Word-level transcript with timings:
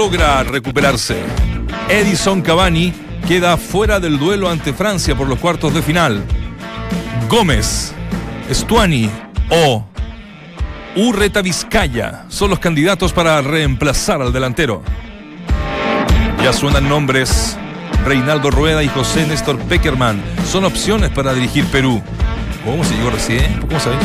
logra 0.00 0.42
recuperarse. 0.44 1.14
Edison 1.90 2.40
Cavani 2.40 2.90
queda 3.28 3.58
fuera 3.58 4.00
del 4.00 4.18
duelo 4.18 4.48
ante 4.48 4.72
Francia 4.72 5.14
por 5.14 5.28
los 5.28 5.38
cuartos 5.38 5.74
de 5.74 5.82
final. 5.82 6.24
Gómez, 7.28 7.92
Stuani 8.50 9.10
o 9.50 9.84
Urreta 10.96 11.42
Vizcaya 11.42 12.24
son 12.30 12.48
los 12.48 12.58
candidatos 12.58 13.12
para 13.12 13.42
reemplazar 13.42 14.22
al 14.22 14.32
delantero. 14.32 14.82
Ya 16.42 16.54
suenan 16.54 16.88
nombres. 16.88 17.58
Reinaldo 18.02 18.50
Rueda 18.50 18.82
y 18.82 18.88
José 18.88 19.26
Néstor 19.26 19.58
Peckerman 19.58 20.22
son 20.50 20.64
opciones 20.64 21.10
para 21.10 21.34
dirigir 21.34 21.66
Perú. 21.66 22.02
¿Cómo 22.64 22.84
se 22.84 22.94
llegó 22.94 23.10
recién? 23.10 23.60
¿Cómo 23.68 23.78
saben? 23.78 23.98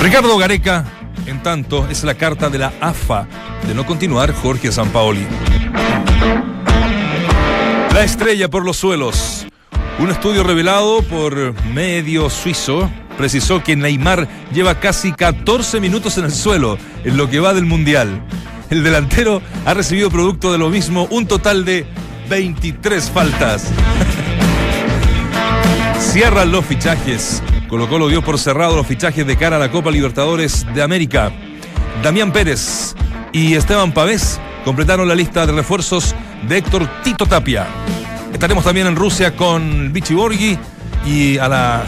Ricardo 0.00 0.38
Gareca, 0.38 0.84
en 1.30 1.42
tanto, 1.42 1.88
es 1.88 2.04
la 2.04 2.14
carta 2.14 2.50
de 2.50 2.58
la 2.58 2.72
AFA 2.80 3.26
de 3.66 3.74
no 3.74 3.86
continuar 3.86 4.34
Jorge 4.34 4.72
Sampaoli. 4.72 5.26
La 7.94 8.02
estrella 8.02 8.48
por 8.48 8.64
los 8.64 8.76
suelos. 8.76 9.46
Un 9.98 10.10
estudio 10.10 10.42
revelado 10.42 11.02
por 11.02 11.54
medio 11.66 12.30
suizo 12.30 12.90
precisó 13.16 13.62
que 13.62 13.76
Neymar 13.76 14.26
lleva 14.52 14.80
casi 14.80 15.12
14 15.12 15.80
minutos 15.80 16.18
en 16.18 16.24
el 16.24 16.32
suelo 16.32 16.78
en 17.04 17.16
lo 17.16 17.30
que 17.30 17.40
va 17.40 17.54
del 17.54 17.66
Mundial. 17.66 18.22
El 18.70 18.82
delantero 18.82 19.42
ha 19.66 19.74
recibido 19.74 20.10
producto 20.10 20.52
de 20.52 20.58
lo 20.58 20.68
mismo 20.68 21.06
un 21.10 21.26
total 21.26 21.64
de 21.64 21.86
23 22.28 23.10
faltas. 23.10 23.66
Cierran 26.00 26.50
los 26.50 26.64
fichajes. 26.64 27.42
Colo 27.70 27.88
Colo 27.88 28.08
dio 28.08 28.20
por 28.20 28.36
cerrado 28.36 28.74
los 28.74 28.84
fichajes 28.84 29.24
de 29.24 29.36
cara 29.36 29.54
a 29.54 29.58
la 29.60 29.70
Copa 29.70 29.92
Libertadores 29.92 30.66
de 30.74 30.82
América. 30.82 31.30
Damián 32.02 32.32
Pérez 32.32 32.96
y 33.32 33.54
Esteban 33.54 33.92
Pavés 33.92 34.40
completaron 34.64 35.06
la 35.06 35.14
lista 35.14 35.46
de 35.46 35.52
refuerzos 35.52 36.16
de 36.48 36.58
Héctor 36.58 36.88
Tito 37.04 37.26
Tapia. 37.26 37.68
Estaremos 38.32 38.64
también 38.64 38.88
en 38.88 38.96
Rusia 38.96 39.36
con 39.36 39.92
Vichy 39.92 40.14
Borghi 40.14 40.58
y 41.06 41.38
a 41.38 41.46
la, 41.46 41.84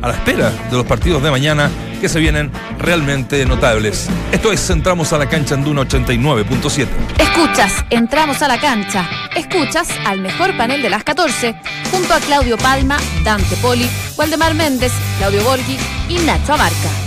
a 0.00 0.08
la 0.08 0.14
espera 0.14 0.50
de 0.70 0.76
los 0.78 0.86
partidos 0.86 1.22
de 1.22 1.30
mañana 1.30 1.70
que 1.96 2.08
se 2.08 2.20
vienen 2.20 2.50
realmente 2.78 3.44
notables. 3.46 4.08
Esto 4.32 4.52
es 4.52 4.70
Entramos 4.70 5.12
a 5.12 5.18
la 5.18 5.28
cancha 5.28 5.54
en 5.54 5.64
Duna 5.64 5.82
89.7. 5.82 6.86
Escuchas, 7.18 7.84
entramos 7.90 8.42
a 8.42 8.48
la 8.48 8.58
cancha. 8.58 9.08
Escuchas 9.34 9.88
al 10.04 10.20
mejor 10.20 10.56
panel 10.56 10.82
de 10.82 10.90
las 10.90 11.04
14, 11.04 11.54
junto 11.90 12.14
a 12.14 12.20
Claudio 12.20 12.56
Palma, 12.58 12.98
Dante 13.24 13.56
Poli, 13.56 13.88
Waldemar 14.16 14.54
Méndez, 14.54 14.92
Claudio 15.18 15.42
Borghi 15.44 15.78
y 16.08 16.18
Nacho 16.20 16.54
Abarca. 16.54 17.05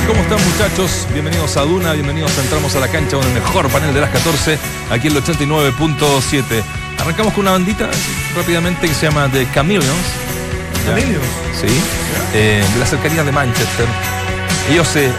Tal? 0.00 0.06
¿Cómo 0.06 0.22
están 0.22 0.38
muchachos? 0.44 1.06
Bienvenidos 1.12 1.56
a 1.56 1.62
Duna, 1.62 1.92
bienvenidos 1.92 2.36
a 2.38 2.42
Entramos 2.42 2.74
a 2.76 2.80
la 2.80 2.88
cancha 2.88 3.16
con 3.16 3.26
el 3.26 3.32
mejor 3.32 3.68
panel 3.68 3.94
de 3.94 4.00
las 4.00 4.10
14, 4.10 4.58
aquí 4.90 5.08
en 5.08 5.16
el 5.16 5.22
89.7. 5.22 6.62
Arrancamos 6.98 7.32
con 7.32 7.42
una 7.42 7.52
bandita 7.52 7.88
rápidamente 8.36 8.88
que 8.88 8.94
se 8.94 9.06
llama 9.06 9.28
The 9.32 9.46
Chameleons. 9.52 9.96
Chameleons. 10.84 11.26
Sí, 11.60 11.80
eh, 12.34 12.64
de 12.72 12.80
las 12.80 12.90
cercanías 12.90 13.24
de 13.24 13.32
Manchester. 13.32 13.86
Ellos 14.70 14.86
se 14.88 15.10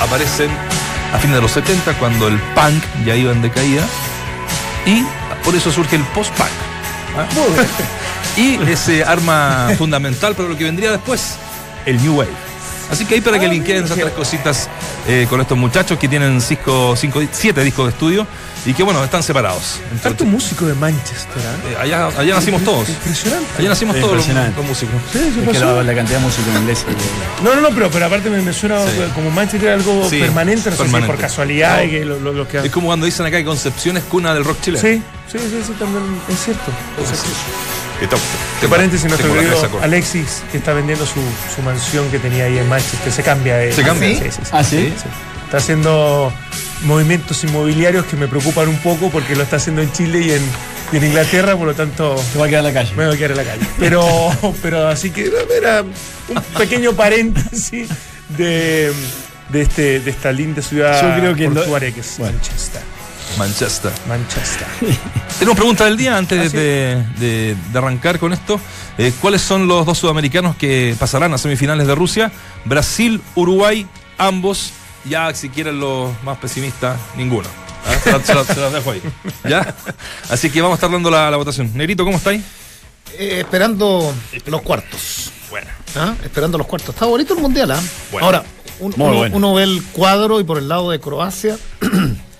aparecen 0.00 0.50
a 1.12 1.18
fines 1.18 1.36
de 1.36 1.42
los 1.42 1.52
70 1.52 1.94
cuando 1.98 2.28
el 2.28 2.38
punk 2.54 2.82
ya 3.04 3.16
iba 3.16 3.32
en 3.32 3.42
decaída 3.42 3.84
y 4.86 5.04
por 5.44 5.54
eso 5.54 5.72
surge 5.72 5.96
el 5.96 6.04
post-punk. 6.04 6.48
¿ah? 7.16 7.26
Y 8.36 8.54
ese 8.70 9.04
arma 9.04 9.68
fundamental 9.76 10.34
para 10.34 10.48
lo 10.48 10.56
que 10.56 10.64
vendría 10.64 10.90
después, 10.90 11.34
el 11.84 12.00
New 12.02 12.16
Wave. 12.16 12.51
Así 12.92 13.06
que 13.06 13.14
ahí 13.14 13.20
para 13.22 13.38
que 13.40 13.46
Ah, 13.46 13.48
linkeen 13.48 13.84
esas 13.84 13.96
tres 13.98 14.12
cositas 14.12 14.68
eh, 15.08 15.26
con 15.28 15.40
estos 15.40 15.56
muchachos 15.56 15.98
que 15.98 16.08
tienen 16.08 16.40
cinco, 16.42 16.94
cinco, 16.94 17.20
siete 17.32 17.64
discos 17.64 17.86
de 17.86 17.90
estudio 17.92 18.26
y 18.66 18.74
que 18.74 18.82
bueno, 18.82 19.02
están 19.02 19.22
separados. 19.22 19.80
Tanto 20.02 20.24
músico 20.26 20.66
de 20.66 20.74
Manchester, 20.74 21.42
¿ah? 21.42 21.68
eh, 21.70 21.76
allá, 21.80 22.06
allá 22.18 22.34
nacimos 22.34 22.62
todos. 22.62 22.88
Impresionante. 22.90 23.46
Allá 23.58 23.68
nacimos 23.70 23.98
todos 23.98 24.16
los, 24.16 24.26
músicos. 24.68 24.94
Sí, 25.10 25.18
¿qué 25.34 25.50
Es 25.50 25.58
que 25.58 25.64
la, 25.64 25.82
la 25.82 25.94
cantidad 25.94 26.18
de 26.18 26.24
música 26.26 26.58
inglesa. 26.58 26.84
que- 26.86 27.42
No, 27.42 27.54
no, 27.54 27.62
no, 27.62 27.70
pero, 27.74 27.90
pero 27.90 28.06
aparte 28.06 28.28
me, 28.28 28.42
me 28.42 28.52
suena 28.52 28.78
Sí. 28.86 28.90
como 29.14 29.30
Manchester 29.30 29.68
era 29.70 29.74
algo 29.78 30.08
Sí, 30.08 30.20
permanente, 30.20 30.68
no 30.70 30.76
sé 30.76 30.82
permanente. 30.82 31.06
si 31.06 31.16
por 31.16 31.20
casualidad 31.20 31.78
No. 31.78 31.84
y 31.84 31.90
que 31.90 32.04
lo, 32.04 32.20
lo- 32.20 32.32
lo 32.34 32.46
que 32.46 32.58
Es 32.58 32.70
como 32.70 32.88
cuando 32.88 33.06
dicen 33.06 33.24
acá 33.24 33.38
que 33.38 33.44
Concepción 33.46 33.96
es 33.96 34.04
cuna 34.04 34.34
del 34.34 34.44
rock 34.44 34.60
chileno. 34.60 34.82
Sí, 34.86 35.02
sí, 35.32 35.38
sí, 35.38 35.62
sí, 35.66 35.72
también 35.78 36.04
es 36.28 36.44
cierto. 36.44 36.70
Es 37.02 37.08
cierto. 37.08 37.28
Que 38.08 38.66
De 38.66 38.68
paréntesis, 38.68 39.06
nuestro 39.08 39.28
tengo 39.32 39.40
querido. 39.40 39.80
Alexis, 39.82 40.42
que 40.50 40.58
está 40.58 40.72
vendiendo 40.72 41.06
su, 41.06 41.20
su 41.54 41.62
mansión 41.62 42.10
que 42.10 42.18
tenía 42.18 42.44
ahí 42.44 42.58
en 42.58 42.68
Manchester, 42.68 43.12
se 43.12 43.22
cambia. 43.22 43.56
de- 43.56 43.72
¿Se 43.72 43.82
cambia? 43.82 44.08
Sí, 44.08 44.16
sí, 44.24 44.30
sí. 44.30 44.50
Ah, 44.52 44.64
sí. 44.64 44.92
Sí. 44.96 45.04
Está 45.44 45.58
haciendo 45.58 46.32
movimientos 46.84 47.44
inmobiliarios 47.44 48.06
que 48.06 48.16
me 48.16 48.26
preocupan 48.26 48.68
un 48.68 48.78
poco 48.78 49.10
porque 49.10 49.36
lo 49.36 49.42
está 49.42 49.56
haciendo 49.56 49.82
en 49.82 49.92
Chile 49.92 50.20
y 50.20 50.30
en, 50.32 50.42
y 50.92 50.96
en 50.96 51.04
Inglaterra, 51.04 51.56
por 51.56 51.66
lo 51.68 51.74
tanto 51.74 52.16
Se 52.32 52.38
va 52.38 52.46
a 52.46 52.48
quedar 52.48 52.60
en 52.66 52.74
la 52.74 52.80
calle. 52.80 52.92
me 52.96 53.06
voy 53.06 53.14
a 53.14 53.18
quedar 53.18 53.30
en 53.32 53.36
la 53.36 53.44
calle. 53.44 53.66
Pero, 53.78 54.06
pero 54.62 54.88
así 54.88 55.10
que 55.10 55.30
era 55.56 55.82
un 55.82 56.42
pequeño 56.58 56.92
paréntesis 56.94 57.88
de, 58.30 58.92
de, 59.50 59.60
este, 59.62 60.00
de 60.00 60.10
esta 60.10 60.32
linda 60.32 60.62
ciudad 60.62 61.00
Yo 61.02 61.20
creo 61.20 61.34
que 61.36 61.44
lo- 61.48 61.54
portuaria 61.54 61.92
que 61.92 62.00
es 62.00 62.14
Bueno. 62.18 62.34
Manchester. 62.38 62.82
Manchester. 63.38 63.92
Manchester. 64.08 64.66
Tenemos 65.42 65.56
pregunta 65.56 65.84
del 65.86 65.96
día 65.96 66.16
antes 66.16 66.38
Ah, 66.38 66.48
sí. 66.50 66.56
de, 66.56 67.04
de- 67.18 67.56
de 67.72 67.78
arrancar 67.78 68.20
con 68.20 68.32
esto. 68.32 68.60
Eh, 68.96 69.12
¿Cuáles 69.20 69.42
son 69.42 69.66
los 69.66 69.84
dos 69.84 69.98
sudamericanos 69.98 70.54
que 70.54 70.94
pasarán 71.00 71.34
a 71.34 71.38
semifinales 71.38 71.88
de 71.88 71.96
Rusia? 71.96 72.30
Brasil, 72.64 73.20
Uruguay, 73.34 73.84
ambos. 74.18 74.70
Ya, 75.04 75.34
si 75.34 75.48
quieren 75.48 75.80
los 75.80 76.10
más 76.22 76.38
pesimistas, 76.38 76.96
ninguno. 77.16 77.48
¿Ah? 77.84 77.98
Se, 78.04 78.12
la- 78.12 78.20
se 78.24 78.34
la- 78.36 78.44
se 78.44 78.60
las 78.60 78.72
dejo 78.72 78.92
ahí. 78.92 79.02
¿Ya? 79.48 79.74
Así 80.30 80.48
que 80.48 80.60
vamos 80.62 80.76
a 80.76 80.78
estar 80.78 80.92
dando 80.92 81.10
la, 81.10 81.28
la 81.28 81.36
votación. 81.36 81.72
Negrito, 81.74 82.04
¿cómo 82.04 82.18
estáis? 82.18 82.42
Eh, 83.18 83.38
esperando 83.40 84.14
los 84.46 84.62
cuartos. 84.62 85.32
Bueno. 85.50 85.66
¿ah? 85.96 86.14
Esperando 86.22 86.56
los 86.56 86.68
cuartos. 86.68 86.90
Está 86.94 87.06
bonito 87.06 87.34
el 87.34 87.40
mundial, 87.40 87.72
¿ah? 87.72 87.80
Bueno. 88.12 88.26
Ahora, 88.26 88.44
un- 88.78 88.94
Muy 88.96 89.08
uno, 89.08 89.16
bueno. 89.18 89.36
uno 89.36 89.54
ve 89.54 89.64
el 89.64 89.82
cuadro 89.92 90.38
y 90.38 90.44
por 90.44 90.58
el 90.58 90.68
lado 90.68 90.92
de 90.92 91.00
Croacia 91.00 91.56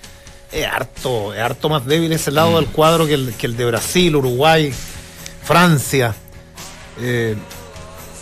es 0.53 0.65
harto, 0.67 1.33
es 1.33 1.39
harto 1.41 1.69
más 1.69 1.85
débil 1.85 2.11
ese 2.13 2.31
lado 2.31 2.51
Mm. 2.51 2.55
del 2.55 2.65
cuadro 2.67 3.07
que 3.07 3.13
el, 3.15 3.33
que 3.37 3.47
el 3.47 3.57
de 3.57 3.65
Brasil, 3.65 4.15
Uruguay, 4.15 4.73
Francia. 5.43 6.13
Eh, 7.01 7.35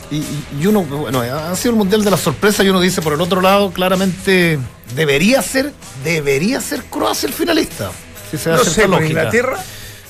y, 0.10 0.18
y- 0.18 0.46
y 0.62 0.68
uno, 0.68 0.82
bueno, 0.84 1.22
ha 1.22 1.56
sido 1.56 1.72
el 1.72 1.78
mundial 1.78 2.04
de 2.04 2.12
la 2.12 2.18
sorpresa 2.18 2.64
y 2.64 2.70
uno 2.70 2.82
dice 2.82 3.02
por 3.02 3.14
el 3.14 3.22
otro 3.22 3.42
lado, 3.42 3.72
claramente 3.72 4.60
debería 4.96 5.42
ser, 5.42 5.72
debería 6.04 6.60
ser 6.62 6.84
Croacia 6.86 7.28
el 7.28 7.34
finalista. 7.34 7.92
Si 8.30 8.38
se 8.38 8.50
No 8.50 8.58
sé, 8.64 8.82
por 8.82 8.92
lógica. 8.92 9.08
Inglaterra. 9.10 9.58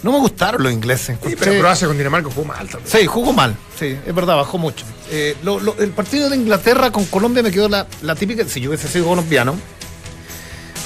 No 0.04 0.12
me 0.12 0.18
gustaron 0.18 0.64
los 0.64 0.74
ingleses. 0.74 1.18
Sí, 1.24 1.36
pero 1.38 1.60
Croacia 1.60 1.88
con 1.88 1.96
Dinamarca 1.96 2.30
jugó 2.34 2.46
mal 2.46 2.68
también. 2.68 2.92
Sí, 2.92 3.06
jugó 3.06 3.34
mal, 3.34 3.56
sí, 3.80 3.96
es 4.04 4.16
verdad, 4.16 4.36
bajó 4.36 4.58
mucho. 4.58 4.84
Eh, 5.12 5.38
lo- 5.44 5.60
lo- 5.60 5.78
el 5.78 5.92
partido 5.92 6.28
de 6.30 6.38
Inglaterra 6.38 6.92
con 6.92 7.06
Colombia 7.06 7.44
me 7.44 7.52
quedó 7.52 7.70
la, 7.70 7.86
la 8.02 8.16
típica, 8.16 8.44
si 8.46 8.62
yo 8.62 8.70
hubiese 8.72 8.88
sido 8.88 9.06
colombiano, 9.06 9.56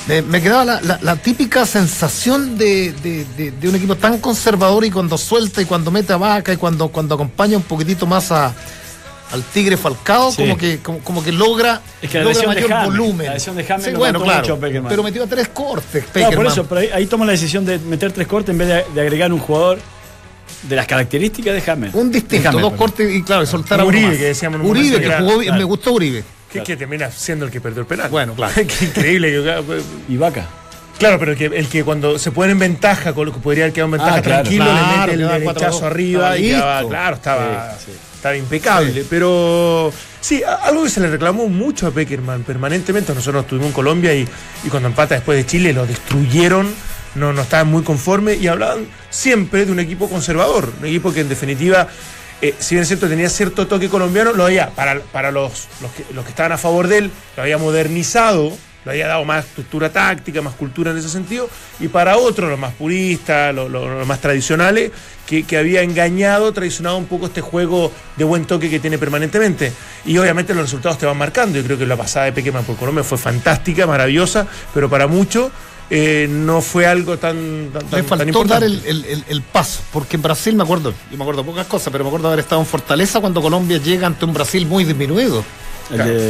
me, 0.08 0.22
me 0.22 0.42
quedaba 0.42 0.64
la, 0.66 0.82
la- 0.82 1.00
la 1.02 1.16
típica 1.16 1.66
sensación 1.66 2.58
de, 2.58 2.92
de- 2.94 3.26
de- 3.38 3.52
de 3.52 3.70
un 3.70 3.76
equipo 3.76 3.96
tan 3.96 4.20
conservador 4.20 4.86
y 4.86 4.92
cuando 4.92 5.18
suelta 5.18 5.62
y 5.62 5.66
cuando 5.66 5.90
mete 5.92 6.14
a 6.14 6.18
vaca 6.18 6.54
y 6.54 6.58
cuando, 6.58 6.90
cuando 6.90 7.16
acompaña 7.16 7.58
un 7.58 7.64
poquitito 7.64 8.06
más 8.06 8.32
a, 8.32 8.54
al 9.32 9.42
Tigre 9.54 9.78
Falcao, 9.78 10.32
Sí. 10.32 10.38
como, 10.44 10.58
que, 10.58 10.80
como, 10.80 11.00
como 11.00 11.24
que 11.24 11.32
logra, 11.32 11.82
Es 12.02 12.10
que 12.12 12.20
la 12.20 12.26
logra 12.26 12.40
de 12.42 12.48
mayor 12.48 12.70
James, 12.70 12.86
volumen. 12.86 13.28
la 13.28 13.34
lesión 13.34 13.56
de 13.56 13.64
James 13.64 13.86
Sí, 13.86 13.92
lo 13.92 13.98
bueno, 13.98 14.22
claro. 14.22 14.42
mucho 14.42 14.54
a 14.54 14.58
Peckerman. 14.60 14.90
pero 14.90 15.02
metió 15.04 15.24
a 15.24 15.28
tres 15.28 15.48
cortes. 15.50 16.04
No, 16.14 16.32
por 16.32 16.46
eso, 16.46 16.66
pero 16.68 16.82
ahí, 16.82 16.90
ahí 16.94 17.06
toma 17.08 17.26
la 17.26 17.32
decisión 17.32 17.66
de 17.66 17.80
meter 17.80 18.12
tres 18.12 18.28
cortes 18.28 18.50
en 18.52 18.60
vez 18.60 18.68
de, 18.68 18.86
de 18.94 19.02
agregar 19.02 19.34
un 19.34 19.40
jugador 19.40 19.80
de 20.70 20.76
las 20.76 20.86
características 20.86 21.54
de 21.56 21.62
James. 21.62 21.94
Un 21.96 22.12
distinto, 22.12 22.50
James, 22.50 22.62
dos 22.62 22.74
cortes 22.74 23.12
y 23.12 23.24
claro, 23.24 23.42
y 23.44 23.48
soltar 23.48 23.80
a 23.80 23.84
uno 23.84 23.90
Uribe, 23.90 24.08
más. 24.10 24.18
que 24.18 24.24
decíamos 24.26 24.60
en 24.60 24.66
un 24.66 24.72
Uribe, 24.72 24.86
momento 24.86 25.00
que 25.00 25.08
que 25.08 25.14
era- 25.16 25.20
jugó 25.24 25.32
bien, 25.40 25.44
claro. 25.50 25.58
me 25.60 25.64
gustó 25.66 25.92
Uribe. 25.94 26.24
Que, 26.60 26.64
que 26.64 26.78
termina 26.78 27.10
siendo 27.12 27.46
el 27.46 27.52
que 27.52 27.62
perdió 27.62 27.82
el 27.82 27.88
penal. 27.88 28.10
Bueno, 28.10 28.34
claro. 28.34 28.54
Qué 28.56 28.86
increíble. 28.86 29.44
Y 30.10 30.18
Vaca. 30.18 30.48
Claro, 30.98 31.20
pero 31.20 31.34
el 31.34 31.38
que, 31.38 31.46
el 31.48 31.68
que 31.68 31.84
cuando 31.84 32.18
se 32.18 32.32
pone 32.32 32.54
en 32.54 32.60
ventaja, 32.60 33.12
con 33.14 33.26
lo 33.26 33.34
que 33.34 33.40
podría 33.40 33.66
haber 33.66 33.74
quedado 33.74 33.88
en 33.88 33.92
ventaja 33.92 34.16
Ah, 34.16 34.22
claro. 34.22 34.44
tranquilo, 34.44 34.64
Claro, 34.66 35.08
le 35.12 35.18
mete 35.18 35.36
el 35.36 35.42
derechazo 35.44 35.80
4-2. 35.82 35.84
arriba 35.84 36.20
Estaba 36.22 36.38
y 36.38 36.50
quedaba, 36.50 36.88
claro, 36.90 37.16
estaba, 37.18 37.76
Sí, 37.78 37.86
sí. 37.88 37.92
estaba 38.16 38.38
impecable. 38.38 39.06
Pero 39.10 39.92
sí, 40.22 40.42
algo 40.64 40.84
que 40.86 40.90
se 40.90 41.02
le 41.02 41.10
reclamó 41.10 41.48
mucho 41.50 41.88
a 41.88 41.92
Peckerman 41.92 42.44
permanentemente. 42.44 43.14
Nosotros 43.14 43.44
estuvimos 43.44 43.68
en 43.68 43.74
Colombia 43.74 44.14
y, 44.16 44.26
y 44.64 44.70
cuando 44.70 44.88
empata 44.88 45.16
después 45.16 45.38
de 45.38 45.46
Chile 45.46 45.74
lo 45.74 45.86
destruyeron. 45.86 46.74
No, 47.16 47.32
no 47.34 47.42
estaban 47.42 47.68
muy 47.68 47.84
conformes 47.84 48.42
y 48.42 48.48
hablaban 48.48 48.88
siempre 49.10 49.66
de 49.66 49.72
un 49.74 49.80
equipo 49.80 50.10
conservador, 50.10 50.72
un 50.80 50.86
equipo 50.86 51.14
que 51.14 51.22
en 51.22 51.30
definitiva, 51.30 51.88
eh, 52.42 52.54
si 52.60 52.76
bien 52.76 52.84
es 52.84 52.88
cierto 52.88 53.08
tenía 53.08 53.30
cierto 53.30 53.68
toque 53.68 53.90
colombiano, 53.90 54.34
lo 54.34 54.46
había, 54.46 54.70
para, 54.72 55.00
para 55.00 55.32
los, 55.32 55.68
los, 55.82 56.24
que, 56.24 56.30
estaban 56.30 56.52
a 56.52 56.58
favor 56.58 56.88
de 56.88 56.98
él, 57.00 57.12
lo 57.38 57.44
había 57.44 57.58
modernizado, 57.58 58.52
le 58.84 58.92
había 58.92 59.08
dado 59.08 59.26
más 59.26 59.46
estructura 59.46 59.90
táctica, 59.90 60.42
más 60.42 60.54
cultura 60.54 60.92
en 60.92 60.98
ese 60.98 61.10
sentido, 61.10 61.50
y 61.80 61.88
para 61.88 62.18
otros, 62.18 62.50
los 62.50 62.60
más 62.60 62.74
puristas, 62.74 63.56
los, 63.56 64.06
más 64.06 64.20
tradicionales, 64.20 64.92
que, 65.26 65.44
que 65.44 65.58
había 65.58 65.82
engañado, 65.82 66.52
traicionado 66.52 66.98
un 66.98 67.06
poco 67.06 67.28
este 67.28 67.42
juego 67.42 67.92
de 68.16 68.26
buen 68.26 68.46
toque 68.46 68.70
que 68.70 68.80
tiene 68.80 68.98
permanentemente. 68.98 69.72
Y 70.06 70.18
obviamente 70.20 70.54
los 70.54 70.64
resultados 70.64 71.00
te 71.00 71.08
van 71.08 71.18
marcando. 71.18 71.58
Yo 71.58 71.64
creo 71.64 71.80
que 71.80 71.88
la 71.88 71.98
pasada 71.98 72.26
de 72.26 72.32
Pequeman 72.32 72.64
por 72.64 72.76
Colombia 72.76 73.04
fue 73.04 73.18
fantástica, 73.18 73.88
maravillosa, 73.88 74.46
pero 74.72 74.88
para 74.88 75.08
muchos 75.08 75.52
eh, 75.90 76.28
no 76.30 76.62
fue 76.62 76.88
algo 76.88 77.18
tan, 77.18 77.70
tan, 77.72 77.84
Le 77.84 77.90
tan 77.90 78.06
faltó 78.06 78.26
importante. 78.26 78.54
dar 78.54 78.64
el, 78.64 78.82
el- 78.86 79.06
el- 79.06 79.24
el 79.30 79.42
paso, 79.42 79.82
porque 79.94 80.16
en 80.16 80.24
Brasil 80.24 80.56
me 80.56 80.64
acuerdo, 80.64 80.94
yo 81.12 81.18
me 81.18 81.24
acuerdo 81.24 81.44
pocas 81.46 81.68
cosas, 81.68 81.90
pero 81.92 82.04
me 82.04 82.10
acuerdo 82.10 82.28
haber 82.28 82.40
estado 82.40 82.62
en 82.62 82.68
Fortaleza 82.68 83.20
cuando 83.22 83.42
Colombia 83.42 83.78
llega 83.78 84.08
ante 84.08 84.26
un 84.26 84.34
Brasil 84.34 84.66
muy 84.66 84.84
disminuido. 84.84 85.44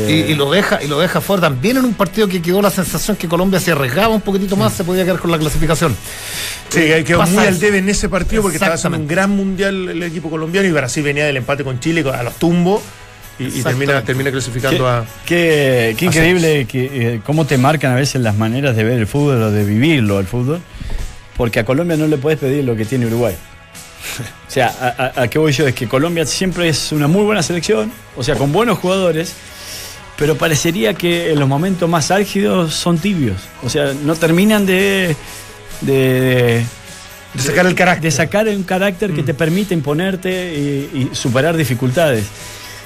Y, 0.10 0.12
y 0.12 0.36
lo 0.36 0.52
deja 0.52 0.84
y 0.84 0.88
lo 0.90 1.00
deja 1.00 1.22
fuera 1.22 1.44
también 1.44 1.78
en 1.78 1.86
un 1.86 1.94
partido 1.94 2.28
que 2.28 2.42
quedó 2.42 2.62
la 2.62 2.69
sensación 2.69 3.16
que 3.16 3.30
Colombia 3.30 3.57
se 3.62 3.72
arriesgaba 3.72 4.13
un 4.13 4.19
poquitito 4.19 4.57
más, 4.57 4.74
se 4.74 4.84
podía 4.84 5.06
quedar 5.06 5.19
con 5.19 5.31
la 5.31 5.40
clasificación. 5.40 5.96
Sí, 6.68 6.81
quedó 7.06 7.19
Pasa 7.19 7.31
muy 7.31 7.46
al 7.46 7.58
debe 7.58 7.78
en 7.78 7.88
ese 7.88 8.10
partido 8.10 8.42
porque 8.42 8.58
estaba 8.58 8.74
haciendo 8.75 8.98
un 9.00 9.08
gran 9.08 9.30
mundial 9.30 9.88
el 9.88 10.04
equipo 10.04 10.30
colombiano 10.30 10.68
y 10.68 10.72
Brasil 10.74 11.04
venía 11.04 11.25
del 11.25 11.38
empate 11.38 11.63
con 11.63 11.80
Chile 11.80 12.04
a 12.13 12.24
los 12.24 12.34
tumbos 12.36 12.81
y, 13.40 13.60
y 13.60 13.64
termina, 13.64 14.02
termina 14.02 14.32
clasificando 14.32 14.78
Qué, 14.86 14.90
a. 14.90 15.06
qué- 15.26 15.96
qué 15.98 16.06
a 16.06 16.08
increíble 16.08 16.66
que, 16.66 16.86
eh, 17.16 17.22
cómo 17.26 17.46
te 17.46 17.58
marcan 17.58 17.92
a 17.92 17.96
veces 17.96 18.22
las 18.22 18.36
maneras 18.38 18.76
de 18.76 18.84
ver 18.84 18.98
el 19.00 19.08
fútbol 19.08 19.42
o 19.44 19.52
de 19.52 19.64
vivirlo 19.66 20.20
el 20.20 20.26
fútbol, 20.28 20.62
porque 21.38 21.60
a 21.60 21.66
Colombia 21.66 21.98
no 21.98 22.08
le 22.08 22.18
puedes 22.18 22.40
pedir 22.40 22.64
lo 22.64 22.76
que 22.76 22.86
tiene 22.86 23.06
Uruguay. 23.08 23.36
O 24.48 24.52
sea, 24.52 24.68
a, 24.80 25.04
a- 25.20 25.24
a 25.24 25.28
qué 25.28 25.38
voy 25.40 25.52
yo? 25.52 25.68
Es 25.68 25.76
que 25.76 25.88
Colombia 25.88 26.26
siempre 26.26 26.70
es 26.70 26.92
una 26.92 27.08
muy 27.08 27.24
buena 27.24 27.44
selección, 27.44 27.92
o 28.16 28.24
sea, 28.24 28.36
con 28.36 28.52
buenos 28.54 28.78
jugadores, 28.80 29.34
pero 30.18 30.36
parecería 30.38 30.94
que 30.94 31.32
en 31.34 31.40
los 31.40 31.50
momentos 31.50 31.90
más 31.90 32.12
álgidos 32.12 32.74
son 32.74 33.00
tibios. 33.00 33.42
O 33.64 33.70
sea, 33.70 33.94
no 34.06 34.16
terminan 34.16 34.66
de, 34.66 35.14
de, 35.82 36.64
De 37.34 37.42
sacar 37.44 37.66
el 37.66 37.76
carácter. 37.76 38.04
de 38.04 38.12
sacar 38.12 38.48
un 38.48 38.64
carácter 38.64 39.12
que 39.12 39.24
te 39.24 39.34
permite 39.34 39.74
imponerte 39.74 40.54
y, 40.56 41.10
y 41.12 41.16
superar 41.16 41.58
dificultades. 41.58 42.26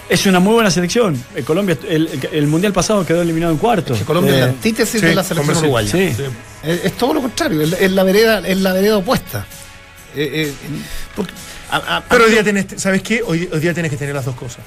Es 0.10 0.26
una 0.26 0.40
muy 0.40 0.54
buena 0.56 0.72
selección. 0.72 1.24
Eh, 1.36 1.44
Colombia, 1.44 1.78
el, 1.88 2.10
el 2.32 2.48
mundial 2.48 2.74
pasado 2.74 3.06
quedó 3.06 3.22
eliminado 3.22 3.54
en 3.54 3.60
cuartos. 3.60 3.98
Que 4.00 4.06
Colombia 4.06 4.32
es 4.34 4.38
Eh, 4.38 4.42
la 4.42 4.48
antítesis 4.48 5.00
sí, 5.02 5.06
de 5.08 5.16
la 5.16 5.24
selección 5.24 5.58
uruguaya. 5.58 5.92
Sí. 5.92 6.16
Es, 6.64 6.86
es 6.86 6.94
todo 6.98 7.14
lo 7.14 7.22
contrario, 7.22 7.62
es, 7.62 7.74
es 7.74 7.92
la 7.92 8.04
vereda, 8.04 8.40
es 8.48 8.58
la 8.60 8.74
vereda 8.74 8.98
opuesta. 8.98 9.46
Eh, 10.16 10.48
eh, 10.50 10.54
porque- 11.16 11.32
a- 11.70 11.98
a- 11.98 12.04
Pero 12.10 12.26
hoy 12.26 12.32
día 12.32 12.44
tenés, 12.44 12.66
¿sabes 12.78 13.04
qué? 13.04 13.22
Hoy, 13.24 13.48
hoy 13.54 13.60
día 13.60 13.74
tienes 13.74 13.92
que 13.92 13.98
tener 13.98 14.16
las 14.16 14.26
dos 14.26 14.36
cosas. 14.36 14.64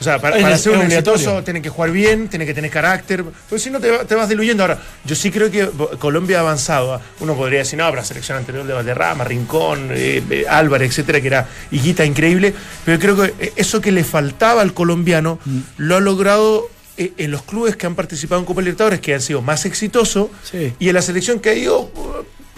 O 0.00 0.02
sea, 0.02 0.18
para, 0.18 0.40
para 0.40 0.56
ser 0.56 0.72
un 0.72 0.82
exitoso 0.82 1.42
tienes 1.44 1.62
que 1.62 1.68
jugar 1.68 1.90
bien, 1.90 2.28
tienes 2.28 2.48
que 2.48 2.54
tener 2.54 2.70
carácter, 2.70 3.22
porque 3.22 3.62
si 3.62 3.68
no 3.70 3.78
te, 3.80 3.90
te 4.06 4.14
vas 4.14 4.28
diluyendo. 4.30 4.62
Ahora, 4.62 4.80
yo 5.04 5.14
sí 5.14 5.30
creo 5.30 5.50
que 5.50 5.68
Colombia 5.98 6.38
ha 6.38 6.40
avanzado. 6.40 6.94
¿ah? 6.94 7.00
Uno 7.20 7.36
podría 7.36 7.58
decir, 7.60 7.78
no, 7.78 7.84
pero 7.90 7.96
la 7.96 8.04
selección 8.04 8.38
anterior 8.38 8.66
de 8.66 8.72
Valderrama, 8.72 9.24
Rincón, 9.24 9.90
eh, 9.92 10.22
eh, 10.30 10.44
Álvarez, 10.48 10.88
etcétera, 10.90 11.20
que 11.20 11.26
era 11.26 11.46
higuita 11.70 12.04
increíble, 12.06 12.54
pero 12.84 12.98
creo 12.98 13.16
que 13.16 13.34
eh, 13.44 13.52
eso 13.56 13.80
que 13.82 13.92
le 13.92 14.02
faltaba 14.04 14.62
al 14.62 14.72
colombiano 14.72 15.38
Mm. 15.44 15.58
lo 15.78 15.96
ha 15.96 16.00
logrado 16.00 16.68
en 16.96 17.30
los 17.30 17.42
clubes 17.42 17.76
que 17.76 17.86
han 17.86 17.94
participado 17.94 18.40
en 18.40 18.44
Copa 18.46 18.60
Libertadores, 18.60 19.00
que 19.00 19.14
han 19.14 19.20
sido 19.22 19.40
más 19.42 19.64
exitosos, 19.64 20.28
Sí. 20.42 20.72
y 20.78 20.88
en 20.88 20.94
la 20.94 21.00
selección 21.02 21.40
que 21.40 21.50
ha 21.50 21.54
ido 21.54 21.90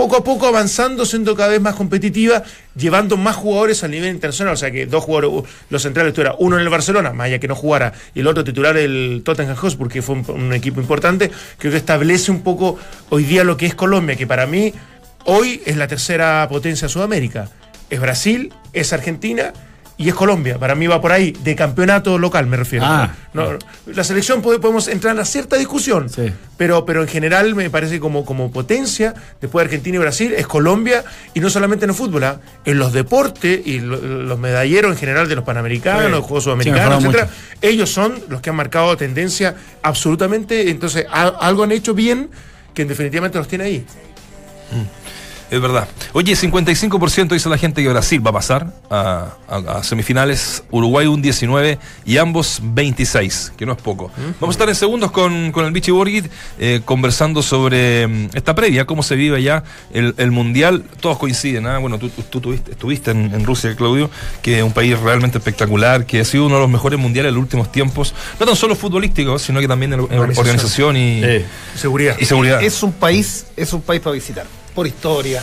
poco 0.02 0.16
a 0.16 0.24
poco 0.24 0.48
avanzando, 0.48 1.06
siendo 1.06 1.36
cada 1.36 1.50
vez 1.50 1.60
más 1.60 1.76
competitiva, 1.76 2.42
llevando 2.74 3.16
más 3.16 3.36
jugadores 3.36 3.84
a 3.84 3.88
nivel 3.88 4.10
internacional. 4.10 4.54
O 4.54 4.56
sea 4.56 4.72
que 4.72 4.84
dos 4.84 5.04
jugadores, 5.04 5.48
los 5.70 5.80
centrales, 5.80 6.12
tú 6.12 6.22
eras 6.22 6.34
uno 6.40 6.56
en 6.56 6.62
el 6.62 6.68
Barcelona, 6.68 7.12
más 7.12 7.26
allá 7.26 7.38
que 7.38 7.46
no 7.46 7.54
jugara, 7.54 7.92
y 8.12 8.18
el 8.18 8.26
otro 8.26 8.42
titular 8.42 8.76
el 8.76 9.22
Tottenham 9.24 9.54
Hotspur, 9.54 9.88
que 9.88 10.02
fue 10.02 10.16
un, 10.16 10.28
un 10.28 10.52
equipo 10.52 10.80
importante, 10.80 11.30
creo 11.56 11.70
que 11.70 11.78
establece 11.78 12.32
un 12.32 12.42
poco 12.42 12.76
hoy 13.10 13.22
día 13.22 13.44
lo 13.44 13.56
que 13.56 13.66
es 13.66 13.76
Colombia, 13.76 14.16
que 14.16 14.26
para 14.26 14.44
mí 14.44 14.74
hoy 15.24 15.62
es 15.66 15.76
la 15.76 15.86
tercera 15.86 16.48
potencia 16.50 16.88
de 16.88 16.92
Sudamérica. 16.92 17.48
Es 17.88 18.00
Brasil, 18.00 18.52
es 18.72 18.92
Argentina. 18.92 19.52
Y 20.02 20.08
es 20.08 20.14
Colombia, 20.16 20.58
para 20.58 20.74
mí 20.74 20.88
va 20.88 21.00
por 21.00 21.12
ahí, 21.12 21.30
de 21.44 21.54
campeonato 21.54 22.18
local 22.18 22.46
me 22.48 22.56
refiero. 22.56 22.84
Ah. 22.86 23.14
No, 23.34 23.50
la 23.86 24.02
selección 24.02 24.42
pode- 24.42 24.58
podemos 24.58 24.88
entrar 24.88 25.16
a 25.18 25.24
cierta 25.24 25.56
discusión, 25.56 26.08
Sí. 26.10 26.32
pero, 26.56 26.84
pero 26.84 27.02
en 27.02 27.08
general 27.08 27.54
me 27.54 27.70
parece 27.70 28.00
como, 28.00 28.24
como 28.24 28.50
potencia, 28.50 29.14
después 29.40 29.62
de 29.62 29.66
Argentina 29.68 29.96
y 29.96 29.98
Brasil, 30.00 30.34
es 30.36 30.46
Colombia, 30.48 31.04
y 31.34 31.38
no 31.40 31.48
solamente 31.50 31.84
en 31.84 31.90
el 31.92 31.96
fútbol, 31.96 32.24
¿ah? 32.24 32.40
en 32.64 32.78
los 32.80 32.92
deportes 32.92 33.64
y 33.64 33.78
lo- 33.78 33.96
los 34.00 34.38
medalleros 34.40 34.90
en 34.90 34.98
general 34.98 35.28
de 35.28 35.36
los 35.36 35.44
panamericanos, 35.44 36.06
Sí. 36.06 36.10
los 36.10 36.20
Juegos 36.22 36.42
Sí, 36.42 36.44
Sudamericanos, 36.46 37.00
mejoraron 37.02 37.28
etcétera, 37.30 37.70
ellos 37.72 37.90
son 37.90 38.14
los 38.28 38.40
que 38.40 38.50
han 38.50 38.56
marcado 38.56 38.96
tendencia 38.96 39.54
absolutamente, 39.82 40.68
entonces 40.68 41.06
a- 41.08 41.28
algo 41.28 41.62
han 41.62 41.70
hecho 41.70 41.94
bien 41.94 42.28
que 42.74 42.84
definitivamente 42.84 43.38
los 43.38 43.46
tiene 43.46 43.64
ahí. 43.64 43.86
Es 45.52 45.60
verdad. 45.60 45.86
Oye, 46.14 46.32
55% 46.34 47.28
dice 47.34 47.48
la 47.50 47.58
gente 47.58 47.82
que 47.82 47.88
Brasil 47.90 48.24
va 48.26 48.30
a 48.30 48.32
pasar 48.32 48.72
a, 48.90 49.34
a- 49.48 49.56
a 49.78 49.82
semifinales, 49.84 50.64
Uruguay 50.70 51.06
un 51.06 51.20
19 51.20 51.78
y 52.06 52.16
ambos 52.16 52.60
26, 52.62 53.52
que 53.56 53.66
no 53.66 53.72
es 53.72 53.78
poco. 53.82 54.10
Vamos 54.40 54.54
a 54.54 54.56
estar 54.56 54.68
en 54.70 54.74
segundos 54.74 55.10
con, 55.10 55.52
con 55.52 55.66
el 55.66 55.72
Vichy 55.72 55.90
Borgit 55.90 56.26
eh, 56.58 56.80
conversando 56.84 57.42
sobre 57.42 58.06
mm, 58.06 58.28
esta 58.32 58.54
previa, 58.54 58.86
cómo 58.86 59.02
se 59.02 59.14
vive 59.14 59.42
ya 59.42 59.62
el, 59.92 60.14
el 60.16 60.30
Mundial. 60.30 60.84
Todos 61.00 61.18
coinciden, 61.18 61.66
¿ah? 61.66 61.76
bueno, 61.78 61.98
tú, 61.98 62.08
tú- 62.08 62.22
tú 62.22 62.40
tuviste- 62.40 62.70
estuviste 62.72 63.10
en, 63.10 63.34
en 63.34 63.44
Rusia, 63.44 63.76
Claudio, 63.76 64.10
que 64.40 64.58
es 64.58 64.64
un 64.64 64.72
país 64.72 64.98
realmente 64.98 65.36
espectacular, 65.36 66.06
que 66.06 66.20
ha 66.20 66.24
sido 66.24 66.46
uno 66.46 66.54
de 66.54 66.60
los 66.62 66.70
mejores 66.70 66.98
mundiales 66.98 67.28
en 67.28 67.34
los 67.34 67.42
últimos 67.42 67.70
tiempos, 67.70 68.14
no 68.40 68.46
tan 68.46 68.56
solo 68.56 68.74
futbolísticos, 68.74 69.42
sino 69.42 69.60
que 69.60 69.68
también 69.68 69.92
en, 69.92 70.00
en 70.00 70.04
Organización. 70.18 70.38
organización 70.46 70.96
y. 70.96 71.20
Seguridad. 71.76 72.16
y 72.18 72.24
seguridad. 72.24 72.62
es 72.62 72.82
un 72.82 72.92
país, 72.92 73.46
es 73.56 73.70
un 73.74 73.82
país 73.82 74.00
para 74.00 74.14
visitar, 74.14 74.46
por 74.74 74.86
historia. 74.86 75.42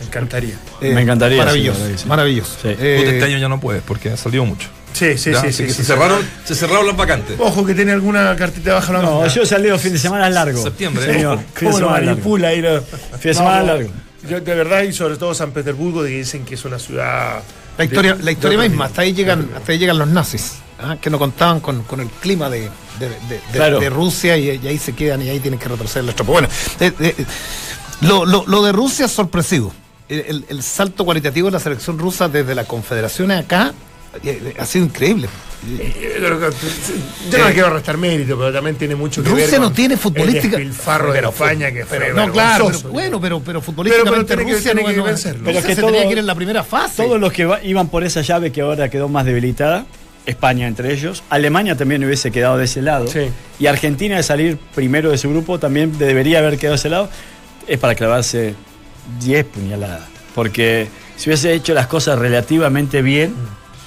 Me 0.00 0.06
encantaría. 0.06 0.54
Eh, 0.80 0.92
Me 0.94 1.02
encantaría, 1.02 1.38
Maravilloso, 1.38 1.84
sí, 1.86 1.92
que 1.92 1.98
sí. 1.98 2.06
maravilloso. 2.08 2.52
Sí. 2.62 2.68
Eh, 2.68 3.02
este 3.14 3.24
año 3.24 3.38
ya 3.38 3.48
no 3.48 3.58
puedes 3.60 3.82
porque 3.82 4.10
ha 4.10 4.16
salido 4.16 4.44
mucho. 4.44 4.68
Sí, 4.92 5.18
sí, 5.18 5.32
¿ya? 5.32 5.42
sí. 5.42 5.52
Se, 5.52 5.70
sí. 5.72 5.82
cerraron, 5.84 6.20
se 6.44 6.54
cerraron 6.54 6.86
las 6.86 6.96
vacantes. 6.96 7.36
Ojo 7.38 7.64
que 7.66 7.74
tiene 7.74 7.92
alguna 7.92 8.34
cartita 8.36 8.74
baja 8.74 8.92
la 8.92 9.02
No, 9.02 9.16
manga. 9.20 9.26
yo 9.28 9.44
salí 9.44 9.68
los 9.68 9.80
fines 9.80 9.94
de 9.94 9.98
semana 10.08 10.30
largo. 10.30 10.62
Septiembre, 10.62 11.04
¿eh? 11.10 11.14
Señor, 11.14 11.38
fin 11.38 11.46
de 11.46 11.54
¿Cómo 11.58 11.70
lo 11.70 11.76
semana 11.78 11.96
largo. 11.98 12.10
manipula 12.12 12.48
ahí? 12.48 12.60
lo- 12.62 12.80
Fin 12.82 13.20
de 13.22 13.34
semana 13.34 13.62
largo. 13.62 13.90
Yo, 14.28 14.40
de 14.40 14.54
verdad, 14.54 14.82
y 14.82 14.92
sobre 14.92 15.16
todo 15.16 15.34
San 15.34 15.52
Petersburgo, 15.52 16.02
que 16.02 16.08
dicen 16.08 16.44
que 16.44 16.54
es 16.54 16.64
una 16.64 16.78
ciudad. 16.78 17.42
La 17.76 17.84
historia, 17.84 18.14
de- 18.14 18.22
la 18.24 18.32
historia 18.32 18.58
misma, 18.58 18.86
hasta 18.86 19.02
ahí 19.02 19.12
llegan, 19.12 19.48
hasta 19.56 19.72
ahí 19.72 19.78
llegan 19.78 19.98
los 19.98 20.08
nazis, 20.08 20.54
¿ah? 20.80 20.96
que 21.00 21.10
no 21.10 21.18
contaban 21.18 21.60
con, 21.60 21.82
con 21.84 22.00
el 22.00 22.08
clima 22.08 22.48
de, 22.50 22.62
de- 22.62 23.08
de- 23.08 23.14
de- 23.28 23.40
Claro. 23.52 23.78
de 23.78 23.90
Rusia 23.90 24.36
y, 24.36 24.58
y 24.62 24.66
ahí 24.66 24.78
se 24.78 24.94
quedan 24.94 25.22
y 25.22 25.28
ahí 25.28 25.38
tienen 25.38 25.60
que 25.60 25.68
retroceder 25.68 26.04
las 26.04 26.16
tropas. 26.16 26.32
Bueno, 26.32 26.48
eh, 26.80 26.92
eh, 26.98 27.14
lo, 28.00 28.24
lo- 28.24 28.44
lo 28.46 28.62
de 28.62 28.72
Rusia 28.72 29.06
es 29.06 29.12
sorpresivo. 29.12 29.72
El, 30.08 30.20
el- 30.20 30.44
el 30.48 30.62
salto 30.62 31.04
cualitativo 31.04 31.48
de 31.48 31.52
la 31.52 31.60
selección 31.60 31.98
rusa 31.98 32.28
desde 32.28 32.54
las 32.54 32.66
confederaciones 32.66 33.44
acá 33.44 33.72
eh, 34.24 34.54
ha 34.58 34.64
sido 34.64 34.86
increíble. 34.86 35.28
Eh, 35.78 36.18
Yo, 36.22 36.38
que- 36.38 37.36
no 37.38 37.48
le 37.48 37.52
quiero 37.52 37.70
restar 37.70 37.98
mérito, 37.98 38.38
pero 38.38 38.52
también 38.52 38.76
tiene 38.76 38.94
mucho 38.94 39.22
que 39.22 39.28
ver. 39.30 39.44
Rusia 39.44 39.58
no 39.58 39.72
tiene 39.72 39.96
futbolística. 39.96 40.56
El 40.56 40.68
despilfarro 40.68 41.12
de 41.12 41.18
España 41.18 41.72
que 41.72 41.84
fue. 41.84 42.12
No, 42.14 42.32
claro, 42.32 42.68
pero, 42.70 42.88
bueno, 42.90 43.20
pero, 43.20 43.40
pero 43.40 43.60
futbolísticamente 43.60 44.24
Pero- 44.24 44.26
pero 44.26 44.46
que- 44.46 44.54
Rusia 44.54 44.72
tiene 44.72 44.82
no, 44.88 44.94
que 44.94 44.96
no- 44.98 45.04
vencerlo. 45.04 45.40
Rusia 45.40 45.52
Pero 45.54 45.66
que 45.66 45.74
se 45.74 45.80
todo- 45.80 45.90
tenía 45.90 46.06
que 46.06 46.12
ir 46.12 46.18
en 46.18 46.26
la 46.26 46.34
primera 46.34 46.62
fase. 46.64 47.02
Todos 47.02 47.20
los 47.20 47.32
que 47.32 47.44
va- 47.44 47.62
iban 47.62 47.88
por 47.88 48.04
esa 48.04 48.22
llave 48.22 48.50
que 48.52 48.60
ahora 48.62 48.88
quedó 48.88 49.08
más 49.08 49.26
debilitada, 49.26 49.84
España 50.24 50.66
entre 50.68 50.92
ellos, 50.92 51.22
Alemania 51.28 51.76
también 51.76 52.04
hubiese 52.04 52.30
quedado 52.30 52.56
de 52.56 52.64
ese 52.66 52.80
lado, 52.80 53.08
Sí. 53.08 53.28
y 53.58 53.66
Argentina 53.66 54.16
de 54.16 54.22
salir 54.22 54.58
primero 54.74 55.10
de 55.10 55.18
su 55.18 55.28
grupo 55.30 55.58
también 55.58 55.98
debería 55.98 56.38
haber 56.38 56.56
quedado 56.58 56.74
de 56.74 56.78
ese 56.78 56.88
lado, 56.90 57.10
es 57.68 57.78
para 57.78 57.94
clavarse 57.94 58.54
10 59.20 59.44
puñaladas. 59.46 60.02
Porque 60.34 60.88
si 61.16 61.28
hubiese 61.30 61.52
hecho 61.52 61.74
las 61.74 61.86
cosas 61.86 62.18
relativamente 62.18 63.02
bien, 63.02 63.34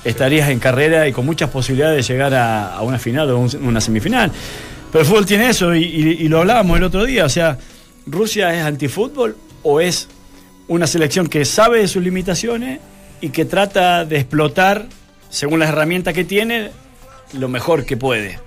estarías 0.03 0.49
en 0.49 0.59
carrera 0.59 1.07
y 1.07 1.11
con 1.11 1.25
muchas 1.25 1.49
posibilidades 1.49 2.05
de 2.07 2.13
llegar 2.13 2.33
a, 2.33 2.73
a 2.75 2.81
una 2.81 2.97
final 2.99 3.29
o 3.31 3.37
un- 3.39 3.63
una 3.63 3.81
semifinal. 3.81 4.31
Pero 4.91 5.01
el 5.03 5.07
fútbol 5.07 5.25
tiene 5.25 5.49
eso 5.49 5.73
y, 5.75 5.83
y- 5.83 6.17
y 6.25 6.27
lo 6.27 6.39
hablábamos 6.39 6.77
el 6.77 6.83
otro 6.83 7.05
día. 7.05 7.25
O 7.25 7.29
sea, 7.29 7.57
¿Rusia 8.05 8.53
es 8.57 8.63
antifútbol 8.65 9.37
o 9.63 9.79
es 9.79 10.07
una 10.67 10.87
selección 10.87 11.27
que 11.27 11.45
sabe 11.45 11.79
de 11.79 11.87
sus 11.87 12.03
limitaciones 12.03 12.79
y 13.21 13.29
que 13.29 13.45
trata 13.45 14.03
de 14.05 14.17
explotar, 14.17 14.87
según 15.29 15.59
las 15.59 15.69
herramientas 15.69 16.13
que 16.13 16.23
tiene, 16.25 16.71
lo 17.33 17.47
mejor 17.47 17.85
que 17.85 17.95
puede? 17.95 18.39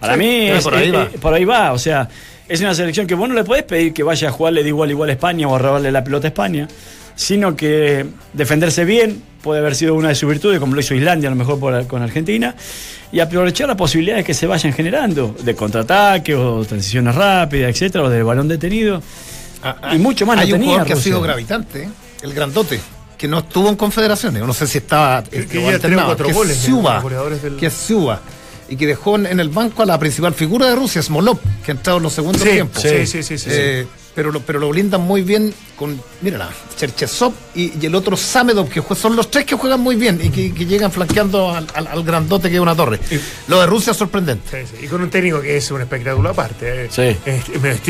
Para 0.00 0.14
Sí, 0.14 0.18
mí 0.18 0.48
es- 0.48 0.64
por 0.64 0.74
ahí 0.74 0.90
va. 0.90 1.08
por 1.20 1.32
ahí 1.34 1.44
va. 1.44 1.72
O 1.72 1.78
sea, 1.78 2.08
es 2.48 2.60
una 2.60 2.74
selección 2.74 3.06
que 3.06 3.14
vos 3.14 3.28
no 3.28 3.34
le 3.34 3.44
podés 3.44 3.62
pedir 3.64 3.92
que 3.92 4.02
vaya 4.02 4.28
a 4.28 4.32
jugarle 4.32 4.62
de 4.62 4.68
igual 4.68 4.88
a 4.88 4.92
igual 4.92 5.08
a 5.10 5.12
España 5.12 5.46
o 5.48 5.54
a 5.54 5.58
robarle 5.58 5.92
la 5.92 6.02
pelota 6.04 6.26
a 6.26 6.30
España, 6.30 6.68
sino 7.14 7.54
que 7.56 8.06
defenderse 8.32 8.84
bien 8.84 9.22
puede 9.42 9.60
haber 9.60 9.74
sido 9.74 9.94
una 9.94 10.08
de 10.08 10.14
sus 10.14 10.28
virtudes, 10.28 10.58
como 10.60 10.74
lo 10.74 10.80
hizo 10.80 10.94
Islandia 10.94 11.28
a 11.28 11.30
lo 11.30 11.36
mejor 11.36 11.58
por- 11.60 11.86
con 11.86 12.02
Argentina, 12.02 12.54
y 13.12 13.20
aprovechar 13.20 13.68
las 13.68 13.76
posibilidades 13.76 14.24
que 14.24 14.34
se 14.34 14.46
vayan 14.46 14.72
generando 14.72 15.34
de 15.42 15.54
contraataque 15.54 16.34
o 16.34 16.64
transiciones 16.64 17.14
rápidas, 17.14 17.70
etcétera, 17.70 18.04
o 18.04 18.10
de 18.10 18.22
balón 18.22 18.48
detenido. 18.48 19.02
Ah, 19.62 19.92
Y 19.94 19.98
mucho 19.98 20.26
más 20.26 20.36
no 20.36 20.42
Hay 20.42 20.52
un 20.52 20.58
tenía 20.58 20.68
jugador 20.74 20.86
que 20.86 20.92
ha 20.92 20.96
sido 20.96 21.20
gravitante, 21.20 21.82
¿eh? 21.84 21.88
el 22.22 22.32
grandote, 22.34 22.80
que 23.16 23.26
no 23.28 23.38
estuvo 23.40 23.68
en 23.68 23.76
confederaciones. 23.76 24.42
No 24.42 24.52
sé 24.52 24.66
si 24.66 24.78
estaba 24.78 25.22
Que- 25.24 25.46
que 25.46 25.58
o 25.58 25.62
ya 25.62 25.74
alternado, 25.76 26.16
que 26.16 26.28
es 26.30 26.36
goles, 26.36 26.68
goleadores 27.02 27.42
del- 27.42 27.56
que 27.56 27.66
es 27.66 27.72
Siuba, 27.72 28.20
y 28.68 28.76
que 28.76 28.86
dejó 28.86 29.16
en, 29.16 29.40
el 29.40 29.48
banco 29.48 29.82
a 29.82 29.86
la 29.86 29.98
principal 29.98 30.34
figura 30.34 30.66
de 30.66 30.74
Rusia, 30.76 31.02
Smolov, 31.02 31.38
que 31.64 31.72
ha 31.72 31.74
entrado 31.74 31.98
en 31.98 32.02
los 32.04 32.12
segundos 32.12 32.42
Sí, 32.42 32.50
tiempos. 32.50 32.82
sí, 32.82 33.06
sí, 33.06 33.22
sí, 33.22 33.38
sí, 33.38 33.48
Eh, 33.50 33.86
Pero, 34.18 34.32
lo, 34.32 34.40
pero 34.40 34.58
lo 34.58 34.68
blindan 34.70 35.00
muy 35.02 35.22
bien 35.22 35.54
con, 35.76 36.02
mírala, 36.22 36.48
Cherchesov 36.76 37.32
y, 37.54 37.72
y 37.80 37.86
el 37.86 37.94
otro 37.94 38.16
Samedov, 38.16 38.68
que 38.68 38.82
son 38.96 39.14
los 39.14 39.30
tres 39.30 39.44
que 39.44 39.54
juegan 39.54 39.78
muy 39.78 39.94
bien 39.94 40.18
y 40.20 40.30
que, 40.30 40.52
que 40.52 40.66
llegan 40.66 40.90
flanqueando 40.90 41.54
al, 41.54 41.68
al- 41.72 41.86
al 41.86 42.02
grandote 42.02 42.48
que 42.50 42.56
es 42.56 42.60
una 42.60 42.74
torre. 42.74 42.98
Lo 43.46 43.60
de 43.60 43.66
Rusia 43.66 43.92
es 43.92 43.96
sorprendente. 43.96 44.66
Sí, 44.66 44.74
sí, 44.76 44.84
Y 44.86 44.88
con 44.88 45.02
un 45.02 45.08
técnico 45.08 45.40
que 45.40 45.56
es 45.56 45.70
un 45.70 45.80
espectáculo 45.82 46.30
aparte. 46.30 46.86
eh. 46.86 46.88
Sí. 46.90 47.16
Es, 47.24 47.44
es 47.48 47.80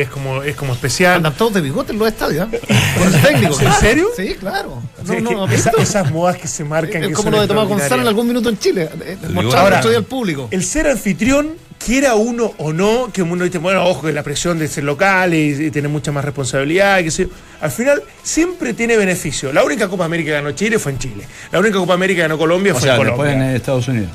es 0.00 0.08
como, 0.08 0.42
es 0.42 0.56
como 0.56 0.72
especial. 0.72 1.16
Andan 1.16 1.34
todos 1.34 1.52
de 1.52 1.60
bigote 1.60 1.92
en 1.92 1.98
los 1.98 2.08
estadios. 2.08 2.48
¿eh? 2.54 2.60
Con 2.98 3.14
el 3.14 3.20
técnico. 3.20 3.60
¿En 3.60 3.72
serio? 3.74 4.08
Sí, 4.16 4.36
claro. 4.40 4.82
Sí, 5.06 5.16
es 5.16 5.22
que 5.28 5.34
¿has 5.34 5.52
esa- 5.52 5.70
visto? 5.72 5.82
esas 5.82 6.10
modas 6.10 6.38
que 6.38 6.48
se 6.48 6.64
marcan. 6.64 7.02
Es 7.02 7.08
que 7.08 7.12
como 7.12 7.24
son 7.24 7.32
lo 7.34 7.40
de 7.42 7.48
Tomás 7.48 7.68
González 7.68 8.00
en 8.00 8.08
algún 8.08 8.26
minuto 8.28 8.48
en 8.48 8.58
Chile. 8.58 8.88
eh, 9.04 9.18
el 9.22 9.36
otro 9.46 9.90
día 9.90 9.98
al 9.98 10.04
público. 10.04 10.48
El 10.50 10.64
ser 10.64 10.86
anfitrión, 10.86 11.50
quiera 11.84 12.14
uno 12.14 12.52
o 12.58 12.72
no, 12.72 13.10
que 13.12 13.22
uno 13.22 13.44
dice, 13.44 13.58
bueno, 13.58 13.84
ojo, 13.84 14.06
que 14.06 14.12
la 14.12 14.22
presión 14.22 14.58
de 14.58 14.68
ser 14.68 14.84
local 14.84 15.34
y, 15.34 15.66
y 15.66 15.70
tener 15.70 15.90
mucha 15.90 16.12
más 16.12 16.24
responsabilidad, 16.24 17.02
que 17.02 17.10
sé 17.10 17.28
al 17.60 17.70
final 17.70 18.02
siempre 18.22 18.74
tiene 18.74 18.96
beneficio. 18.96 19.52
La 19.52 19.64
única 19.64 19.88
Copa 19.88 20.04
América 20.04 20.28
que 20.28 20.32
ganó 20.34 20.52
Chile 20.52 20.78
fue 20.78 20.92
en 20.92 20.98
Chile. 20.98 21.24
La 21.50 21.58
única 21.58 21.78
Copa 21.78 21.94
América 21.94 22.18
que 22.18 22.22
ganó 22.22 22.38
Colombia 22.38 22.72
O 22.72 22.76
fue 22.76 22.82
sea, 22.82 22.96
en 22.96 23.04
después 23.04 23.28
Colombia. 23.28 23.50
en 23.50 23.56
Estados 23.56 23.88
Unidos. 23.88 24.10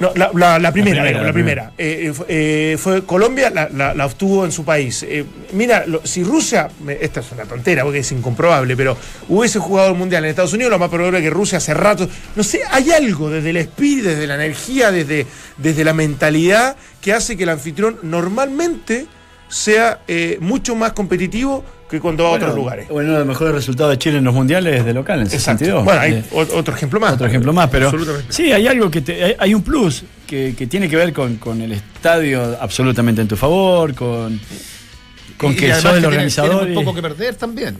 No, 0.00 0.12
la, 0.16 0.30
la- 0.34 0.58
la 0.58 0.72
primera, 0.72 1.04
la 1.04 1.32
primera. 1.32 1.72
Eh, 1.76 2.06
eh, 2.08 2.12
fue, 2.14 2.26
eh, 2.28 2.76
fue 2.78 3.04
Colombia, 3.04 3.50
la, 3.50 3.68
la- 3.68 3.92
la 3.94 4.06
obtuvo 4.06 4.46
en 4.46 4.50
su 4.50 4.64
país. 4.64 5.02
Eh, 5.06 5.24
mira, 5.52 5.84
lo- 5.86 6.00
si 6.06 6.24
Rusia, 6.24 6.68
esta 7.00 7.20
es 7.20 7.30
una 7.32 7.44
tontera 7.44 7.84
porque 7.84 7.98
es 7.98 8.10
incomprobable, 8.10 8.74
pero 8.76 8.96
hubiese 9.28 9.58
jugado 9.58 9.90
el 9.90 9.96
Mundial 9.98 10.24
en 10.24 10.30
Estados 10.30 10.54
Unidos, 10.54 10.70
lo 10.70 10.78
más 10.78 10.88
probable 10.88 11.18
es 11.18 11.24
que 11.24 11.30
Rusia 11.30 11.58
hace 11.58 11.74
rato, 11.74 12.08
no 12.34 12.42
sé, 12.42 12.62
hay 12.70 12.90
algo 12.92 13.28
desde 13.28 13.50
el 13.50 13.58
espíritu, 13.58 14.08
desde 14.08 14.26
la 14.26 14.36
energía, 14.36 14.90
desde, 14.90 15.26
desde 15.58 15.84
la 15.84 15.92
mentalidad 15.92 16.76
que 17.02 17.12
hace 17.12 17.36
que 17.36 17.42
el 17.42 17.50
anfitrión 17.50 17.98
normalmente 18.02 19.06
sea 19.48 20.00
eh, 20.08 20.38
mucho 20.40 20.74
más 20.76 20.92
competitivo 20.92 21.62
que 21.90 21.98
cuando 22.00 22.24
va 22.24 22.30
a 22.30 22.32
otros 22.34 22.54
lugares. 22.54 22.88
Bueno, 22.88 23.08
uno 23.08 23.12
de 23.14 23.24
los 23.24 23.28
mejores 23.28 23.52
resultados 23.54 23.90
de 23.92 23.98
Chile 23.98 24.18
en 24.18 24.24
los 24.24 24.32
mundiales 24.34 24.78
es 24.78 24.84
de 24.84 24.94
local, 24.94 25.20
en 25.20 25.26
ese 25.26 25.36
Exacto. 25.36 25.64
sentido. 25.64 25.82
Bueno, 25.82 26.00
hay 26.00 26.12
Eh, 26.12 26.24
otro 26.32 26.74
ejemplo 26.74 27.00
más. 27.00 27.14
Otro 27.14 27.26
ejemplo 27.26 27.52
más, 27.52 27.68
pero 27.68 27.86
Absolutamente. 27.88 28.32
sí, 28.32 28.52
hay 28.52 28.66
algo 28.68 28.90
que 28.90 29.00
te- 29.00 29.24
hay, 29.24 29.34
hay 29.38 29.54
un 29.54 29.62
plus 29.62 30.04
que, 30.26 30.54
que 30.56 30.66
tiene 30.68 30.88
que 30.88 30.94
ver 30.96 31.12
con, 31.12 31.36
con 31.36 31.60
el 31.60 31.72
estadio 31.72 32.56
absolutamente 32.60 33.20
en 33.22 33.28
tu 33.28 33.36
favor, 33.36 33.92
con, 33.94 34.38
con 35.36 35.52
Y- 35.52 35.56
que 35.56 35.74
sos 35.74 35.96
el 35.96 36.04
organizador. 36.04 36.64
Tiene 36.66 36.80
y- 36.80 36.84
poco 36.84 36.94
que 36.94 37.02
perder 37.02 37.34
también. 37.34 37.76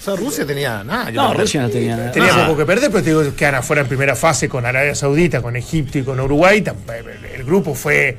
O 0.00 0.04
sea, 0.04 0.16
Rusia 0.16 0.46
tenía 0.46 0.82
nada. 0.84 1.10
yo 1.10 1.22
No. 1.22 1.34
Rusia 1.34 1.62
no 1.62 1.68
tenía 1.70 1.96
nada. 1.96 2.12
Tenía 2.12 2.46
poco 2.46 2.56
que 2.58 2.66
perder, 2.66 2.90
pero 2.90 3.02
te 3.04 3.10
digo 3.10 3.22
que 3.22 3.34
quedan 3.34 3.56
afuera 3.56 3.82
en 3.82 3.88
primera 3.88 4.14
fase 4.16 4.48
con 4.48 4.64
Arabia 4.66 4.94
Saudita, 4.94 5.40
con 5.42 5.56
Egipto 5.56 5.98
y 5.98 6.02
con 6.02 6.18
Uruguay. 6.20 6.62
El 7.36 7.44
grupo 7.44 7.74
fue, 7.74 8.16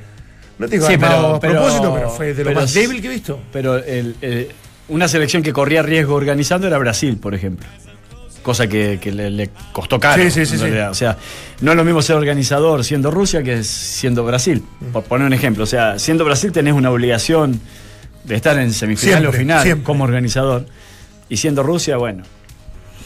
no 0.60 0.68
te 0.68 0.76
digo 0.78 0.88
Sí, 0.88 0.98
pero- 1.00 1.36
a 1.36 1.40
propósito, 1.40 1.82
pero- 1.82 1.94
pero 1.96 2.10
fue 2.12 2.34
de 2.34 2.44
lo 2.44 2.50
pero 2.50 2.62
más 2.62 2.74
débil 2.74 3.02
que 3.02 3.08
he 3.08 3.12
visto. 3.12 3.40
Pero 3.54 3.78
el- 3.78 4.16
el- 4.22 4.48
una 4.90 5.08
selección 5.08 5.42
que 5.44 5.54
corría 5.54 5.82
riesgo 5.82 6.16
organizando 6.16 6.68
era 6.68 6.78
Brasil, 6.78 7.18
por 7.18 7.34
ejemplo. 7.36 7.66
Cosa 8.44 8.68
que, 8.68 9.00
que 9.02 9.12
le, 9.12 9.32
le 9.32 9.50
costó 9.72 10.00
caro. 10.00 10.22
Sí, 10.22 10.30
sí, 10.30 10.46
sí. 10.46 10.56
O 10.64 10.94
sea, 10.94 11.18
no 11.62 11.72
es 11.72 11.78
lo 11.78 11.84
mismo 11.84 12.02
ser 12.04 12.16
organizador 12.16 12.84
siendo 12.84 13.10
Rusia 13.10 13.42
que 13.42 13.64
siendo 13.64 14.24
Brasil. 14.24 14.64
Mm. 14.82 14.86
Por 14.92 15.04
poner 15.06 15.26
un 15.26 15.34
ejemplo. 15.34 15.64
O 15.64 15.68
sea, 15.68 15.98
siendo 15.98 16.24
Brasil 16.26 16.52
tenés 16.52 16.74
una 16.76 16.92
obligación 16.92 17.60
de 18.24 18.36
estar 18.36 18.58
en 18.60 18.72
semifinal 18.72 19.20
Siempre, 19.22 19.30
o 19.30 19.40
final 19.42 19.64
siempre. 19.64 19.84
como 19.84 20.04
organizador. 20.04 20.68
Y 21.28 21.38
siendo 21.38 21.64
Rusia, 21.64 21.98
bueno, 21.98 22.24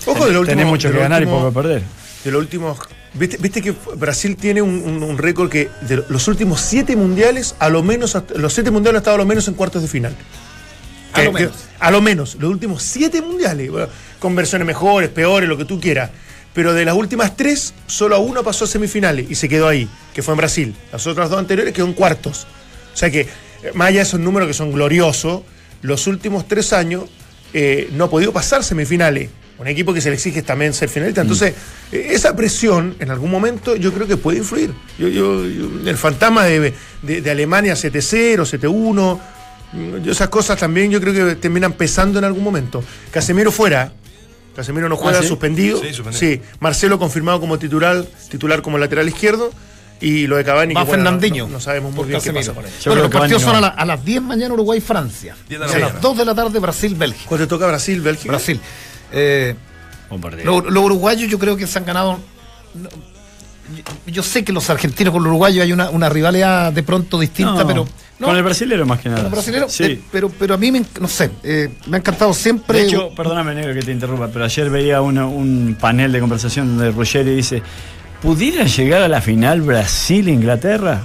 Ojo 0.05 0.25
de 0.25 0.33
lo 0.33 0.41
último. 0.41 0.57
tenés 0.57 0.65
mucho 0.69 0.91
que 0.91 0.97
ganar 0.99 1.21
último- 1.21 1.37
y 1.37 1.39
poco 1.41 1.49
que 1.51 1.55
perder. 1.61 1.81
De 2.25 2.31
los 2.31 2.41
últimos. 2.41 2.77
¿Viste, 3.13 3.37
viste 3.37 3.61
que 3.61 3.73
Brasil 3.95 4.35
tiene 4.35 4.61
un, 4.61 4.71
un- 4.85 5.01
un 5.03 5.17
récord 5.17 5.49
que 5.49 5.69
de 5.81 6.03
los 6.09 6.27
últimos 6.27 6.59
siete 6.59 6.97
mundiales, 6.97 7.55
a 7.59 7.69
lo 7.69 7.81
menos, 7.81 8.15
los 8.35 8.53
siete 8.53 8.71
mundiales 8.71 8.97
ha 8.97 8.99
estado 8.99 9.15
a 9.15 9.19
lo 9.19 9.25
menos 9.25 9.47
en 9.47 9.53
cuartos 9.53 9.81
de 9.81 9.87
final. 9.87 10.13
A 11.13 11.23
lo 11.23 11.31
menos. 11.31 11.51
que- 11.55 11.57
a 11.79 11.91
lo 11.91 12.01
menos, 12.01 12.35
los 12.39 12.49
últimos 12.51 12.83
siete 12.83 13.21
mundiales, 13.21 13.69
con 14.19 14.35
versiones 14.35 14.65
mejores, 14.65 15.09
peores, 15.09 15.47
lo 15.49 15.57
que 15.57 15.65
tú 15.65 15.79
quieras. 15.79 16.09
Pero 16.53 16.73
de 16.73 16.83
las 16.83 16.95
últimas 16.95 17.37
tres, 17.37 17.73
solo 17.87 18.15
a 18.15 18.19
uno 18.19 18.43
pasó 18.43 18.65
a 18.65 18.67
semifinales 18.67 19.29
y 19.29 19.35
se 19.35 19.47
quedó 19.47 19.67
ahí, 19.67 19.87
que 20.13 20.21
fue 20.23 20.33
en 20.33 20.37
Brasil. 20.39 20.75
Las 20.91 21.05
otras 21.07 21.29
dos 21.29 21.39
anteriores 21.39 21.73
quedó 21.73 21.85
en 21.85 21.93
cuartos. 21.93 22.47
O 22.93 22.97
sea 22.97 23.09
que, 23.11 23.21
eh, 23.21 23.27
más 23.75 23.89
allá 23.89 23.99
de 23.99 24.03
esos 24.03 24.19
números 24.19 24.47
que 24.47 24.53
son 24.53 24.71
gloriosos, 24.71 25.43
los 25.81 26.07
últimos 26.07 26.47
tres 26.47 26.73
años 26.73 27.03
eh, 27.53 27.89
no 27.93 28.03
ha 28.05 28.09
podido 28.09 28.31
pasar 28.33 28.63
semifinales. 28.63 29.29
Un 29.57 29.67
equipo 29.67 29.93
que 29.93 30.01
se 30.01 30.09
le 30.09 30.15
exige 30.15 30.41
también 30.41 30.73
ser 30.73 30.87
finalista. 30.89 31.21
Entonces, 31.21 31.53
eh, 31.91 32.09
esa 32.11 32.35
presión 32.35 32.95
en 32.99 33.09
algún 33.11 33.29
momento 33.31 33.75
yo 33.75 33.91
creo 33.93 34.07
que 34.07 34.17
puede 34.17 34.37
influir. 34.39 34.71
Yo, 34.97 35.07
yo- 35.07 35.45
yo- 35.47 35.89
el 35.89 35.97
fantasma 35.97 36.45
de, 36.45 36.73
de- 37.01 37.21
de 37.21 37.31
Alemania 37.31 37.75
7-0, 37.75 38.45
7-1, 38.45 39.15
mm, 39.15 39.19
yo 39.19 39.19
esas 40.05 40.29
cosas 40.29 40.57
también 40.59 40.89
yo 40.91 40.99
creo 40.99 41.13
que 41.13 41.35
terminan 41.35 41.73
pesando 41.73 42.19
en 42.19 42.25
algún 42.25 42.43
momento. 42.43 42.83
Casemiro 43.11 43.51
fuera. 43.51 43.91
Casemiro 44.55 44.89
no 44.89 44.95
juega 44.97 45.21
¿sí? 45.21 45.27
suspendido. 45.27 45.79
Sí, 45.81 45.93
suspendido. 45.93 46.19
Sí, 46.19 46.41
Marcelo 46.59 46.97
confirmado 46.99 47.39
como 47.39 47.57
titular, 47.59 48.03
titular 48.29 48.61
como 48.61 48.77
lateral 48.77 49.07
izquierdo. 49.07 49.51
Y 50.01 50.27
lo 50.27 50.37
de 50.37 50.45
Cavani, 50.45 50.73
Va 50.73 50.81
que, 50.81 50.87
bueno, 50.87 51.03
no- 51.03 51.09
Fernandinho. 51.11 51.45
no, 51.47 51.53
no 51.53 51.59
sabemos 51.59 51.91
muy 51.91 51.97
por 51.97 52.07
bien 52.07 52.21
qué 52.21 52.31
pasa 52.31 52.53
con 52.53 52.63
él. 52.65 52.71
Yo 52.81 52.91
Bueno, 52.91 53.03
los 53.03 53.11
partidos 53.11 53.41
son 53.41 53.51
no. 53.51 53.57
a, 53.57 53.61
la- 53.61 53.67
a 53.67 53.85
las 53.85 54.03
10 54.05 54.21
mañana 54.21 54.53
Uruguay-Francia. 54.53 55.35
La 55.49 55.57
a 55.57 55.59
las 55.59 55.73
mañana. 55.73 55.99
2 56.01 56.17
de 56.17 56.25
la 56.25 56.33
tarde 56.35 56.57
Brasil-Bélgica. 56.59 57.25
Cuando 57.27 57.45
te 57.45 57.49
toca 57.49 57.67
Brasil, 57.67 57.99
Bélgica. 58.01 58.29
Brasil. 58.29 58.59
Eh. 59.11 59.55
Los 60.43 60.83
uruguayos 60.83 61.29
yo 61.29 61.37
creo 61.37 61.55
que 61.57 61.67
se 61.67 61.77
han 61.77 61.85
ganado. 61.85 62.17
no, 62.75 62.89
yo, 62.89 63.83
yo 64.13 64.23
sé 64.23 64.43
que 64.43 64.51
los 64.53 64.69
argentinos 64.69 65.11
con 65.13 65.21
los 65.21 65.29
uruguayos 65.29 65.63
hay 65.63 65.71
una, 65.73 65.89
una 65.89 66.09
rivalidad 66.09 66.71
de 66.73 66.81
pronto 66.81 67.19
distinta, 67.19 67.51
No, 67.61 67.67
pero. 67.67 67.87
No, 68.19 68.27
con 68.27 68.35
el 68.35 68.43
brasilero 68.43 68.85
más 68.85 68.99
que 68.99 69.07
nada. 69.09 69.21
con 69.21 69.31
los 69.31 69.31
brasileños, 69.31 69.71
Sí. 69.71 69.83
eh, 69.83 70.01
pero, 70.11 70.29
pero 70.29 70.53
a 70.55 70.57
mí, 70.57 70.71
me, 70.71 70.83
no 70.99 71.07
sé, 71.07 71.31
eh, 71.41 71.69
me 71.87 71.97
ha 71.97 71.99
encantado 71.99 72.33
siempre. 72.33 72.79
De 72.79 72.85
hecho, 72.87 73.11
perdóname, 73.15 73.55
negro, 73.55 73.73
que 73.73 73.81
te 73.81 73.91
interrumpa, 73.93 74.27
pero 74.27 74.43
ayer 74.45 74.69
veía 74.69 75.01
uno- 75.01 75.29
un 75.29 75.77
panel 75.79 76.11
de 76.11 76.19
conversación 76.19 76.67
donde 76.77 76.91
Ruggeri 76.91 77.33
dice: 77.35 77.61
¿Pudiera 78.21 78.65
llegar 78.65 79.01
a 79.03 79.07
la 79.07 79.21
final 79.21 79.61
Brasil-Inglaterra? 79.61 81.01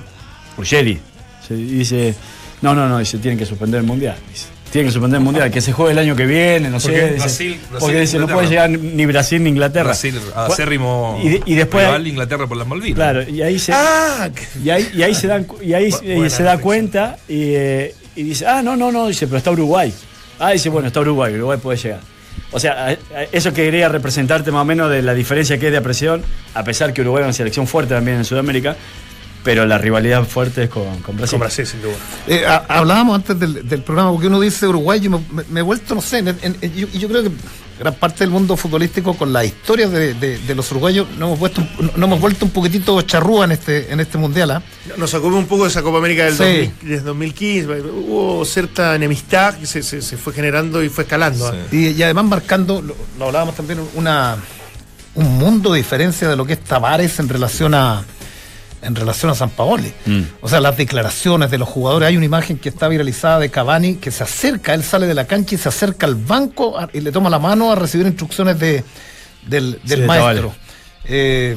Ruggeri. 0.56 0.98
Se 1.46 1.54
dice: 1.54 2.14
No, 2.62 2.74
no, 2.74 2.88
no, 2.88 2.98
dice: 2.98 3.18
Tienen 3.18 3.38
que 3.38 3.46
suspender 3.46 3.80
el 3.80 3.86
mundial. 3.86 4.16
Dice, 4.32 4.46
tienen 4.74 4.88
que 4.88 4.92
suspender 4.92 5.18
el 5.18 5.24
mundial, 5.24 5.52
que 5.52 5.60
se 5.60 5.72
juegue 5.72 5.92
el 5.92 5.98
año 6.00 6.16
que 6.16 6.26
viene, 6.26 6.68
no 6.68 6.80
sé. 6.80 6.90
qué? 6.90 7.00
dice, 7.12 7.16
Brasil- 7.18 7.60
Brasil, 7.70 7.78
porque 7.78 8.00
dice: 8.00 8.18
No 8.18 8.26
puede 8.26 8.48
llegar 8.48 8.68
ni 8.70 9.06
Brasil 9.06 9.40
ni 9.40 9.50
Inglaterra. 9.50 9.84
Brasil, 9.84 10.20
acérrimo 10.34 11.20
Y 11.22 11.28
de- 11.28 11.42
y 11.46 11.54
después- 11.54 11.84
rival 11.86 12.06
Inglaterra 12.08 12.46
por 12.48 12.56
las 12.56 12.66
Malvinas. 12.66 12.96
Claro, 12.96 13.22
y 13.22 13.40
ahí 13.40 13.56
se. 13.60 13.72
Ah, 13.72 14.28
Y 14.60 14.70
ahí, 14.70 14.90
y 14.92 15.02
ahí 15.04 15.14
se 15.14 15.28
dan 15.28 15.46
y 15.62 15.74
ahí 15.74 15.90
Bu- 15.92 16.28
se 16.28 16.42
da 16.42 16.58
cuenta 16.58 17.18
y, 17.28 17.54
eh, 17.54 17.94
y 18.16 18.24
dice, 18.24 18.46
ah, 18.48 18.62
no, 18.62 18.74
no, 18.74 18.90
no, 18.90 19.06
dice, 19.06 19.26
pero 19.28 19.38
está 19.38 19.52
Uruguay. 19.52 19.94
Ah, 20.40 20.50
dice, 20.50 20.68
bueno, 20.70 20.88
está 20.88 20.98
Uruguay, 21.02 21.32
Uruguay 21.34 21.58
puede 21.62 21.78
llegar. 21.78 22.00
O 22.50 22.58
sea, 22.58 22.96
eso 23.30 23.52
quería 23.52 23.88
representarte 23.88 24.50
más 24.50 24.62
o 24.62 24.64
menos 24.64 24.90
de 24.90 25.02
la 25.02 25.14
diferencia 25.14 25.56
que 25.56 25.66
hay 25.66 25.72
de 25.72 25.78
apreciación, 25.78 26.24
a 26.54 26.64
pesar 26.64 26.92
que 26.92 27.00
Uruguay 27.02 27.22
es 27.22 27.26
una 27.26 27.32
selección 27.32 27.68
fuerte 27.68 27.94
también 27.94 28.16
en 28.18 28.24
Sudamérica, 28.24 28.76
pero 29.44 29.66
la 29.66 29.78
rivalidad 29.78 30.24
fuerte 30.24 30.64
es 30.64 30.70
con, 30.70 31.00
con 31.02 31.16
Brasil. 31.16 31.32
con 31.32 31.40
Brasil, 31.40 31.66
sin 31.66 31.82
duda. 31.82 31.94
Eh, 32.26 32.44
ha- 32.46 32.64
hablábamos 32.68 33.14
antes 33.16 33.38
del, 33.38 33.68
del 33.68 33.82
programa, 33.82 34.10
porque 34.10 34.26
uno 34.26 34.40
dice 34.40 34.66
Uruguay, 34.66 34.98
yo 35.00 35.10
me, 35.50 35.60
he 35.60 35.62
vuelto, 35.62 35.94
no 35.94 36.00
sé, 36.02 36.18
en- 36.18 36.28
en- 36.28 36.56
en- 36.60 36.74
yo, 36.74 36.86
y 36.92 36.98
yo 36.98 37.08
creo 37.08 37.22
que 37.22 37.30
gran 37.78 37.92
parte 37.94 38.20
del 38.20 38.30
mundo 38.30 38.56
futbolístico 38.56 39.14
con 39.14 39.32
la 39.32 39.44
historia 39.44 39.88
de, 39.88 40.14
de- 40.14 40.38
de 40.38 40.54
los 40.54 40.70
uruguayos 40.70 41.06
no 41.18 41.26
hemos, 41.26 41.38
vuelto, 41.40 41.60
un- 41.78 41.90
no 41.96 42.06
hemos 42.06 42.20
vuelto 42.20 42.44
un 42.46 42.52
poquitito 42.52 43.00
charrúa 43.02 43.44
en 43.44 43.52
este, 43.52 43.92
en 43.92 44.00
este 44.00 44.16
mundial. 44.16 44.50
¿ah? 44.52 44.62
Nos 44.96 45.10
sacó 45.10 45.26
un 45.26 45.46
poco 45.46 45.64
de 45.64 45.68
esa 45.70 45.82
Copa 45.82 45.98
América 45.98 46.24
del 46.24 46.34
Sí. 46.34 46.38
2000 46.42 46.72
desde 46.82 47.04
2015. 47.04 47.66
Hubo 47.82 48.44
cierta 48.44 48.94
enemistad 48.94 49.54
que 49.58 49.66
se, 49.66 49.82
se- 49.82 50.00
se 50.02 50.16
fue 50.16 50.32
generando 50.32 50.82
y 50.82 50.88
fue 50.88 51.04
escalando. 51.04 51.50
Sí. 51.50 51.56
¿ah? 51.60 51.66
Y, 51.74 51.88
y 51.88 52.02
además 52.02 52.24
marcando, 52.24 52.80
lo, 52.80 52.96
lo 53.18 53.24
hablábamos 53.26 53.54
también, 53.56 53.80
una, 53.94 54.36
un 55.16 55.36
mundo 55.38 55.72
de 55.72 55.78
diferencia 55.78 56.28
de 56.28 56.36
lo 56.36 56.44
que 56.46 56.54
es 56.54 56.60
Tavares 56.64 57.18
en 57.18 57.28
relación 57.28 57.74
a 57.74 58.04
en 58.84 58.94
relación 58.94 59.30
a 59.30 59.34
San 59.34 59.50
Paoli. 59.50 59.92
Mm. 60.06 60.20
O 60.40 60.48
sea, 60.48 60.60
las 60.60 60.76
declaraciones 60.76 61.50
de 61.50 61.58
los 61.58 61.68
jugadores. 61.68 62.08
Hay 62.08 62.16
una 62.16 62.26
imagen 62.26 62.58
que 62.58 62.68
está 62.68 62.88
viralizada 62.88 63.38
de 63.38 63.50
Cavani 63.50 63.96
que 63.96 64.10
se 64.10 64.22
acerca, 64.22 64.74
él 64.74 64.84
sale 64.84 65.06
de 65.06 65.14
la 65.14 65.26
cancha 65.26 65.54
y 65.54 65.58
se 65.58 65.68
acerca 65.68 66.06
al 66.06 66.14
banco 66.14 66.78
a- 66.78 66.88
y 66.92 67.00
le 67.00 67.10
toma 67.12 67.30
la 67.30 67.38
mano 67.38 67.72
a 67.72 67.74
recibir 67.74 68.06
instrucciones 68.06 68.58
de, 68.58 68.84
del, 69.46 69.80
del 69.84 70.00
de 70.02 70.06
maestro. 70.06 70.54
Eh, 71.06 71.56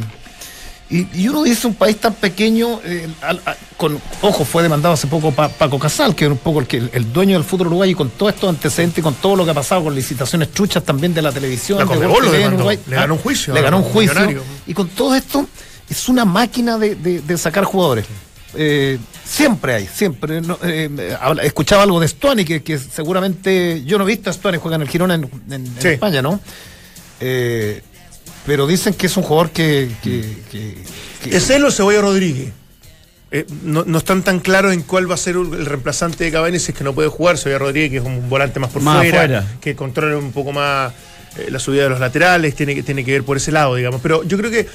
y, 0.90 1.06
y 1.22 1.28
uno 1.28 1.44
dice 1.44 1.68
un 1.68 1.74
país 1.76 1.98
tan 1.98 2.14
pequeño, 2.14 2.80
eh, 2.86 3.10
al- 3.22 3.42
a- 3.46 3.58
con 3.76 4.00
ojo, 4.22 4.46
fue 4.46 4.64
demandado 4.64 4.94
hace 4.94 5.06
poco 5.08 5.32
Pa- 5.34 5.50
Paco 5.50 5.78
Casal, 5.78 6.16
que 6.16 6.24
es 6.26 6.32
un 6.32 6.38
poco 6.38 6.62
el, 6.62 6.68
que, 6.68 6.78
el 6.94 7.12
dueño 7.12 7.34
del 7.34 7.44
fútbol 7.44 7.68
uruguayo, 7.68 7.92
y 7.92 7.96
con 7.96 8.10
todos 8.10 8.34
estos 8.34 8.50
antecedentes, 8.50 9.00
y 9.00 9.02
con 9.02 9.14
todo 9.16 9.36
lo 9.36 9.44
que 9.44 9.52
ha 9.52 9.54
pasado 9.54 9.84
con 9.84 9.94
licitaciones 9.94 10.50
truchas 10.52 10.84
también 10.84 11.14
de 11.14 11.22
la 11.22 11.34
televisión. 11.34 11.78
La 11.80 11.86
de 11.86 11.94
en 11.96 12.00
demandó. 12.32 12.56
Uruguay. 12.56 12.80
Le 12.88 12.96
ganó 12.96 13.14
un 13.16 13.20
juicio 13.20 13.54
Le 13.54 13.62
ganó 13.62 13.78
un 13.80 13.84
juicio. 13.84 14.14
Millonario. 14.14 14.44
Y 14.66 14.74
con 14.74 14.88
todo 14.88 15.14
esto, 15.14 15.46
es 15.90 16.10
una 16.10 16.26
máquina 16.26 16.78
de, 16.78 16.96
de- 16.96 17.22
de 17.22 17.38
sacar 17.38 17.64
jugadores. 17.64 18.06
Eh, 18.56 18.98
siempre 19.26 19.74
hay, 19.76 19.88
siempre. 19.88 20.42
no, 20.42 20.58
eh, 20.64 21.16
habla- 21.20 21.44
escuchaba 21.44 21.84
algo 21.84 22.00
de 22.00 22.08
Stuani, 22.08 22.46
que, 22.46 22.64
que 22.64 22.78
seguramente 22.80 23.84
yo 23.86 23.98
no 23.98 24.04
he 24.06 24.08
visto 24.08 24.30
a 24.30 24.34
Stuani 24.34 24.58
juega 24.58 24.76
en 24.78 24.82
el 24.84 24.90
Girona 24.90 25.16
en, 25.16 25.24
en- 25.50 25.54
en 25.66 25.82
Sí. 25.82 25.88
España, 25.90 26.22
¿no? 26.22 26.40
Eh, 27.20 27.82
pero 28.46 28.66
dicen 28.68 28.94
que 28.94 29.08
es 29.08 29.18
un 29.18 29.24
jugador 29.24 29.52
que. 29.52 29.90
que- 30.02 30.38
que- 30.52 30.78
que- 31.24 31.36
¿Es 31.38 31.50
él 31.50 31.66
o 31.66 31.72
Cebolla 31.72 32.02
Rodríguez? 32.02 32.52
Eh, 33.30 33.46
no, 33.64 33.84
no 33.86 33.98
están 33.98 34.24
tan 34.24 34.40
claros 34.40 34.72
en 34.74 34.84
cuál 34.84 35.10
va 35.10 35.16
a 35.16 35.18
ser 35.18 35.36
el 35.36 35.66
reemplazante 35.66 36.24
de 36.24 36.32
Cavani 36.32 36.60
si 36.60 36.72
es 36.72 36.78
que 36.78 36.84
no 36.86 36.94
puede 36.94 37.10
jugar. 37.10 37.38
Cebolla 37.38 37.60
Rodríguez, 37.60 37.92
que 37.92 37.98
es 37.98 38.04
un 38.04 38.30
volante 38.30 38.60
más 38.60 38.72
por 38.72 38.82
Más 38.82 39.00
fuera, 39.00 39.46
que 39.60 39.76
controla 39.76 40.18
un 40.18 40.32
poco 40.32 40.54
más 40.54 40.94
eh, 41.38 41.48
la 41.52 41.60
subida 41.60 41.84
de 41.84 41.90
los 41.90 42.00
laterales, 42.00 42.56
tiene 42.56 42.74
que, 42.74 42.84
tiene 42.84 43.04
que 43.04 43.12
ver 43.12 43.24
por 43.24 43.36
ese 43.36 43.52
lado, 43.52 43.76
digamos. 43.76 44.00
Pero 44.02 44.24
yo 44.24 44.38
creo 44.38 44.50
que 44.50 44.62
eh, 44.62 44.68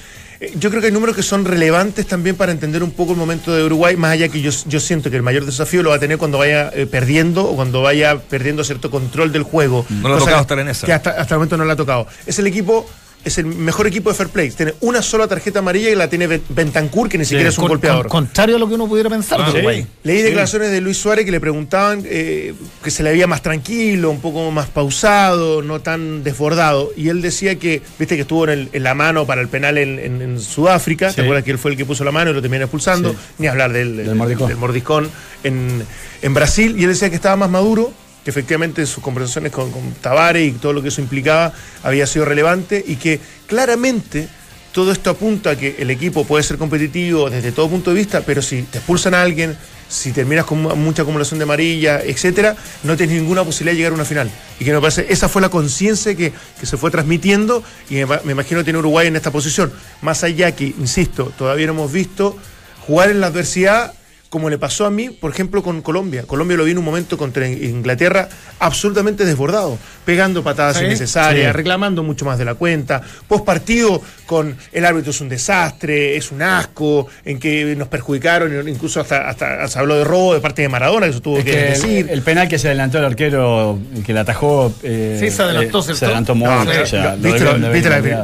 yo 0.56 0.70
creo 0.70 0.80
que 0.80 0.86
hay 0.88 0.92
números 0.92 1.14
que 1.16 1.22
son 1.22 1.44
relevantes 1.44 2.06
también 2.06 2.36
para 2.36 2.52
entender 2.52 2.82
un 2.82 2.90
poco 2.90 3.12
el 3.12 3.18
momento 3.18 3.54
de 3.54 3.64
Uruguay, 3.64 3.96
más 3.96 4.12
allá 4.12 4.28
que 4.28 4.40
yo, 4.40 4.50
yo 4.66 4.80
siento 4.80 5.10
que 5.10 5.16
el 5.16 5.22
mayor 5.22 5.44
desafío 5.46 5.82
lo 5.82 5.90
va 5.90 5.96
a 5.96 5.98
tener 5.98 6.18
cuando 6.18 6.38
vaya 6.38 6.70
eh, 6.74 6.86
perdiendo 6.86 7.44
o 7.44 7.54
cuando 7.56 7.82
vaya 7.82 8.18
perdiendo 8.18 8.64
cierto 8.64 8.90
control 8.90 9.30
del 9.32 9.42
juego. 9.44 9.86
No 9.90 10.08
le 10.08 10.14
ha 10.14 10.18
tocado 10.18 10.36
que- 10.38 10.42
estar 10.42 10.58
en 10.58 10.68
esa. 10.68 10.86
Que 10.86 10.92
hasta, 10.92 11.10
hasta 11.10 11.34
el 11.34 11.38
momento 11.38 11.56
no 11.56 11.64
le 11.64 11.72
ha 11.72 11.76
tocado. 11.76 12.06
Es 12.26 12.38
el 12.38 12.46
equipo, 12.46 12.88
es 13.24 13.38
el 13.38 13.46
mejor 13.46 13.86
equipo 13.86 14.10
de 14.10 14.16
Fair 14.16 14.28
Play. 14.30 14.50
Tiene 14.50 14.74
una 14.80 15.00
sola 15.02 15.28
tarjeta 15.28 15.60
amarilla 15.60 15.90
y 15.90 15.94
la 15.94 16.08
tiene 16.10 16.26
Ben- 16.26 16.42
Bentancur, 16.48 17.08
que 17.08 17.18
ni 17.18 17.24
siquiera 17.24 17.48
es 17.50 17.56
un 17.58 17.62
con- 17.62 17.68
golpeador. 17.70 18.08
con- 18.08 18.22
contrario 18.26 18.56
a 18.56 18.58
lo 18.58 18.68
que 18.68 18.74
uno 18.74 18.88
pudiera 18.88 19.08
pensar 19.10 19.40
Ah, 19.40 19.50
de 19.52 19.60
sí. 19.60 19.86
Leí 20.02 20.16
Sí. 20.18 20.22
declaraciones 20.24 20.70
de 20.70 20.80
Luis 20.80 20.96
Suárez 20.98 21.24
que 21.24 21.30
le 21.30 21.40
preguntaban 21.40 22.02
eh, 22.04 22.54
que 22.82 22.90
se 22.90 23.02
le 23.02 23.10
veía 23.12 23.26
más 23.26 23.42
tranquilo, 23.42 24.10
un 24.10 24.20
poco 24.20 24.50
más 24.50 24.66
pausado, 24.68 25.62
no 25.62 25.80
tan 25.80 26.22
desbordado. 26.24 26.90
Y 26.96 27.08
él 27.08 27.22
decía 27.22 27.56
que, 27.58 27.82
viste 27.98 28.16
que 28.16 28.22
estuvo 28.22 28.44
en, 28.44 28.50
el- 28.50 28.68
en 28.72 28.82
la 28.82 28.94
mano 28.94 29.26
para 29.26 29.40
el 29.40 29.48
penal 29.48 29.78
en, 29.78 29.98
en- 29.98 30.22
en 30.22 30.40
Sudáfrica. 30.40 31.10
Sí. 31.10 31.16
¿Te 31.16 31.22
acuerdas 31.22 31.44
que 31.44 31.50
él 31.52 31.58
fue 31.58 31.70
el 31.70 31.76
que 31.76 31.84
puso 31.84 32.04
la 32.04 32.12
mano 32.12 32.30
y 32.30 32.34
lo 32.34 32.42
terminó 32.42 32.64
expulsando? 32.64 33.10
Sí. 33.10 33.16
Ni 33.38 33.46
hablar 33.46 33.72
del, 33.72 33.96
Del 33.98 34.14
mordiscón. 34.14 34.48
del 34.48 34.56
mordiscón 34.56 35.10
en, 35.44 35.84
en 36.22 36.34
Brasil. 36.34 36.74
Y 36.78 36.84
él 36.84 36.90
decía 36.90 37.08
que 37.10 37.16
estaba 37.16 37.36
más 37.36 37.50
maduro, 37.50 37.92
que 38.24 38.30
efectivamente 38.30 38.86
sus 38.86 39.02
conversaciones 39.02 39.52
con, 39.52 39.70
con 39.70 39.92
Tavares 39.94 40.48
y 40.48 40.52
todo 40.52 40.72
lo 40.72 40.82
que 40.82 40.88
eso 40.88 41.00
implicaba 41.00 41.52
había 41.82 42.06
sido 42.06 42.24
relevante 42.24 42.82
y 42.86 42.96
que 42.96 43.20
claramente 43.46 44.28
todo 44.72 44.90
esto 44.90 45.10
apunta 45.10 45.50
a 45.50 45.56
que 45.56 45.76
el 45.80 45.90
equipo 45.90 46.24
puede 46.24 46.42
ser 46.42 46.56
competitivo 46.56 47.28
desde 47.28 47.52
todo 47.52 47.68
punto 47.68 47.90
de 47.90 47.96
vista, 47.96 48.22
pero 48.22 48.40
si 48.40 48.62
te 48.62 48.78
expulsan 48.78 49.12
a 49.12 49.20
alguien, 49.20 49.54
si 49.86 50.12
terminas 50.12 50.46
con 50.46 50.62
mu- 50.62 50.74
mucha 50.76 51.02
acumulación 51.02 51.38
de 51.38 51.42
amarilla, 51.42 52.00
etcétera, 52.00 52.56
no 52.82 52.96
tienes 52.96 53.16
ninguna 53.20 53.44
posibilidad 53.44 53.72
de 53.72 53.76
llegar 53.76 53.92
a 53.92 53.96
una 53.96 54.06
final. 54.06 54.30
Y 54.58 54.64
que 54.64 54.72
me 54.72 54.80
parece, 54.80 55.04
esa 55.10 55.28
fue 55.28 55.42
la 55.42 55.50
conciencia 55.50 56.14
que, 56.14 56.32
que 56.58 56.64
se 56.64 56.78
fue 56.78 56.90
transmitiendo 56.90 57.62
y 57.90 57.96
me, 57.96 58.06
me 58.24 58.32
imagino 58.32 58.64
tiene 58.64 58.78
Uruguay 58.78 59.08
en 59.08 59.16
esta 59.16 59.30
posición. 59.30 59.70
Más 60.00 60.24
allá 60.24 60.52
que, 60.52 60.64
insisto, 60.68 61.30
todavía 61.36 61.66
no 61.66 61.72
hemos 61.74 61.92
visto 61.92 62.38
jugar 62.86 63.10
en 63.10 63.20
la 63.20 63.26
adversidad 63.26 63.92
como 64.32 64.48
le 64.48 64.56
pasó 64.56 64.86
a 64.86 64.90
mí, 64.90 65.10
por 65.10 65.30
ejemplo, 65.30 65.62
con 65.62 65.82
Colombia. 65.82 66.22
Colombia 66.26 66.56
lo 66.56 66.64
vi 66.64 66.70
en 66.70 66.78
un 66.78 66.84
momento 66.86 67.18
contra 67.18 67.46
Inglaterra 67.46 68.30
absolutamente 68.60 69.26
desbordado, 69.26 69.76
pegando 70.06 70.42
patadas 70.42 70.78
Sí, 70.78 70.86
innecesarias, 70.86 71.48
sí. 71.48 71.52
reclamando 71.52 72.02
mucho 72.02 72.24
más 72.24 72.38
de 72.38 72.46
la 72.46 72.54
cuenta. 72.54 73.02
Post 73.28 73.44
partido 73.44 74.00
con 74.24 74.56
el 74.72 74.86
árbitro 74.86 75.10
es 75.10 75.20
un 75.20 75.28
desastre, 75.28 76.16
es 76.16 76.32
un 76.32 76.40
asco, 76.40 77.08
en 77.26 77.38
que 77.38 77.76
nos 77.76 77.88
perjudicaron, 77.88 78.66
incluso 78.70 79.00
hasta, 79.02 79.28
hasta 79.28 79.68
se 79.68 79.78
habló 79.78 79.96
de 79.96 80.04
robo 80.04 80.32
de 80.32 80.40
parte 80.40 80.62
de 80.62 80.70
Maradona, 80.70 81.04
que 81.04 81.10
eso 81.10 81.20
tuvo 81.20 81.36
Es 81.36 81.44
que, 81.44 81.50
que 81.50 81.66
el, 81.66 81.72
decir. 81.74 82.06
el 82.10 82.22
penal 82.22 82.48
que 82.48 82.58
se 82.58 82.68
adelantó 82.68 82.96
el 83.00 83.04
arquero, 83.04 83.78
que 84.06 84.14
la 84.14 84.22
atajó. 84.22 84.72
eh, 84.82 85.18
Sí, 85.20 85.30
se 85.30 85.42
adelantó, 85.42 85.80
eh, 85.80 85.94
se 85.94 86.04
adelantó 86.06 86.34
mucho. 86.34 86.50
o 86.82 86.86
sea, 86.86 87.16
¿Viste, 87.16 87.40
lo- 87.40 87.58
la 87.58 87.68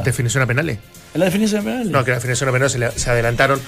definición 0.03 0.41
a 0.41 0.47
penales? 0.47 0.79
¿En 1.13 1.19
la 1.19 1.25
definición 1.25 1.63
de 1.63 1.69
penal? 1.71 1.91
No, 1.91 2.03
que 2.03 2.09
la 2.09 2.17
definición 2.17 2.49
a 2.49 2.51
penales 2.51 2.71
se, 2.71 2.79
le- 2.79 2.91
se 2.91 3.09
adelantaron 3.11 3.59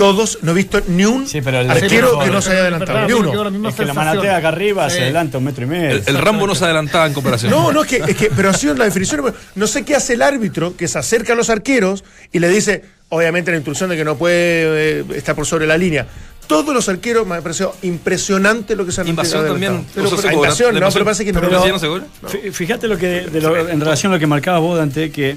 todos. 0.00 0.38
No 0.42 0.52
he 0.52 0.54
visto 0.54 0.80
ni 0.88 1.04
un 1.04 1.28
Sí, 1.28 1.40
pero 1.42 1.60
el- 1.60 1.70
arquero 1.70 2.12
que 2.18 2.24
pero- 2.24 2.32
no 2.32 2.40
se 2.42 2.50
haya 2.52 2.60
adelantado. 2.62 2.92
verdad, 2.94 3.08
Ni 3.08 3.58
uno. 3.58 3.68
Es 3.68 3.74
que 3.74 3.84
la 3.84 3.94
manatea 3.94 4.36
acá 4.38 4.48
arriba 4.48 4.88
Sí. 4.88 4.96
se 4.96 5.02
adelanta 5.02 5.38
un 5.38 5.44
metro 5.44 5.64
y 5.64 5.66
medio. 5.66 5.90
El, 5.90 6.02
el 6.06 6.18
Rambo 6.18 6.46
no 6.46 6.54
se 6.54 6.64
adelantaba 6.64 7.06
en 7.06 7.12
comparación. 7.12 7.50
No, 7.50 7.70
no, 7.70 7.82
es 7.82 7.88
que, 7.88 7.96
es 7.98 8.16
que 8.16 8.30
pero 8.34 8.48
ha 8.50 8.54
sido 8.54 8.74
la 8.74 8.86
definición. 8.86 9.32
No 9.54 9.66
sé 9.66 9.84
qué 9.84 9.94
hace 9.94 10.14
el 10.14 10.22
árbitro 10.22 10.74
que 10.76 10.88
se 10.88 10.98
acerca 10.98 11.34
a 11.34 11.36
los 11.36 11.50
arqueros 11.50 12.02
y 12.32 12.38
le 12.38 12.48
dice, 12.48 12.82
obviamente, 13.10 13.50
la 13.50 13.58
instrucción 13.58 13.90
de 13.90 13.96
que 13.96 14.04
no 14.04 14.16
puede 14.16 15.00
eh, 15.00 15.04
estar 15.14 15.34
por 15.36 15.44
sobre 15.46 15.66
la 15.66 15.76
línea. 15.76 16.06
Todos 16.46 16.74
los 16.74 16.88
arqueros 16.88 17.26
me 17.26 17.36
ha 17.36 17.40
parecido 17.42 17.76
impresionante 17.82 18.74
lo 18.74 18.84
que 18.86 18.90
se 18.92 19.02
han 19.02 19.08
Invasión 19.08 19.46
también. 19.46 19.84
Pero, 19.94 20.08
sea, 20.08 20.18
pero 20.22 20.32
invasión, 20.34 20.74
¿Le 20.74 20.80
no, 20.80 20.88
pero 20.90 21.04
parece 21.04 21.24
que 21.24 21.32
no. 21.32 21.40
pero 21.40 22.52
Fíjate 22.52 22.88
lo 22.88 22.96
que 22.98 23.06
de 23.30 23.40
lo- 23.40 23.68
en 23.68 23.78
relación 23.80 24.10
a 24.12 24.16
lo 24.16 24.18
que 24.20 24.26
marcaba 24.26 24.58
vos, 24.58 24.76
Dante, 24.78 25.12
que 25.12 25.36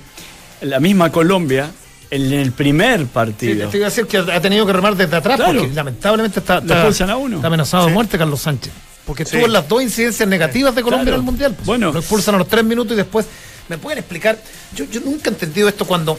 la 0.61 0.79
misma 0.79 1.11
Colombia, 1.11 1.69
en 2.15 2.33
el 2.33 2.51
primer 2.51 2.99
Sí, 3.01 3.05
partido, 3.11 3.69
te 3.69 3.77
iba 3.77 3.87
a 3.87 3.89
decir 3.89 4.05
que 4.07 4.17
ha 4.17 4.41
tenido 4.41 4.65
que 4.65 4.73
remar 4.73 4.95
desde 4.95 5.15
atrás 5.15 5.37
Claro. 5.37 5.59
porque 5.59 5.73
lamentablemente 5.73 6.39
está, 6.39 6.57
está- 6.59 6.81
a 7.11 7.15
uno. 7.17 7.35
está 7.37 7.47
amenazado 7.47 7.83
de 7.85 7.89
Sí. 7.89 7.93
muerte 7.93 8.17
Carlos 8.17 8.41
Sánchez. 8.41 8.71
Porque 9.05 9.25
Sí. 9.25 9.37
en 9.37 9.51
las 9.51 9.67
dos 9.67 9.81
incidencias 9.83 10.27
negativas 10.29 10.73
de 10.75 10.81
Colombia 10.81 11.05
Claro. 11.05 11.15
en 11.17 11.21
el 11.21 11.25
Mundial. 11.25 11.53
pues. 11.55 11.65
Bueno. 11.65 11.91
Lo 11.91 11.99
expulsan 11.99 12.35
a 12.35 12.37
los 12.37 12.47
tres 12.47 12.63
minutos 12.63 12.93
y 12.93 12.95
después. 12.95 13.25
¿Me 13.69 13.77
pueden 13.77 13.99
explicar? 13.99 14.37
Yo, 14.75 14.85
yo 14.85 14.99
nunca 15.01 15.29
he 15.29 15.33
entendido 15.33 15.67
esto 15.69 15.85
cuando, 15.85 16.17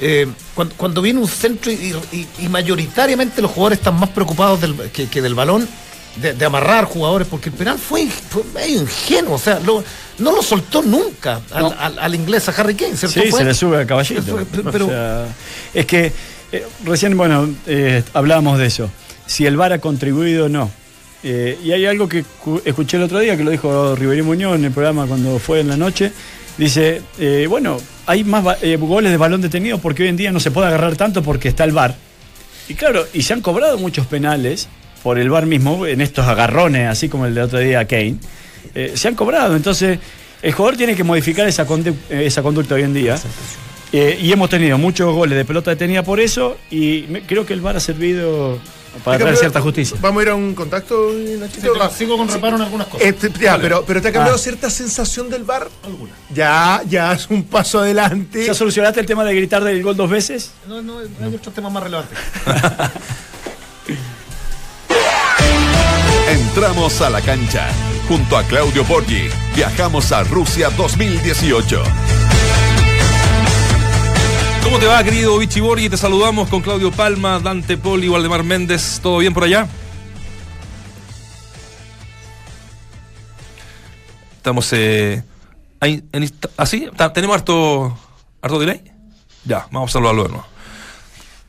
eh, 0.00 0.26
cuando, 0.54 0.74
cuando 0.76 1.02
viene 1.02 1.20
un 1.20 1.28
centro 1.28 1.70
y, 1.70 1.94
y- 2.12 2.26
y 2.38 2.48
mayoritariamente 2.48 3.40
los 3.42 3.50
jugadores 3.50 3.78
están 3.78 3.98
más 3.98 4.08
preocupados 4.10 4.60
del, 4.60 4.74
que, 4.90 5.06
que 5.08 5.20
del 5.22 5.34
balón, 5.34 5.68
de, 6.16 6.32
de 6.34 6.44
amarrar 6.44 6.84
jugadores, 6.86 7.28
porque 7.30 7.48
el 7.50 7.54
penal 7.54 7.78
fue, 7.78 8.06
fue 8.08 8.42
medio 8.54 8.80
ingenuo. 8.82 9.34
O 9.34 9.38
sea, 9.38 9.60
lo- 9.60 9.84
no 10.18 10.32
lo 10.34 10.42
soltó 10.42 10.82
nunca 10.82 11.40
al, 11.52 11.62
No. 11.62 11.74
al- 11.78 11.98
al 11.98 12.14
inglés, 12.14 12.48
a 12.48 12.52
Harry 12.52 12.74
Kane, 12.74 12.96
¿cierto? 12.96 13.20
Sí, 13.20 13.30
Fue- 13.30 13.40
se 13.40 13.44
le 13.44 13.54
sube 13.54 13.78
al 13.78 13.86
caballito. 13.86 14.34
O 14.36 14.70
pero- 14.70 14.86
sea, 14.88 15.26
es 15.74 15.86
que 15.86 16.12
eh, 16.52 16.66
recién, 16.84 17.16
bueno, 17.16 17.48
eh, 17.66 18.02
hablábamos 18.14 18.58
de 18.58 18.66
eso. 18.66 18.90
Si 19.26 19.44
el 19.46 19.56
VAR 19.56 19.74
ha 19.74 19.78
contribuido 19.80 20.46
o 20.46 20.48
no. 20.48 20.70
Eh, 21.22 21.58
y 21.62 21.72
hay 21.72 21.84
algo 21.84 22.08
que 22.08 22.22
cu- 22.22 22.62
escuché 22.64 22.96
el 22.96 23.02
otro 23.02 23.18
día 23.18 23.36
que 23.36 23.44
lo 23.44 23.50
dijo 23.50 23.94
Riverí 23.96 24.22
Muñoz 24.22 24.56
en 24.56 24.64
el 24.64 24.70
programa 24.70 25.06
cuando 25.06 25.38
fue 25.38 25.60
en 25.60 25.68
la 25.68 25.76
noche. 25.76 26.12
Dice, 26.56 27.02
bueno, 27.48 27.76
hay 28.06 28.24
más 28.24 28.42
goles 28.80 29.10
de 29.12 29.16
balón 29.16 29.40
detenido 29.40 29.78
porque 29.78 30.02
hoy 30.04 30.08
en 30.08 30.16
día 30.16 30.32
no 30.32 30.40
se 30.40 30.50
puede 30.50 30.66
agarrar 30.68 30.96
tanto 30.96 31.22
porque 31.22 31.48
está 31.48 31.62
el 31.64 31.72
VAR. 31.72 31.94
Y 32.68 32.74
claro, 32.74 33.06
y 33.12 33.22
se 33.22 33.32
han 33.32 33.40
cobrado 33.42 33.78
muchos 33.78 34.06
penales 34.06 34.68
por 35.02 35.18
el 35.18 35.30
VAR 35.30 35.46
mismo, 35.46 35.86
en 35.86 36.00
estos 36.00 36.26
agarrones, 36.26 36.88
así 36.88 37.08
como 37.08 37.26
el 37.26 37.34
de 37.34 37.42
otro 37.42 37.58
día 37.60 37.84
Kane. 37.86 38.16
Eh, 38.74 38.92
se 38.94 39.08
han 39.08 39.14
cobrado. 39.14 39.56
Entonces, 39.56 39.98
el 40.42 40.52
jugador 40.52 40.76
tiene 40.76 40.94
que 40.94 41.04
modificar 41.04 41.48
esa, 41.48 41.66
condu- 41.66 41.94
eh, 42.10 42.26
esa 42.26 42.42
conducta 42.42 42.74
hoy 42.74 42.82
en 42.82 42.94
día. 42.94 43.18
Eh, 43.92 44.18
y 44.20 44.32
hemos 44.32 44.50
tenido 44.50 44.76
muchos 44.78 45.12
goles 45.14 45.36
de 45.38 45.44
pelota 45.44 45.70
detenida 45.70 46.02
por 46.02 46.20
eso. 46.20 46.56
Y 46.70 47.06
me- 47.08 47.22
creo 47.22 47.46
que 47.46 47.54
el 47.54 47.60
VAR 47.60 47.76
ha 47.76 47.80
servido 47.80 48.58
para 49.04 49.16
¿Te 49.18 49.24
traer 49.24 49.36
cierta 49.38 49.60
justicia. 49.60 49.96
Vamos 50.00 50.20
a 50.20 50.22
ir 50.24 50.28
a 50.30 50.34
un 50.34 50.54
contacto, 50.54 51.12
Nachito. 51.38 51.72
Sí, 51.90 51.96
sigo 51.98 52.16
con 52.18 52.28
reparo 52.28 52.56
en 52.56 52.62
algunas 52.62 52.88
cosas. 52.88 53.06
Este, 53.06 53.30
ya, 53.40 53.56
pero, 53.58 53.84
pero 53.86 54.02
te 54.02 54.08
ha 54.08 54.12
cambiado 54.12 54.36
Ah. 54.36 54.40
cierta 54.40 54.70
sensación 54.70 55.30
del 55.30 55.44
bar. 55.44 55.68
Ya, 56.34 56.82
ya 56.88 57.12
es 57.12 57.28
un 57.30 57.44
paso 57.44 57.78
adelante. 57.80 58.44
¿Ya 58.44 58.54
solucionaste 58.54 59.00
el 59.00 59.06
tema 59.06 59.24
de 59.24 59.34
gritar 59.36 59.62
del 59.62 59.82
gol 59.82 59.96
dos 59.96 60.10
veces? 60.10 60.50
No, 60.66 60.82
no, 60.82 60.98
hay 60.98 61.34
otros 61.34 61.54
temas 61.54 61.72
más 61.72 61.82
relevantes. 61.84 62.18
Entramos 66.28 67.00
a 67.00 67.10
la 67.10 67.20
cancha. 67.20 67.68
Junto 68.08 68.38
a 68.38 68.42
Claudio 68.44 68.84
Borghi, 68.84 69.28
viajamos 69.54 70.12
a 70.12 70.24
Rusia 70.24 70.70
2018. 70.70 71.82
¿Cómo 74.64 74.78
te 74.78 74.86
va, 74.86 75.02
querido 75.04 75.38
Vichy 75.38 75.60
Borghi? 75.60 75.90
Te 75.90 75.96
saludamos 75.98 76.48
con 76.48 76.62
Claudio 76.62 76.90
Palma, 76.90 77.38
Dante 77.38 77.76
Poli, 77.76 78.08
Waldemar 78.08 78.44
Méndez. 78.44 79.00
¿Todo 79.02 79.18
bien 79.18 79.34
por 79.34 79.44
allá? 79.44 79.66
Estamos 84.36 84.72
eh, 84.72 85.22
ahí, 85.80 86.02
en 86.12 86.30
¿Así? 86.56 86.88
¿Ta- 86.96 87.12
¿Tenemos 87.12 87.36
harto, 87.36 87.98
harto 88.40 88.58
delay? 88.58 88.82
Ya, 89.44 89.66
vamos 89.70 89.90
a 89.90 89.92
saludarlo 89.92 90.22
de 90.24 90.28
nuevo. 90.30 90.46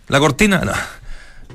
¿La 0.10 0.20
cortina? 0.20 0.60
No. 0.60 0.74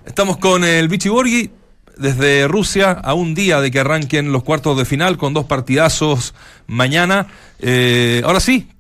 Estamos 0.06 0.38
con 0.38 0.64
el 0.64 0.88
Vichy 0.88 1.10
Borghi 1.10 1.50
desde 1.96 2.48
Rusia 2.48 2.92
a 2.92 3.14
un 3.14 3.34
día 3.34 3.60
de 3.60 3.70
que 3.70 3.80
arranquen 3.80 4.32
los 4.32 4.42
cuartos 4.42 4.76
de 4.76 4.84
final 4.84 5.16
con 5.16 5.34
dos 5.34 5.46
partidazos 5.46 6.34
mañana. 6.66 7.28
Eh, 7.58 8.22
ahora 8.24 8.40
sí, 8.40 8.70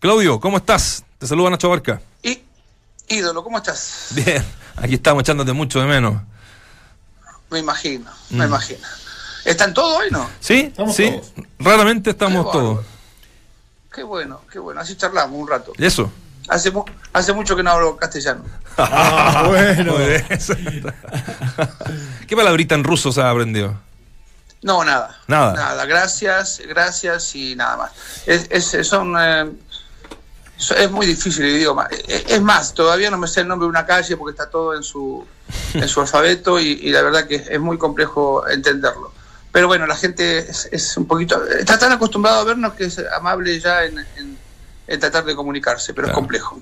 Claudio, 0.00 0.40
¿cómo 0.40 0.58
estás? 0.58 1.04
Te 1.18 1.26
saluda 1.26 1.50
Nacho 1.50 1.68
Barca. 1.68 2.00
Y, 2.22 2.42
ídolo, 3.08 3.42
¿cómo 3.42 3.58
estás? 3.58 4.08
Bien, 4.14 4.44
aquí 4.76 4.94
estamos 4.94 5.22
echándote 5.22 5.52
mucho 5.52 5.80
de 5.80 5.86
menos. 5.86 6.22
Me 7.50 7.58
imagino, 7.60 8.10
me 8.30 8.44
imagino. 8.44 8.86
¿Están 9.44 9.72
todos 9.72 10.00
hoy, 10.00 10.08
no? 10.10 10.28
¿Sí? 10.40 10.60
Estamos 10.66 10.94
sí. 10.94 11.10
todos. 11.10 11.32
Raramente 11.58 12.10
estamos 12.10 12.46
Qué 12.46 12.52
todos. 12.52 12.84
Qué 13.94 14.02
bueno, 14.02 14.42
qué 14.52 14.58
bueno. 14.58 14.80
Así 14.80 14.96
charlamos 14.96 15.40
un 15.40 15.48
rato. 15.48 15.72
¿Y 15.78 15.86
eso? 15.86 16.12
Hace, 16.48 16.72
hace 17.12 17.32
mucho 17.32 17.54
que 17.56 17.62
no 17.62 17.70
hablo 17.70 17.96
castellano. 17.96 18.44
Ah, 18.80 19.44
bueno. 19.48 19.94
Muy 19.96 20.04
bien. 20.06 20.24
¿Qué 22.28 22.36
palabrita 22.36 22.74
en 22.76 22.84
ruso 22.84 23.10
se 23.12 23.20
ha 23.20 23.30
aprendido? 23.30 23.74
No, 24.62 24.84
nada. 24.84 25.18
Nada. 25.26 25.52
Nada. 25.54 25.84
Gracias, 25.84 26.60
gracias 26.68 27.34
y 27.34 27.56
nada 27.56 27.76
más. 27.76 27.90
Es, 28.26 28.74
es, 28.74 28.86
son, 28.86 29.14
eh, 29.18 29.50
es 30.76 30.90
muy 30.90 31.06
difícil 31.06 31.44
el 31.44 31.56
idioma. 31.56 31.88
Es, 32.06 32.24
es 32.28 32.40
más, 32.40 32.72
todavía 32.74 33.10
no 33.10 33.18
me 33.18 33.26
sé 33.28 33.40
el 33.40 33.48
nombre 33.48 33.66
de 33.66 33.70
una 33.70 33.84
calle 33.86 34.16
porque 34.16 34.32
está 34.32 34.48
todo 34.50 34.74
en 34.76 34.82
su, 34.82 35.26
en 35.74 35.88
su 35.88 36.00
alfabeto 36.00 36.60
y, 36.60 36.68
y 36.82 36.90
la 36.90 37.02
verdad 37.02 37.26
que 37.26 37.36
es 37.48 37.60
muy 37.60 37.78
complejo 37.78 38.48
entenderlo. 38.48 39.12
Pero 39.50 39.66
bueno, 39.66 39.86
la 39.86 39.96
gente 39.96 40.38
es, 40.38 40.68
es 40.70 40.96
un 40.96 41.06
poquito. 41.06 41.42
Está 41.46 41.78
tan 41.78 41.90
acostumbrado 41.92 42.40
a 42.40 42.44
vernos 42.44 42.74
que 42.74 42.84
es 42.84 43.00
amable 43.16 43.58
ya 43.58 43.84
en, 43.84 43.98
en- 44.16 44.38
en 44.88 44.98
tratar 45.00 45.24
de 45.24 45.36
comunicarse, 45.36 45.92
pero 45.94 46.06
Claro. 46.06 46.12
es 46.12 46.20
complejo. 46.20 46.60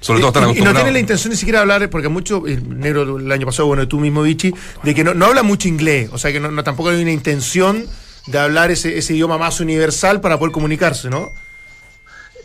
Sobre 0.00 0.20
todo 0.20 0.28
están 0.28 0.50
y, 0.50 0.58
y 0.58 0.62
no 0.62 0.74
tiene 0.74 0.92
la 0.92 0.98
intención 0.98 1.30
ni 1.30 1.36
siquiera 1.36 1.60
de 1.60 1.62
hablar, 1.62 1.88
porque 1.90 2.08
mucho, 2.08 2.46
el 2.46 2.78
negro 2.78 3.18
el 3.18 3.32
año 3.32 3.46
pasado, 3.46 3.66
bueno, 3.68 3.88
tú 3.88 3.98
mismo, 4.00 4.22
Vichy, 4.22 4.54
de 4.82 4.94
que 4.94 5.02
no, 5.02 5.14
no 5.14 5.26
habla 5.26 5.42
mucho 5.42 5.66
inglés, 5.66 6.10
o 6.12 6.18
sea 6.18 6.30
que 6.30 6.40
no, 6.40 6.50
no- 6.50 6.62
tampoco 6.62 6.90
hay 6.90 7.00
una 7.02 7.10
intención 7.12 7.86
de 8.26 8.38
hablar 8.38 8.70
ese, 8.70 8.98
ese 8.98 9.14
idioma 9.14 9.38
más 9.38 9.60
universal 9.60 10.20
para 10.20 10.38
poder 10.38 10.52
comunicarse, 10.52 11.08
¿no? 11.10 11.30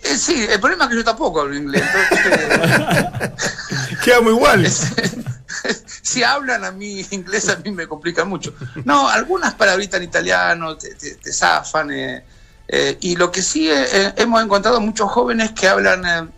Eh, 0.04 0.18
sí, 0.18 0.46
el 0.50 0.60
problema 0.62 0.86
es 0.86 0.90
que 0.92 0.96
yo 0.96 1.04
tampoco 1.04 1.42
hablo 1.42 1.54
inglés. 1.56 1.84
entonces, 1.84 3.30
Quedamos 4.06 4.32
igual. 4.34 4.66
si 6.02 6.24
hablan 6.24 6.64
a 6.64 6.72
mí 6.72 7.06
inglés, 7.12 7.50
a 7.50 7.58
mí 7.58 7.72
me 7.72 7.88
complica 7.88 8.24
mucho. 8.24 8.54
No, 8.86 9.10
algunas 9.10 9.56
palabritas 9.56 9.98
en 10.00 10.04
italiano 10.08 10.78
te, 10.78 10.96
te- 10.96 11.16
te 11.16 11.34
zafan. 11.34 11.92
eh, 11.92 12.24
eh, 12.72 12.98
y 13.02 13.16
lo 13.16 13.32
que 13.32 13.42
sí 13.42 13.68
eh, 13.68 13.86
eh, 13.92 14.14
hemos 14.18 14.44
encontrado 14.44 14.80
muchos 14.80 15.12
jóvenes 15.12 15.52
que 15.52 15.68
hablan, 15.68 16.06
eh, 16.06 16.30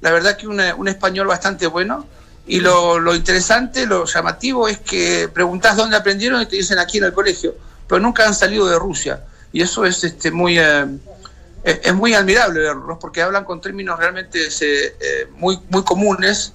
la 0.00 0.12
verdad 0.12 0.36
que 0.36 0.46
un, 0.46 0.60
eh, 0.60 0.72
un 0.72 0.86
español 0.86 1.26
bastante 1.26 1.66
bueno. 1.66 2.06
Y 2.46 2.60
lo, 2.60 2.98
lo 2.98 3.14
interesante, 3.14 3.86
lo 3.86 4.06
llamativo 4.06 4.68
es 4.68 4.78
que 4.78 5.28
preguntás 5.28 5.76
dónde 5.76 5.96
aprendieron 5.96 6.40
y 6.40 6.46
te 6.46 6.56
dicen 6.56 6.78
aquí 6.78 6.98
en 6.98 7.04
el 7.04 7.12
colegio, 7.12 7.54
pero 7.88 8.00
nunca 8.00 8.24
han 8.24 8.34
salido 8.34 8.66
de 8.68 8.78
Rusia. 8.78 9.24
Y 9.52 9.62
eso 9.62 9.84
es 9.84 10.02
este 10.04 10.30
muy... 10.30 10.58
es, 10.58 11.94
muy 11.94 12.14
admirable 12.14 12.60
verlos 12.60 12.98
porque 13.00 13.20
hablan 13.22 13.44
con 13.44 13.60
términos 13.60 13.98
realmente 13.98 14.38
muy, 15.36 15.60
muy 15.68 15.84
comunes 15.84 16.54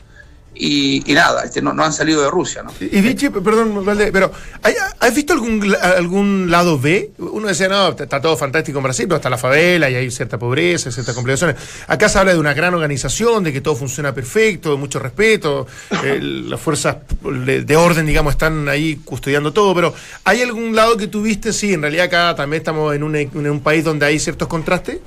y, 0.56 1.04
y 1.12 1.13
nada, 1.13 1.44
este, 1.44 1.62
no, 1.62 1.72
han 1.84 1.94
salido 1.94 2.22
de 2.24 2.30
Rusia. 2.30 2.63
¿no? 2.63 2.72
Y 2.80 3.02
Vichy, 3.02 3.30
perdón, 3.30 3.84
Valde, 3.86 4.12
pero 4.12 4.32
¿hay- 4.63 4.74
¿has 5.00 5.13
visto 5.13 5.34
algún, 5.34 5.76
algún 5.82 6.50
lado 6.50 6.80
B? 6.80 7.12
Uno 7.20 7.48
decía, 7.48 7.68
no, 7.68 7.89
está 7.89 8.22
todo 8.22 8.38
fantástico 8.38 8.80
en 8.80 8.84
Brasil, 8.84 9.06
pero 9.08 9.18
está 9.18 9.30
la 9.30 9.38
favela 9.38 9.89
y 9.89 9.96
hay 9.96 10.10
cierta 10.12 10.38
pobreza, 10.39 10.91
ciertas 10.91 11.13
complicaciones. 11.13 11.56
Acá 11.88 12.08
se 12.10 12.18
habla 12.20 12.34
de 12.34 12.39
una 12.39 12.54
gran 12.54 12.74
organización, 12.74 13.44
de 13.44 13.52
que 13.54 13.62
todo 13.62 13.76
funciona 13.76 14.13
perfecto, 14.13 14.72
de 14.72 14.78
mucho 14.78 15.00
respeto, 15.00 15.68
eh, 16.04 16.20
las 16.22 16.60
fuerzas 16.60 16.98
de, 17.46 17.63
de 17.63 17.76
orden, 17.76 18.06
digamos, 18.06 18.34
están 18.34 18.70
ahí 18.70 18.98
custodiando 19.04 19.52
todo, 19.54 19.76
pero 19.76 19.94
¿hay 20.24 20.41
algún 20.41 20.76
lado 20.76 20.96
que 20.98 21.08
tuviste? 21.08 21.52
Sí, 21.54 21.74
en 21.74 21.82
realidad 21.82 22.06
acá 22.06 22.36
también 22.36 22.62
estamos 22.62 22.96
en 22.96 23.04
un, 23.04 23.15
en 23.15 23.50
un 23.50 23.60
país 23.60 23.84
donde 23.84 24.06
hay 24.06 24.20
ciertos 24.20 24.48
contrastes. 24.48 25.00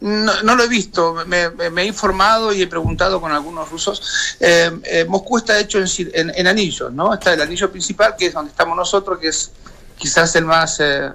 No, 0.00 0.42
no 0.42 0.54
lo 0.54 0.62
he 0.62 0.68
visto, 0.68 1.14
me, 1.26 1.50
me- 1.50 1.70
me 1.70 1.82
he 1.82 1.86
informado 1.86 2.52
y 2.52 2.62
he 2.62 2.66
preguntado 2.68 3.20
con 3.20 3.32
algunos 3.32 3.68
rusos. 3.70 4.00
Eh, 4.38 4.70
eh, 4.84 5.04
Moscú 5.08 5.38
está 5.38 5.58
hecho 5.58 5.78
en, 5.78 5.86
en- 6.14 6.32
en 6.36 6.46
anillos, 6.46 6.92
¿no? 6.92 7.12
Está 7.14 7.32
el 7.34 7.40
anillo 7.42 7.70
principal, 7.70 8.14
que 8.16 8.26
es 8.26 8.32
donde 8.34 8.50
estamos 8.50 8.76
nosotros, 8.76 9.18
que 9.18 9.28
es 9.28 9.50
quizás 9.96 10.36
el 10.36 10.44
más, 10.44 10.78
eh, 10.78 11.10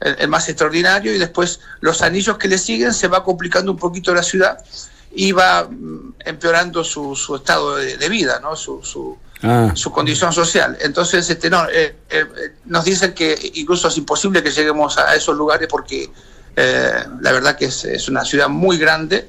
el, 0.00 0.16
el 0.18 0.28
más 0.28 0.46
extraordinario, 0.48 1.14
y 1.14 1.18
después 1.18 1.60
los 1.80 2.02
anillos 2.02 2.36
que 2.36 2.48
le 2.48 2.58
siguen 2.58 2.92
se 2.92 3.08
va 3.08 3.24
complicando 3.24 3.72
un 3.72 3.78
poquito 3.78 4.12
la 4.14 4.22
ciudad 4.22 4.62
y 5.10 5.32
va 5.32 5.64
mm, 5.64 6.14
empeorando 6.26 6.84
su, 6.84 7.16
su 7.16 7.34
estado 7.36 7.76
de, 7.76 7.96
de 7.96 8.08
vida, 8.10 8.40
¿no? 8.40 8.56
Su, 8.56 8.82
su, 8.82 9.16
Ah. 9.40 9.70
su 9.76 9.92
condición 9.92 10.32
social. 10.32 10.76
Entonces, 10.80 11.30
este, 11.30 11.48
no, 11.48 11.64
eh, 11.72 11.94
nos 12.64 12.84
dicen 12.84 13.14
que 13.14 13.52
incluso 13.54 13.86
es 13.86 13.96
imposible 13.96 14.42
que 14.42 14.50
lleguemos 14.50 14.98
a 14.98 15.14
esos 15.14 15.36
lugares 15.36 15.68
porque 15.70 16.10
eh, 16.56 17.04
la 17.20 17.32
verdad 17.32 17.56
que 17.56 17.66
es, 17.66 17.84
es 17.84 18.08
una 18.08 18.24
ciudad 18.24 18.48
muy 18.48 18.78
grande 18.78 19.28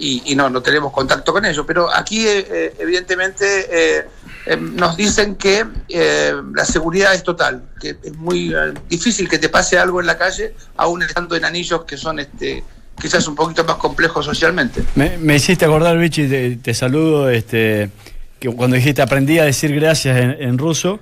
y, 0.00 0.34
no, 0.34 0.48
no 0.48 0.62
tenemos 0.62 0.92
contacto 0.92 1.32
con 1.32 1.44
ellos. 1.44 1.64
Pero 1.66 1.94
aquí, 1.94 2.26
eh, 2.26 2.46
eh, 2.50 2.74
evidentemente, 2.78 3.66
eh, 3.70 4.04
eh, 4.46 4.56
nos 4.56 4.96
dicen 4.96 5.36
que 5.36 5.64
eh, 5.88 6.34
la 6.54 6.64
seguridad 6.64 7.14
es 7.14 7.22
total, 7.22 7.62
que 7.80 7.96
es 8.02 8.16
muy 8.16 8.54
difícil 8.88 9.28
que 9.28 9.38
te 9.38 9.48
pase 9.48 9.78
algo 9.78 10.00
en 10.00 10.06
la 10.06 10.16
calle, 10.16 10.54
aún 10.76 11.02
estando 11.02 11.36
en 11.36 11.44
anillos 11.44 11.84
que 11.84 11.96
son 11.96 12.18
este, 12.20 12.64
quizás 13.00 13.26
un 13.28 13.34
poquito 13.34 13.64
más 13.64 13.76
complejos 13.76 14.24
socialmente. 14.24 14.82
Me, 14.94 15.36
hiciste 15.36 15.64
acordar, 15.64 15.98
Vichy, 15.98 16.56
te, 16.56 16.74
saludo, 16.74 17.28
este, 17.28 17.90
que 18.38 18.48
cuando 18.50 18.76
dijiste 18.76 19.02
aprendí 19.02 19.38
a 19.38 19.44
decir 19.44 19.74
gracias 19.74 20.18
en 20.38 20.56
ruso, 20.56 21.00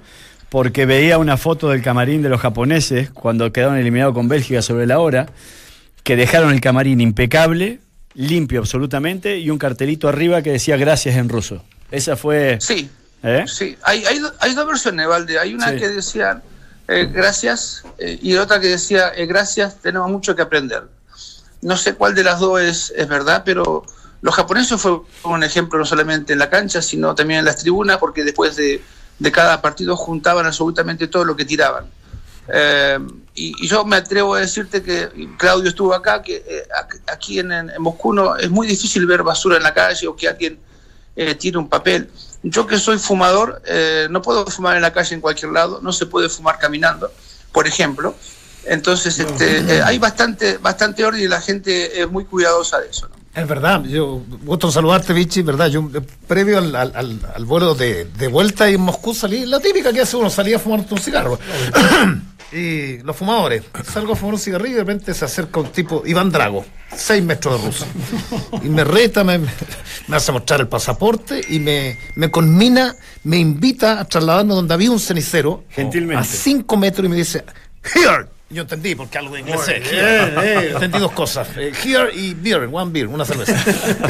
porque 0.50 0.86
veía 0.86 1.18
una 1.18 1.36
foto 1.36 1.68
del 1.68 1.82
camarín 1.82 2.22
de 2.22 2.28
los 2.28 2.40
japoneses 2.40 3.10
cuando 3.10 3.52
quedaron 3.52 3.76
eliminados 3.76 4.14
con 4.14 4.28
Bélgica 4.28 4.62
sobre 4.62 4.86
la 4.86 4.98
hora, 4.98 5.26
que 6.02 6.16
dejaron 6.16 6.52
el 6.52 6.60
camarín 6.60 7.00
impecable, 7.00 7.80
limpio 8.14 8.60
absolutamente, 8.60 9.38
y 9.38 9.50
un 9.50 9.58
cartelito 9.58 10.08
arriba 10.08 10.42
que 10.42 10.52
decía 10.52 10.76
gracias 10.76 11.16
en 11.16 11.28
ruso. 11.28 11.62
Esa 11.90 12.16
fue... 12.16 12.58
Sí, 12.60 12.88
¿eh? 13.22 13.44
Sí, 13.46 13.76
hay, 13.82 14.04
hay, 14.04 14.20
hay 14.40 14.54
dos 14.54 14.66
versiones, 14.66 15.06
Valde. 15.06 15.38
Hay 15.38 15.54
una 15.54 15.70
Sí. 15.70 15.76
que 15.76 15.88
decía 15.88 16.42
eh, 16.88 17.06
gracias 17.12 17.84
eh, 17.98 18.18
y 18.22 18.34
otra 18.36 18.60
que 18.60 18.68
decía 18.68 19.12
eh, 19.14 19.26
gracias, 19.26 19.76
tenemos 19.82 20.10
mucho 20.10 20.34
que 20.34 20.40
aprender. 20.42 20.84
No 21.60 21.76
sé 21.76 21.94
cuál 21.94 22.14
de 22.14 22.24
las 22.24 22.40
dos 22.40 22.60
es, 22.62 22.92
es 22.96 23.06
verdad, 23.08 23.42
pero 23.44 23.84
los 24.22 24.34
japoneses 24.34 24.80
fue 24.80 25.00
un 25.24 25.44
ejemplo 25.44 25.78
no 25.78 25.84
solamente 25.84 26.32
en 26.32 26.38
la 26.38 26.48
cancha, 26.48 26.80
sino 26.80 27.14
también 27.14 27.40
en 27.40 27.44
las 27.44 27.58
tribunas, 27.58 27.98
porque 27.98 28.24
después 28.24 28.56
de, 28.56 28.82
de 29.18 29.32
cada 29.32 29.60
partido 29.60 29.96
juntaban 29.96 30.46
absolutamente 30.46 31.08
todo 31.08 31.24
lo 31.24 31.36
que 31.36 31.44
tiraban. 31.44 31.86
Eh, 32.50 32.98
y, 33.34 33.52
y 33.64 33.68
yo 33.68 33.84
me 33.84 33.96
atrevo 33.96 34.34
a 34.34 34.40
decirte 34.40 34.82
que 34.82 35.08
Claudio 35.36 35.68
estuvo 35.68 35.92
acá, 35.92 36.22
que 36.22 36.36
eh, 36.36 36.68
aquí 37.12 37.38
en, 37.38 37.52
en 37.52 37.70
Moscú 37.78 38.12
no, 38.12 38.36
es 38.36 38.48
muy 38.48 38.66
difícil 38.66 39.06
ver 39.06 39.22
basura 39.22 39.56
en 39.56 39.62
la 39.62 39.74
calle 39.74 40.06
o 40.06 40.16
que 40.16 40.28
alguien 40.28 40.58
eh, 41.14 41.34
tire 41.34 41.58
un 41.58 41.68
papel. 41.68 42.10
Yo 42.42 42.66
que 42.66 42.78
soy 42.78 42.98
fumador, 42.98 43.60
no 44.10 44.22
puedo 44.22 44.46
fumar 44.46 44.76
en 44.76 44.82
la 44.82 44.92
calle 44.92 45.16
en 45.16 45.20
cualquier 45.20 45.50
lado, 45.50 45.80
no 45.82 45.92
se 45.92 46.06
puede 46.06 46.28
fumar 46.28 46.56
caminando, 46.58 47.10
por 47.50 47.66
ejemplo. 47.66 48.14
Entonces, 48.64 49.18
este, 49.18 49.82
hay 49.82 49.98
bastante, 49.98 50.56
bastante 50.58 51.04
orden 51.04 51.20
y 51.20 51.26
la 51.26 51.40
gente 51.40 52.00
es 52.00 52.08
muy 52.08 52.24
cuidadosa 52.26 52.78
de 52.78 52.90
eso. 52.90 53.08
¿no? 53.08 53.17
Es 53.34 53.46
verdad, 53.46 53.84
yo 53.84 54.22
gusto 54.44 54.70
saludarte, 54.70 55.12
Vichy, 55.12 55.42
verdad, 55.42 55.68
yo 55.68 55.88
eh, 55.94 56.00
previo 56.26 56.58
al, 56.58 56.74
al- 56.74 56.92
al- 56.96 57.20
al 57.34 57.44
vuelo 57.44 57.74
de, 57.74 58.04
de 58.06 58.26
vuelta 58.28 58.68
en 58.68 58.80
Moscú 58.80 59.14
salí, 59.14 59.46
la 59.46 59.60
típica 59.60 59.92
que 59.92 60.00
hace 60.00 60.16
uno, 60.16 60.28
salía 60.28 60.56
a 60.56 60.58
fumar 60.58 60.84
un 60.90 60.98
cigarro. 60.98 61.38
y 62.52 62.98
los 63.02 63.14
fumadores, 63.14 63.62
salgo 63.92 64.14
a 64.14 64.16
fumar 64.16 64.34
un 64.34 64.40
cigarrillo 64.40 64.70
y 64.72 64.74
de 64.78 64.80
repente 64.84 65.14
se 65.14 65.24
acerca 65.24 65.60
un 65.60 65.70
tipo, 65.70 66.02
Iván 66.06 66.30
Drago, 66.32 66.64
seis 66.96 67.22
metros 67.22 67.60
de 67.60 67.66
ruso, 67.68 67.86
y 68.62 68.68
me 68.70 68.82
reta, 68.82 69.22
me, 69.22 69.38
me 69.38 70.16
hace 70.16 70.32
mostrar 70.32 70.60
el 70.60 70.68
pasaporte 70.68 71.40
y 71.48 71.60
me, 71.60 71.96
me 72.16 72.30
conmina, 72.30 72.94
me 73.24 73.36
invita 73.36 74.00
a 74.00 74.04
trasladarme 74.06 74.54
donde 74.54 74.74
había 74.74 74.90
un 74.90 74.98
cenicero, 74.98 75.64
Gentilmente. 75.68 76.22
a 76.22 76.24
cinco 76.24 76.76
metros 76.76 77.06
y 77.06 77.08
me 77.08 77.16
dice, 77.16 77.44
here. 77.94 78.26
Yo 78.50 78.62
entendí, 78.62 78.94
porque 78.94 79.18
algo 79.18 79.34
de 79.34 79.40
inglés 79.40 79.60
sé, 79.62 79.76
here. 79.76 80.70
Entendí 80.72 80.98
dos 80.98 81.12
cosas. 81.12 81.48
eh, 81.56 81.70
here 81.84 82.10
y 82.14 82.32
beer, 82.32 82.68
one 82.72 82.90
beer, 82.90 83.06
una 83.06 83.24
cerveza. 83.26 83.52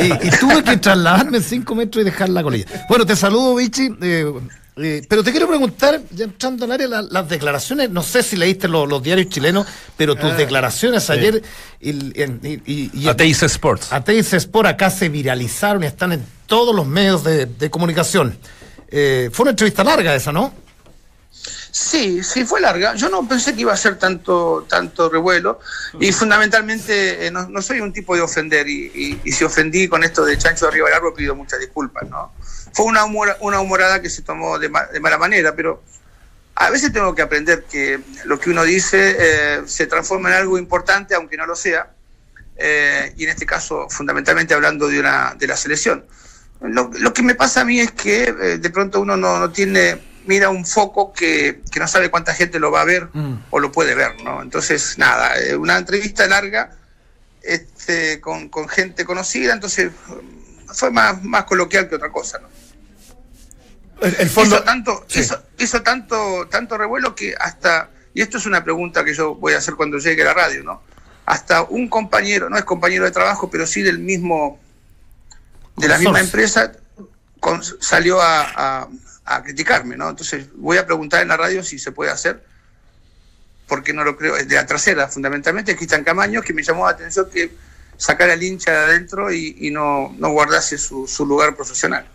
y, 0.01 0.27
y 0.29 0.31
tuve 0.38 0.62
que 0.62 0.77
trasladarme 0.77 1.40
cinco 1.40 1.74
metros 1.74 2.03
y 2.03 2.05
dejar 2.05 2.29
la 2.29 2.42
colilla. 2.44 2.66
Bueno, 2.88 3.05
te 3.05 3.16
saludo, 3.16 3.57
Vichy. 3.57 3.88
eh, 4.01 4.33
eh, 4.81 5.03
pero 5.09 5.24
te 5.24 5.33
quiero 5.33 5.48
preguntar, 5.48 6.01
ya 6.12 6.27
entrando 6.27 6.66
al 6.66 6.70
área, 6.70 6.87
la- 6.87 7.03
las 7.03 7.29
declaraciones, 7.29 7.90
no 7.90 8.05
sé 8.05 8.22
si 8.22 8.37
leíste 8.37 8.68
lo- 8.68 8.87
los 8.87 9.03
diarios 9.03 9.29
chilenos, 9.29 9.66
pero 9.96 10.14
tus 10.14 10.37
declaraciones 10.37 11.11
ayer 11.11 11.42
y, 11.81 11.90
y, 11.90 12.62
y- 12.64 12.90
y- 12.94 13.09
Ateis 13.09 13.42
Sports. 13.42 13.92
Ateis 13.92 14.33
Sport 14.35 14.68
acá 14.68 14.88
se 14.90 15.09
viralizaron 15.09 15.83
y 15.83 15.87
están 15.87 16.12
en 16.12 16.24
todos 16.46 16.77
los 16.77 16.87
medios 16.87 17.24
de, 17.24 17.46
de 17.46 17.70
comunicación. 17.70 18.38
Eh, 18.88 19.31
fue 19.33 19.42
una 19.42 19.51
entrevista 19.51 19.83
larga 19.83 20.14
esa, 20.14 20.31
¿no? 20.31 20.55
Sí, 21.31 22.23
sí, 22.25 22.45
fue 22.45 22.61
larga. 22.61 22.95
Yo 22.95 23.09
no 23.09 23.27
pensé 23.29 23.55
que 23.55 23.61
iba 23.61 23.73
a 23.73 23.77
ser 23.77 23.99
tanto, 23.99 24.67
tanto 24.69 25.09
revuelo 25.09 25.61
y 26.01 26.12
fundamentalmente 26.12 27.27
eh, 27.27 27.31
no, 27.31 27.49
no 27.49 27.62
soy 27.62 27.81
un 27.81 27.93
tipo 27.93 28.14
de 28.17 28.23
ofender 28.23 28.69
y, 28.69 28.91
y- 28.95 29.21
y 29.25 29.33
si 29.33 29.45
ofendí 29.45 29.87
con 29.88 30.03
esto 30.03 30.25
de 30.25 30.37
Chancho 30.38 30.64
de 30.67 30.71
Arriba 30.73 30.91
Largo 30.91 31.14
pido 31.14 31.35
muchas 31.37 31.61
disculpas, 31.61 32.09
¿no? 32.09 32.33
Fue 32.73 32.87
una, 32.87 33.05
humora- 33.05 33.37
una 33.41 33.61
humorada 33.61 34.01
que 34.03 34.11
se 34.11 34.23
tomó 34.23 34.59
de, 34.59 34.69
ma- 34.69 34.87
de 34.87 34.99
mala 35.01 35.19
manera, 35.19 35.55
pero 35.55 35.83
a 36.57 36.71
veces 36.71 36.93
tengo 36.93 37.14
que 37.14 37.23
aprender 37.23 37.64
que 37.71 38.01
lo 38.25 38.41
que 38.41 38.51
uno 38.51 38.64
dice 38.64 39.17
eh, 39.19 39.62
se 39.67 39.87
transforma 39.87 40.31
en 40.31 40.37
algo 40.37 40.59
importante 40.59 41.14
aunque 41.14 41.37
no 41.37 41.47
lo 41.47 41.55
sea. 41.55 41.93
eh, 42.57 43.12
y 43.17 43.25
en 43.25 43.31
este 43.31 43.47
caso 43.47 43.87
fundamentalmente 43.88 44.53
hablando 44.55 44.88
de, 44.88 44.99
una, 44.99 45.35
de 45.38 45.47
la 45.47 45.57
selección. 45.57 46.05
Lo, 46.61 46.91
lo 46.99 47.12
que 47.12 47.23
me 47.23 47.37
pasa 47.37 47.61
a 47.61 47.64
mí 47.64 47.79
es 47.79 47.93
que 47.93 48.33
de 48.33 48.71
pronto 48.71 49.01
uno 49.01 49.17
no, 49.17 49.38
no 49.38 49.53
tiene, 49.53 50.03
mira 50.29 50.51
un 50.51 50.64
foco 50.67 51.12
que, 51.12 51.62
que, 51.73 51.81
no 51.81 51.88
sabe 51.88 52.11
cuánta 52.11 52.35
gente 52.35 52.59
lo 52.61 52.71
va 52.71 52.83
a 52.83 52.85
ver 52.85 53.09
Mm. 53.14 53.35
o 53.51 53.59
lo 53.59 53.73
puede 53.73 53.95
ver, 53.95 54.23
¿no? 54.23 54.43
Entonces, 54.43 54.97
nada, 54.99 55.37
eh, 55.41 55.57
una 55.57 55.77
entrevista 55.79 56.27
larga 56.29 56.71
este, 57.43 58.21
con, 58.21 58.49
con 58.51 58.69
gente 58.69 59.05
conocida, 59.07 59.55
entonces 59.55 59.91
fue 60.73 60.91
más, 60.91 61.23
más 61.25 61.45
coloquial 61.45 61.88
que 61.88 61.95
otra 61.97 62.12
cosa, 62.12 62.38
¿no? 62.41 62.49
El, 64.03 64.14
el 64.19 64.29
fondo. 64.29 64.57
hizo 64.57 64.64
tanto, 64.64 65.05
Sí. 65.09 65.21
hizo, 65.21 65.43
hizo 65.59 65.83
tanto, 65.83 66.47
tanto 66.51 66.77
revuelo 66.77 67.14
que 67.14 67.35
hasta, 67.41 67.91
y 68.14 68.21
esto 68.21 68.37
es 68.38 68.45
una 68.47 68.62
pregunta 68.62 69.05
que 69.05 69.14
yo 69.14 69.35
voy 69.35 69.55
a 69.55 69.59
hacer 69.59 69.75
cuando 69.75 69.99
llegue 69.99 70.23
a 70.23 70.27
la 70.27 70.35
radio, 70.35 70.62
¿no? 70.62 70.83
Hasta 71.25 71.62
un 71.62 71.88
compañero, 71.88 72.49
no 72.51 72.59
es 72.59 72.64
compañero 72.64 73.05
de 73.07 73.11
trabajo, 73.11 73.51
pero 73.51 73.67
sí 73.67 73.83
del 73.83 73.99
mismo, 73.99 74.61
de 75.77 75.88
la 75.88 75.97
misma 75.99 76.21
empresa, 76.21 76.73
con- 77.41 77.62
salió 77.81 78.21
a, 78.21 78.43
a- 78.83 78.88
a 79.37 79.43
criticarme, 79.43 79.97
¿no? 79.97 80.09
Entonces 80.11 80.47
voy 80.57 80.79
a 80.79 80.87
preguntar 80.87 81.23
en 81.23 81.29
la 81.29 81.37
radio 81.37 81.62
si 81.62 81.79
se 81.79 81.93
puede 81.93 82.11
hacer, 82.11 82.43
porque 83.67 83.93
no 83.93 84.03
lo 84.05 84.17
creo, 84.17 84.37
es 84.37 84.49
de 84.49 84.55
la 84.55 84.64
trasera, 84.67 85.09
fundamentalmente, 85.09 85.77
Cristian 85.77 86.03
Camaño, 86.05 86.41
que 86.43 86.55
me 86.55 86.62
llamó 86.62 86.87
la 86.87 86.93
atención 86.93 87.29
que 87.31 87.51
sacara 87.99 88.33
al 88.33 88.43
hincha 88.43 88.71
de 88.71 88.77
adentro 88.79 89.33
y, 89.33 89.71
no, 89.71 90.14
no 90.19 90.31
guardase 90.31 90.79
su, 90.79 91.07
su 91.07 91.27
lugar 91.27 91.55
profesional. 91.55 92.07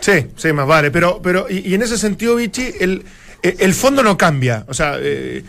Sí, 0.00 0.28
sí, 0.36 0.52
más 0.52 0.66
vale. 0.66 0.90
Pero, 0.90 1.20
pero 1.22 1.46
y, 1.48 1.74
en 1.74 1.82
ese 1.82 1.96
sentido, 1.98 2.36
Vichy, 2.36 2.74
el, 2.80 3.04
el 3.42 3.74
fondo 3.74 4.02
no 4.02 4.16
cambia. 4.18 4.64
O 4.68 4.74
sea, 4.74 4.96
eh, 5.00 5.42
¿cu- 5.42 5.44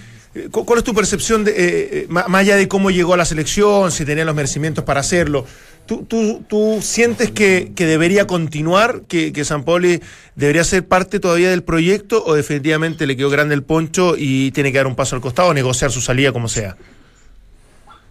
¿cuál 0.52 0.80
es 0.80 0.84
tu 0.84 0.94
percepción, 0.94 1.44
de, 1.44 1.52
eh, 1.52 1.56
eh, 1.92 2.06
más 2.10 2.28
allá 2.34 2.56
de 2.56 2.68
cómo 2.68 2.92
llegó 2.92 3.14
a 3.14 3.18
la 3.18 3.26
selección, 3.26 3.92
si 3.92 4.06
tenía 4.06 4.26
los 4.26 4.36
merecimientos 4.36 4.84
para 4.84 5.00
hacerlo? 5.00 5.46
¿Tú, 5.86 6.06
tú, 6.06 6.80
sientes 6.82 7.32
que, 7.32 7.72
debería 7.76 8.28
continuar, 8.28 9.04
que, 9.08 9.46
San 9.46 9.64
Pauli 9.64 10.02
debería 10.36 10.66
ser 10.66 10.86
parte 10.86 11.22
todavía 11.22 11.50
del 11.50 11.64
proyecto 11.64 12.24
o 12.26 12.34
definitivamente 12.34 13.08
le 13.08 13.16
quedó 13.16 13.30
grande 13.30 13.56
el 13.56 13.64
poncho 13.64 14.16
y 14.18 14.52
tiene 14.52 14.74
que 14.74 14.80
dar 14.80 14.88
un 14.88 14.98
paso 14.98 15.16
al 15.16 15.22
costado 15.22 15.50
o 15.50 15.54
negociar 15.54 15.92
su 15.92 16.02
salida 16.02 16.34
como 16.34 16.50
sea? 16.50 16.76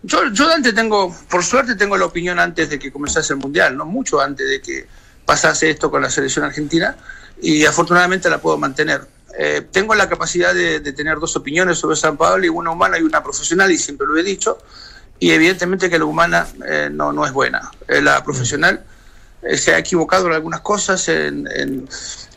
Yo, 0.02 0.20
yo 0.32 0.46
tengo, 0.74 1.14
por 1.28 1.44
suerte 1.44 1.74
tengo 1.74 1.98
la 1.98 2.06
opinión 2.06 2.38
antes 2.38 2.70
de 2.70 2.78
que 2.78 2.90
comenzase 2.90 3.34
el 3.34 3.40
Mundial, 3.40 3.76
no 3.76 3.84
mucho 3.84 4.20
antes 4.22 4.48
de 4.48 4.62
que 4.62 4.86
pasase 5.26 5.68
esto 5.68 5.90
con 5.90 6.00
la 6.00 6.08
selección 6.08 6.46
argentina, 6.46 6.96
y 7.42 7.66
afortunadamente 7.66 8.30
la 8.30 8.38
puedo 8.38 8.56
mantener. 8.56 9.02
Eh, 9.38 9.66
tengo 9.70 9.94
la 9.94 10.08
capacidad 10.08 10.54
de, 10.54 10.80
de 10.80 10.92
tener 10.92 11.18
dos 11.18 11.36
opiniones 11.36 11.78
sobre 11.78 11.96
San 11.96 12.16
Pablo, 12.16 12.44
y 12.44 12.48
una 12.48 12.70
humana 12.70 12.98
y 12.98 13.02
una 13.02 13.22
profesional, 13.22 13.70
y 13.70 13.78
siempre 13.78 14.06
lo 14.06 14.16
he 14.16 14.22
dicho, 14.22 14.58
y 15.18 15.30
evidentemente 15.30 15.90
que 15.90 15.98
la 15.98 16.04
humana 16.06 16.46
eh, 16.66 16.88
no, 16.90 17.12
no 17.12 17.26
es 17.26 17.32
buena. 17.32 17.70
Eh, 17.88 18.00
la 18.00 18.22
profesional 18.24 18.84
eh, 19.42 19.56
se 19.58 19.74
ha 19.74 19.78
equivocado 19.78 20.26
en 20.26 20.32
algunas 20.32 20.60
cosas, 20.60 21.08
en, 21.08 21.46
en- 21.54 21.88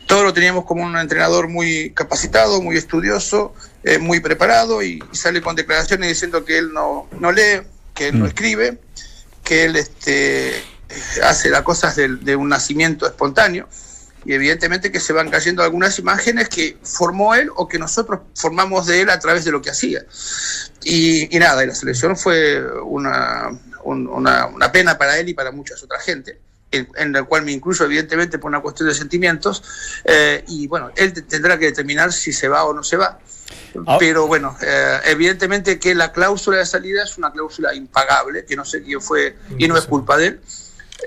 todo 0.07 0.23
lo 0.23 0.33
teníamos 0.33 0.65
como 0.65 0.83
un 0.83 0.97
entrenador 0.97 1.47
muy 1.47 1.91
capacitado, 1.91 2.62
muy 2.63 2.77
estudioso, 2.77 3.53
muy 4.01 4.19
preparado 4.19 4.81
y, 4.81 4.99
y 5.13 5.15
sale 5.15 5.39
con 5.39 5.55
declaraciones 5.55 6.09
diciendo 6.09 6.43
que 6.43 6.57
él 6.57 6.73
no, 6.73 7.07
no 7.19 7.31
lee, 7.31 7.62
que 7.93 8.07
él 8.07 8.17
no 8.19 8.25
escribe, 8.25 8.79
que 9.43 9.65
él 9.65 9.75
este, 9.75 10.63
hace 11.23 11.49
las 11.51 11.62
cosas 11.62 11.95
de, 11.95 12.35
un 12.35 12.49
nacimiento 12.49 13.05
espontáneo 13.05 13.69
y 14.25 14.34
evidentemente 14.34 14.91
que 14.91 14.99
se 14.99 15.13
van 15.13 15.29
cayendo 15.29 15.63
algunas 15.63 15.97
imágenes 15.99 16.49
que 16.49 16.77
formó 16.84 17.36
él 17.36 17.49
o 17.55 17.67
que 17.67 17.79
nosotros 17.79 18.19
formamos 18.36 18.86
de 18.88 19.01
él 19.01 19.10
a 19.10 19.19
través 19.19 19.45
de 19.45 19.51
lo 19.51 19.62
que 19.62 19.69
hacía. 19.69 20.05
Y, 20.84 21.36
y 21.36 21.39
nada, 21.39 21.63
y 21.63 21.67
la 21.67 21.75
selección 21.75 22.15
fue 22.17 22.62
una, 22.84 23.49
un- 23.84 24.08
una, 24.08 24.45
una 24.47 24.71
pena 24.71 24.97
para 24.97 25.17
él 25.19 25.29
y 25.29 25.34
para 25.34 25.51
muchas 25.51 25.82
otras 25.84 26.03
gente, 26.03 26.39
en, 26.71 26.88
en 26.97 27.12
la 27.13 27.23
cual 27.23 27.43
me 27.43 27.51
incluyo 27.51 27.86
evidentemente 27.86 28.38
por 28.39 28.49
una 28.49 28.62
cuestión 28.62 28.89
de 28.89 28.95
sentimientos, 28.95 29.63
eh, 30.05 30.43
y 30.47 30.67
bueno, 30.67 30.91
él 30.95 31.13
te- 31.13 31.21
tendrá 31.23 31.58
que 31.58 31.65
determinar 31.65 32.12
si 32.13 32.32
se 32.34 32.47
va 32.47 32.63
o 32.65 32.73
no 32.73 32.84
se 32.84 32.97
va. 32.97 33.19
Ah. 33.88 33.97
Pero 33.99 34.27
bueno, 34.27 34.55
eh, 34.62 34.99
evidentemente 35.05 35.79
que 35.79 35.95
la 35.95 36.12
cláusula 36.12 36.58
de 36.58 36.65
salida 36.65 37.03
es 37.03 37.17
una 37.17 37.32
cláusula 37.32 37.73
impagable, 37.73 38.45
que 38.45 38.55
no 38.55 38.65
sé 38.65 38.84
quién 38.84 39.01
fue, 39.01 39.36
y 39.58 39.67
no 39.67 39.77
es 39.77 39.86
culpa 39.86 40.17
de 40.17 40.27
él. 40.27 40.41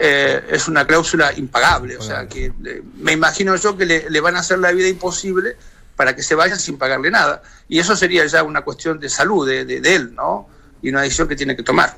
Eh, 0.01 0.41
es 0.51 0.69
una 0.69 0.87
cláusula 0.87 1.33
impagable, 1.37 1.97
o 1.97 2.03
sea 2.03 2.27
que 2.27 2.47
eh, 2.47 2.83
me 2.99 3.13
imagino 3.13 3.55
yo 3.57 3.77
que 3.77 3.85
le, 3.87 4.11
le 4.11 4.21
van 4.21 4.37
a 4.37 4.41
hacer 4.41 4.59
la 4.59 4.73
vida 4.73 4.89
imposible 4.89 5.57
para 5.97 6.17
que 6.17 6.23
se 6.23 6.35
vayan 6.35 6.59
sin 6.59 6.79
pagarle 6.79 7.11
nada. 7.11 7.43
Y 7.69 7.79
eso 7.79 7.95
sería 7.95 8.25
ya 8.27 8.43
una 8.43 8.63
cuestión 8.63 8.99
de 8.99 9.09
salud 9.09 9.47
de, 9.49 9.65
de- 9.65 9.81
de 9.81 9.95
él, 9.95 10.15
¿no? 10.15 10.49
Y 10.83 10.89
una 10.91 11.03
decisión 11.03 11.29
que 11.29 11.37
tiene 11.37 11.55
que 11.55 11.63
tomar. 11.63 11.95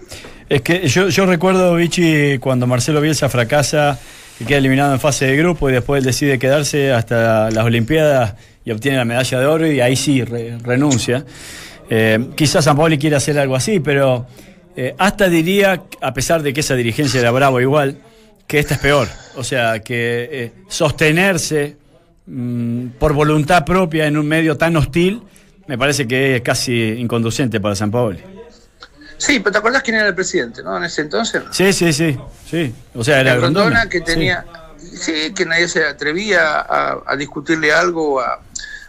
Es 0.48 0.60
que 0.62 0.86
yo, 0.88 1.08
yo 1.08 1.24
recuerdo, 1.24 1.74
Vichy, 1.76 2.38
cuando 2.38 2.66
Marcelo 2.66 3.00
Bielsa 3.00 3.28
fracasa, 3.30 3.98
que 4.38 4.44
queda 4.44 4.58
eliminado 4.58 4.92
en 4.92 5.00
fase 5.00 5.26
de 5.26 5.36
grupo 5.36 5.70
y 5.70 5.72
después 5.72 6.00
él 6.00 6.04
decide 6.04 6.38
quedarse 6.38 6.92
hasta 6.92 7.50
las 7.50 7.64
Olimpiadas 7.64 8.34
y 8.64 8.72
obtiene 8.72 8.98
la 8.98 9.04
medalla 9.04 9.38
de 9.40 9.46
oro 9.46 9.66
y 9.70 9.80
ahí 9.80 9.94
sí 9.96 10.22
re- 10.24 10.58
renuncia. 10.58 11.24
Eh, 11.88 12.30
quizás 12.36 12.64
San 12.64 12.76
Paoli 12.76 12.98
quiera 12.98 13.18
hacer 13.18 13.38
algo 13.38 13.54
así, 13.56 13.78
pero 13.80 14.26
eh, 14.76 14.94
hasta 14.98 15.28
diría, 15.28 15.82
a 16.00 16.14
pesar 16.14 16.42
de 16.42 16.52
que 16.52 16.60
esa 16.60 16.74
dirigencia 16.74 17.20
era 17.20 17.30
bravo 17.30 17.60
igual, 17.60 17.98
que 18.46 18.58
esta 18.58 18.74
es 18.74 18.80
peor. 18.80 19.08
O 19.36 19.44
sea, 19.44 19.80
que 19.80 20.28
eh, 20.30 20.52
sostenerse 20.68 21.76
mm, 22.26 22.88
por 22.98 23.12
voluntad 23.12 23.64
propia 23.64 24.06
en 24.06 24.16
un 24.16 24.26
medio 24.26 24.56
tan 24.56 24.76
hostil 24.76 25.22
me 25.66 25.78
parece 25.78 26.06
que 26.06 26.36
es 26.36 26.42
casi 26.42 26.92
inconducente 26.98 27.60
para 27.60 27.74
San 27.74 27.90
Paoli. 27.90 28.20
Sí, 29.16 29.38
pero 29.40 29.52
¿te 29.52 29.58
acordás 29.58 29.82
quién 29.82 29.96
era 29.96 30.08
el 30.08 30.14
presidente, 30.14 30.62
no? 30.62 30.76
En 30.76 30.84
ese 30.84 31.02
entonces. 31.02 31.42
Sí, 31.50 31.72
sí, 31.72 31.92
sí, 31.92 32.18
sí. 32.48 32.74
O 32.94 33.02
sea, 33.02 33.20
era 33.20 33.36
Grondona, 33.36 33.66
Grondona. 33.66 33.88
que 33.88 34.00
tenía. 34.00 34.44
Sí. 34.76 35.32
que 35.34 35.46
nadie 35.46 35.66
se 35.68 35.84
atrevía 35.86 36.58
a, 36.60 36.98
a 37.06 37.16
discutirle 37.16 37.72
algo 37.72 38.20
a, 38.20 38.40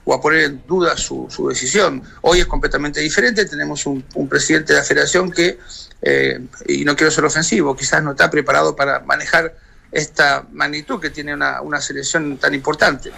o 0.05 0.13
a 0.13 0.21
poner 0.21 0.43
en 0.43 0.63
duda 0.67 0.95
su, 0.95 1.27
decisión. 1.49 2.03
Hoy 2.21 2.39
es 2.39 2.45
completamente 2.45 3.01
diferente. 3.01 3.45
Tenemos 3.45 3.85
un, 3.85 4.03
presidente 4.29 4.73
de 4.73 4.79
la 4.79 4.85
federación 4.85 5.31
que, 5.31 5.59
eh, 6.01 6.39
y 6.67 6.85
no 6.85 6.95
quiero 6.95 7.11
ser 7.11 7.25
ofensivo, 7.25 7.75
quizás 7.75 8.03
no 8.03 8.11
está 8.11 8.29
preparado 8.29 8.75
para 8.75 8.99
manejar 9.01 9.55
esta 9.91 10.45
magnitud 10.51 10.99
que 10.99 11.09
tiene 11.09 11.33
una, 11.33 11.81
selección 11.81 12.37
tan 12.37 12.53
importante. 12.53 13.11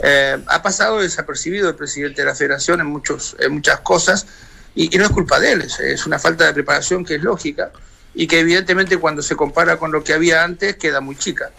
Eh, 0.00 0.38
ha 0.46 0.62
pasado 0.62 1.00
desapercibido 1.00 1.68
el 1.68 1.74
presidente 1.74 2.22
de 2.22 2.26
la 2.26 2.34
federación 2.34 2.80
en, 2.80 2.86
muchos, 2.86 3.34
en 3.38 3.52
muchas 3.52 3.80
cosas 3.80 4.26
y, 4.74 4.96
no 4.96 5.04
es 5.04 5.10
culpa 5.10 5.40
de 5.40 5.52
él, 5.52 5.62
es 5.62 6.06
una 6.06 6.18
falta 6.18 6.46
de 6.46 6.52
preparación 6.52 7.04
que 7.04 7.16
es 7.16 7.22
lógica 7.22 7.72
y 8.14 8.26
que 8.26 8.40
evidentemente 8.40 8.98
cuando 8.98 9.22
se 9.22 9.36
compara 9.36 9.76
con 9.76 9.90
lo 9.90 10.04
que 10.04 10.12
había 10.12 10.44
antes 10.44 10.76
queda 10.76 11.00
muy 11.00 11.16
chica. 11.16 11.50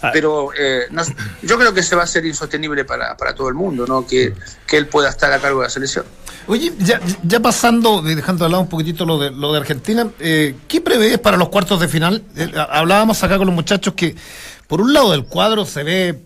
Ah. 0.00 0.10
Pero 0.12 0.50
eh, 0.56 0.82
no- 0.90 1.02
yo 1.42 1.58
creo 1.58 1.74
que 1.74 1.82
se 1.82 1.96
va 1.96 2.04
a 2.04 2.06
ser 2.06 2.24
insostenible 2.24 2.84
para, 2.84 3.16
para 3.16 3.34
todo 3.34 3.48
el 3.48 3.54
mundo, 3.54 3.84
¿no? 3.86 4.06
que, 4.06 4.32
que 4.66 4.76
él 4.76 4.86
pueda 4.86 5.08
estar 5.10 5.32
a 5.32 5.38
cargo 5.40 5.60
de 5.60 5.66
la 5.66 5.70
selección. 5.70 6.04
Oye, 6.46 6.72
ya, 6.78 7.00
ya 7.24 7.40
pasando, 7.40 8.06
eh, 8.08 8.14
dejando 8.14 8.44
de 8.44 8.50
lado 8.50 8.62
un 8.62 8.68
poquitito 8.68 9.04
lo 9.04 9.18
de, 9.18 9.30
lo 9.30 9.52
de 9.52 9.58
Argentina, 9.58 10.08
eh, 10.20 10.54
¿qué 10.68 10.80
prevés 10.80 11.18
para 11.18 11.36
los 11.36 11.48
cuartos 11.48 11.80
de 11.80 11.88
final? 11.88 12.22
Eh, 12.36 12.50
hablábamos 12.70 13.22
acá 13.22 13.36
con 13.38 13.46
los 13.48 13.54
muchachos 13.54 13.94
que 13.94 14.14
por 14.66 14.80
un 14.80 14.92
lado 14.92 15.10
del 15.12 15.24
cuadro 15.24 15.66
se 15.66 15.82
ve 15.82 16.20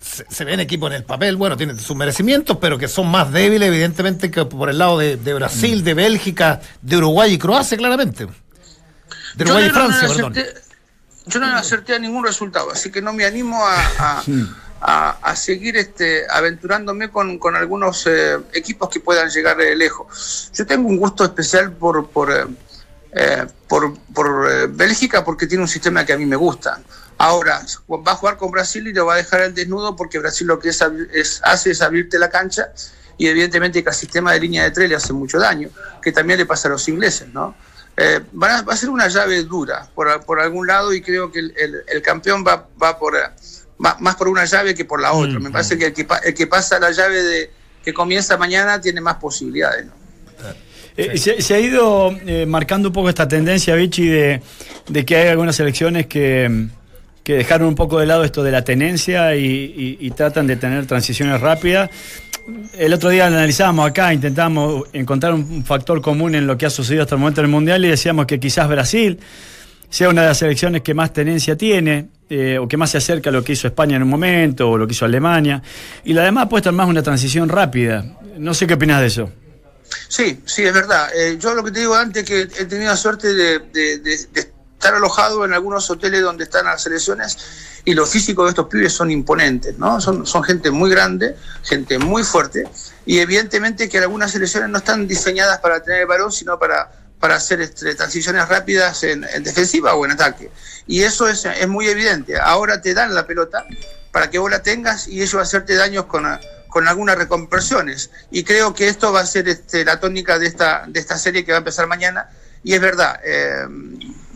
se, 0.00 0.24
se 0.30 0.44
ven 0.44 0.60
equipos 0.60 0.90
en 0.90 0.96
el 0.96 1.04
papel, 1.04 1.36
bueno, 1.36 1.56
tienen 1.56 1.78
sus 1.78 1.94
merecimientos, 1.96 2.56
pero 2.60 2.78
que 2.78 2.88
son 2.88 3.08
más 3.08 3.32
débiles, 3.32 3.68
evidentemente, 3.68 4.30
que 4.30 4.44
por 4.46 4.70
el 4.70 4.78
lado 4.78 4.98
de, 4.98 5.16
de 5.16 5.34
Brasil, 5.34 5.84
de 5.84 5.94
Bélgica, 5.94 6.60
de 6.80 6.96
Uruguay 6.96 7.32
y 7.34 7.38
Croacia, 7.38 7.76
claramente. 7.76 8.26
De 9.34 9.44
Uruguay 9.44 9.66
y 9.66 9.70
Francia, 9.70 10.08
perdón. 10.08 10.34
Yo 11.30 11.40
no 11.40 11.46
acerté 11.56 11.94
a 11.94 11.98
ningún 11.98 12.24
resultado, 12.24 12.70
así 12.70 12.90
que 12.90 13.00
no 13.00 13.12
me 13.12 13.24
animo 13.24 13.64
a, 13.66 13.76
a- 13.98 14.22
a- 14.82 15.18
a 15.22 15.36
seguir 15.36 15.76
este, 15.76 16.24
aventurándome 16.30 17.10
con, 17.10 17.38
con 17.38 17.54
algunos 17.56 18.06
eh, 18.06 18.38
equipos 18.54 18.88
que 18.88 19.00
puedan 19.00 19.28
llegar 19.30 19.60
eh, 19.60 19.76
lejos. 19.76 20.50
Yo 20.54 20.66
tengo 20.66 20.88
un 20.88 20.96
gusto 20.96 21.24
especial 21.24 21.72
por, 21.72 22.08
por, 22.08 22.32
eh, 22.32 22.46
eh, 23.12 23.46
por, 23.68 23.94
por, 24.14 24.50
eh, 24.50 24.66
Bélgica 24.70 25.24
porque 25.24 25.46
tiene 25.46 25.62
un 25.62 25.68
sistema 25.68 26.04
que 26.06 26.12
a 26.14 26.18
mí 26.18 26.24
me 26.26 26.36
gusta. 26.36 26.80
Ahora, 27.18 27.60
va 27.90 28.12
a 28.12 28.14
jugar 28.14 28.38
con 28.38 28.50
Brasil 28.50 28.86
y 28.88 28.94
lo 28.94 29.04
va 29.04 29.14
a 29.14 29.16
dejar 29.18 29.42
al 29.42 29.54
desnudo 29.54 29.94
porque 29.94 30.18
Brasil 30.18 30.46
lo 30.46 30.58
que 30.58 30.70
es, 30.70 30.80
es- 31.12 31.40
hace 31.44 31.72
es 31.72 31.82
abrirte 31.82 32.18
la 32.18 32.30
cancha 32.30 32.72
y 33.18 33.26
evidentemente 33.26 33.82
que 33.82 33.90
al 33.90 33.94
sistema 33.94 34.32
de 34.32 34.40
línea 34.40 34.62
de 34.64 34.70
tres 34.70 34.88
le 34.88 34.96
hace 34.96 35.12
mucho 35.12 35.38
daño, 35.38 35.68
que 36.00 36.10
también 36.10 36.38
le 36.38 36.46
pasa 36.46 36.68
a 36.68 36.70
los 36.70 36.88
ingleses, 36.88 37.28
¿no? 37.28 37.54
Eh, 37.96 38.20
van 38.32 38.50
a- 38.52 38.62
va 38.62 38.72
a 38.72 38.76
ser 38.76 38.88
una 38.88 39.08
llave 39.08 39.42
dura 39.44 39.88
por, 39.94 40.24
por 40.24 40.40
algún 40.40 40.66
lado 40.66 40.92
y 40.94 41.02
creo 41.02 41.30
que 41.30 41.40
el, 41.40 41.54
el- 41.58 41.82
el 41.86 42.02
campeón 42.02 42.44
va, 42.46 42.66
va 42.82 42.98
por 42.98 43.16
eh, 43.16 43.20
va 43.84 43.96
más 44.00 44.16
por 44.16 44.28
una 44.28 44.44
llave 44.44 44.74
que 44.74 44.84
por 44.84 45.00
la 45.00 45.12
otra. 45.12 45.38
Me 45.38 45.50
parece 45.50 45.76
que 45.78 45.86
el 45.86 45.92
que, 45.92 46.06
el 46.24 46.34
que 46.34 46.46
pasa 46.46 46.78
la 46.78 46.90
llave 46.92 47.22
de 47.22 47.50
que 47.84 47.92
comienza 47.92 48.36
mañana 48.36 48.80
tiene 48.80 49.00
más 49.00 49.16
posibilidades. 49.16 49.86
¿no? 49.86 49.92
Eh, 50.96 51.16
se, 51.18 51.40
se 51.40 51.54
ha 51.54 51.60
ido 51.60 52.10
eh, 52.26 52.44
marcando 52.46 52.88
un 52.88 52.92
poco 52.92 53.08
esta 53.08 53.26
tendencia, 53.28 53.74
Vichy, 53.74 54.08
de, 54.08 54.42
de 54.88 55.04
que 55.06 55.16
hay 55.16 55.28
algunas 55.28 55.58
elecciones 55.60 56.06
que, 56.06 56.68
que 57.22 57.34
dejaron 57.34 57.68
un 57.68 57.74
poco 57.74 57.98
de 57.98 58.06
lado 58.06 58.24
esto 58.24 58.42
de 58.42 58.50
la 58.50 58.64
tenencia 58.64 59.36
y, 59.36 60.10
tratan 60.16 60.46
de 60.46 60.56
tener 60.56 60.86
transiciones 60.86 61.40
rápidas. 61.40 61.90
El 62.76 62.92
otro 62.92 63.10
día 63.10 63.26
analizábamos 63.26 63.88
acá, 63.88 64.12
intentábamos 64.12 64.84
encontrar 64.92 65.34
un 65.34 65.64
factor 65.64 66.00
común 66.00 66.34
en 66.34 66.46
lo 66.46 66.58
que 66.58 66.66
ha 66.66 66.70
sucedido 66.70 67.02
hasta 67.02 67.14
el 67.14 67.20
momento 67.20 67.40
en 67.40 67.46
el 67.46 67.50
Mundial 67.50 67.84
y 67.84 67.88
decíamos 67.88 68.26
que 68.26 68.40
quizás 68.40 68.68
Brasil 68.68 69.20
sea 69.88 70.08
una 70.08 70.22
de 70.22 70.28
las 70.28 70.38
selecciones 70.38 70.82
que 70.82 70.94
más 70.94 71.12
tenencia 71.12 71.56
tiene, 71.56 72.08
eh, 72.28 72.58
o 72.58 72.68
que 72.68 72.76
más 72.76 72.90
se 72.90 72.98
acerca 72.98 73.30
a 73.30 73.32
lo 73.32 73.42
que 73.42 73.52
hizo 73.52 73.66
España 73.66 73.96
en 73.96 74.04
un 74.04 74.08
momento, 74.08 74.70
o 74.70 74.78
lo 74.78 74.86
que 74.86 74.92
hizo 74.92 75.04
Alemania, 75.04 75.62
y 76.04 76.12
la 76.12 76.22
demás 76.22 76.46
apuestan 76.46 76.74
más 76.76 76.88
una 76.88 77.02
transición 77.02 77.48
rápida. 77.48 78.04
No 78.38 78.54
sé 78.54 78.66
qué 78.66 78.74
opinas 78.74 79.00
de 79.00 79.06
eso. 79.08 79.32
Sí, 80.08 80.40
sí, 80.44 80.62
es 80.62 80.72
verdad. 80.72 81.08
Eh, 81.14 81.36
yo 81.40 81.54
lo 81.54 81.64
que 81.64 81.72
te 81.72 81.80
digo 81.80 81.94
antes 81.96 82.24
que 82.24 82.42
he 82.42 82.64
tenido 82.66 82.90
la 82.90 82.96
suerte 82.96 83.34
de 83.34 83.60
estar 84.80 84.94
alojado 84.94 85.44
en 85.44 85.52
algunos 85.52 85.90
hoteles 85.90 86.22
donde 86.22 86.44
están 86.44 86.64
las 86.64 86.82
selecciones 86.82 87.36
y 87.84 87.92
los 87.92 88.08
físicos 88.08 88.46
de 88.46 88.50
estos 88.50 88.66
pibes 88.66 88.94
son 88.94 89.10
imponentes, 89.10 89.76
¿no? 89.76 90.00
Son, 90.00 90.26
son 90.26 90.42
gente 90.42 90.70
muy 90.70 90.90
grande, 90.90 91.36
gente 91.62 91.98
muy 91.98 92.24
fuerte 92.24 92.66
y 93.04 93.18
evidentemente 93.18 93.90
que 93.90 93.98
algunas 93.98 94.30
selecciones 94.30 94.70
no 94.70 94.78
están 94.78 95.06
diseñadas 95.06 95.58
para 95.58 95.82
tener 95.82 96.00
el 96.00 96.06
balón, 96.06 96.32
sino 96.32 96.58
para, 96.58 96.90
para 97.20 97.34
hacer 97.34 97.60
este, 97.60 97.94
transiciones 97.94 98.48
rápidas 98.48 99.02
en, 99.04 99.22
en 99.34 99.44
defensiva 99.44 99.94
o 99.96 100.06
en 100.06 100.12
ataque. 100.12 100.50
Y 100.86 101.02
eso 101.02 101.28
es, 101.28 101.44
es 101.44 101.68
muy 101.68 101.86
evidente. 101.86 102.38
Ahora 102.40 102.80
te 102.80 102.94
dan 102.94 103.14
la 103.14 103.26
pelota 103.26 103.66
para 104.12 104.30
que 104.30 104.38
vos 104.38 104.50
la 104.50 104.62
tengas 104.62 105.08
y 105.08 105.22
a 105.22 105.40
hacerte 105.42 105.74
daños 105.74 106.06
con, 106.06 106.24
con 106.68 106.88
algunas 106.88 107.18
reconversiones. 107.18 108.10
Y 108.30 108.44
creo 108.44 108.72
que 108.72 108.88
esto 108.88 109.12
va 109.12 109.20
a 109.20 109.26
ser 109.26 109.46
este, 109.46 109.84
la 109.84 110.00
tónica 110.00 110.38
de 110.38 110.46
esta, 110.46 110.86
de 110.88 111.00
esta 111.00 111.18
serie 111.18 111.44
que 111.44 111.52
va 111.52 111.58
a 111.58 111.64
empezar 111.64 111.86
mañana. 111.86 112.30
Y 112.62 112.72
es 112.72 112.80
verdad, 112.80 113.20
eh, 113.24 113.66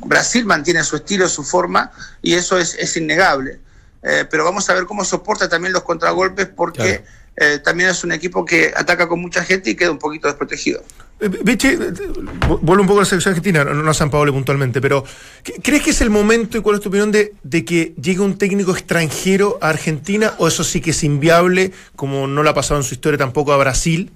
Brasil 0.04 0.44
mantiene 0.44 0.82
su 0.84 0.96
estilo, 0.96 1.28
su 1.28 1.42
forma, 1.44 1.90
y 2.22 2.34
eso 2.34 2.58
es, 2.58 2.74
es 2.74 2.96
innegable. 2.96 3.58
Eh, 4.02 4.26
pero 4.30 4.44
vamos 4.44 4.68
a 4.68 4.74
ver 4.74 4.84
cómo 4.84 5.04
soporta 5.04 5.48
también 5.48 5.72
los 5.72 5.82
contragolpes, 5.82 6.46
porque 6.46 7.02
eh, 7.36 7.58
también 7.64 7.88
es 7.90 8.04
un 8.04 8.12
equipo 8.12 8.44
que 8.44 8.72
ataca 8.76 9.08
con 9.08 9.18
mucha 9.20 9.42
gente 9.42 9.70
y 9.70 9.74
queda 9.74 9.90
un 9.90 9.98
poquito 9.98 10.28
desprotegido. 10.28 10.82
Eh, 11.20 11.28
Vichy, 11.42 11.76
vu- 11.76 12.58
vuelvo 12.60 12.82
un 12.82 12.86
poco 12.86 13.00
a 13.00 13.02
la 13.02 13.08
selección 13.08 13.32
argentina, 13.32 13.64
no, 13.64 13.90
a 13.90 13.94
San 13.94 14.10
Pablo 14.10 14.30
puntualmente, 14.32 14.80
pero 14.82 15.04
¿qué- 15.42 15.54
¿crees 15.62 15.82
que 15.82 15.90
es 15.90 16.00
el 16.02 16.10
momento 16.10 16.58
y 16.58 16.60
cuál 16.60 16.76
es 16.76 16.82
tu 16.82 16.90
opinión 16.90 17.10
de, 17.10 17.32
de 17.42 17.64
que 17.64 17.94
llegue 18.00 18.20
un 18.20 18.36
técnico 18.36 18.72
extranjero 18.72 19.58
a 19.62 19.70
Argentina 19.70 20.34
o 20.38 20.48
eso 20.48 20.64
sí 20.64 20.80
que 20.82 20.90
es 20.90 21.02
inviable, 21.02 21.72
como 21.96 22.26
no 22.26 22.42
lo 22.42 22.50
ha 22.50 22.54
pasado 22.54 22.78
en 22.78 22.84
su 22.84 22.92
historia 22.94 23.16
tampoco 23.16 23.52
a 23.54 23.56
Brasil? 23.56 24.12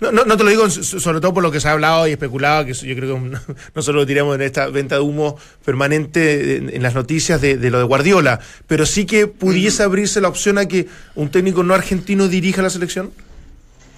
No, 0.00 0.10
no, 0.10 0.24
no 0.24 0.36
te 0.36 0.42
lo 0.44 0.50
digo 0.50 0.68
so- 0.68 0.98
sobre 1.00 1.20
todo 1.20 1.32
por 1.32 1.42
lo 1.42 1.50
que 1.52 1.60
se 1.60 1.68
ha 1.68 1.72
hablado 1.72 2.06
y 2.08 2.12
especulado, 2.12 2.66
que 2.66 2.74
yo 2.74 2.94
creo 2.96 3.14
que 3.14 3.30
nosotros 3.74 3.94
lo 4.02 4.06
tiramos 4.06 4.34
en 4.34 4.42
esta 4.42 4.66
venta 4.68 4.96
de 4.96 5.00
humo 5.00 5.38
permanente 5.64 6.56
en, 6.56 6.68
en 6.74 6.82
las 6.82 6.94
noticias 6.94 7.40
de, 7.40 7.56
de 7.56 7.70
lo 7.70 7.78
de 7.78 7.84
Guardiola, 7.84 8.40
pero 8.66 8.86
sí 8.86 9.06
que 9.06 9.26
pudiese 9.26 9.82
abrirse 9.82 10.20
la 10.20 10.28
opción 10.28 10.58
a 10.58 10.66
que 10.66 10.88
un 11.14 11.30
técnico 11.30 11.62
no 11.62 11.74
argentino 11.74 12.28
dirija 12.28 12.60
la 12.62 12.70
selección. 12.70 13.12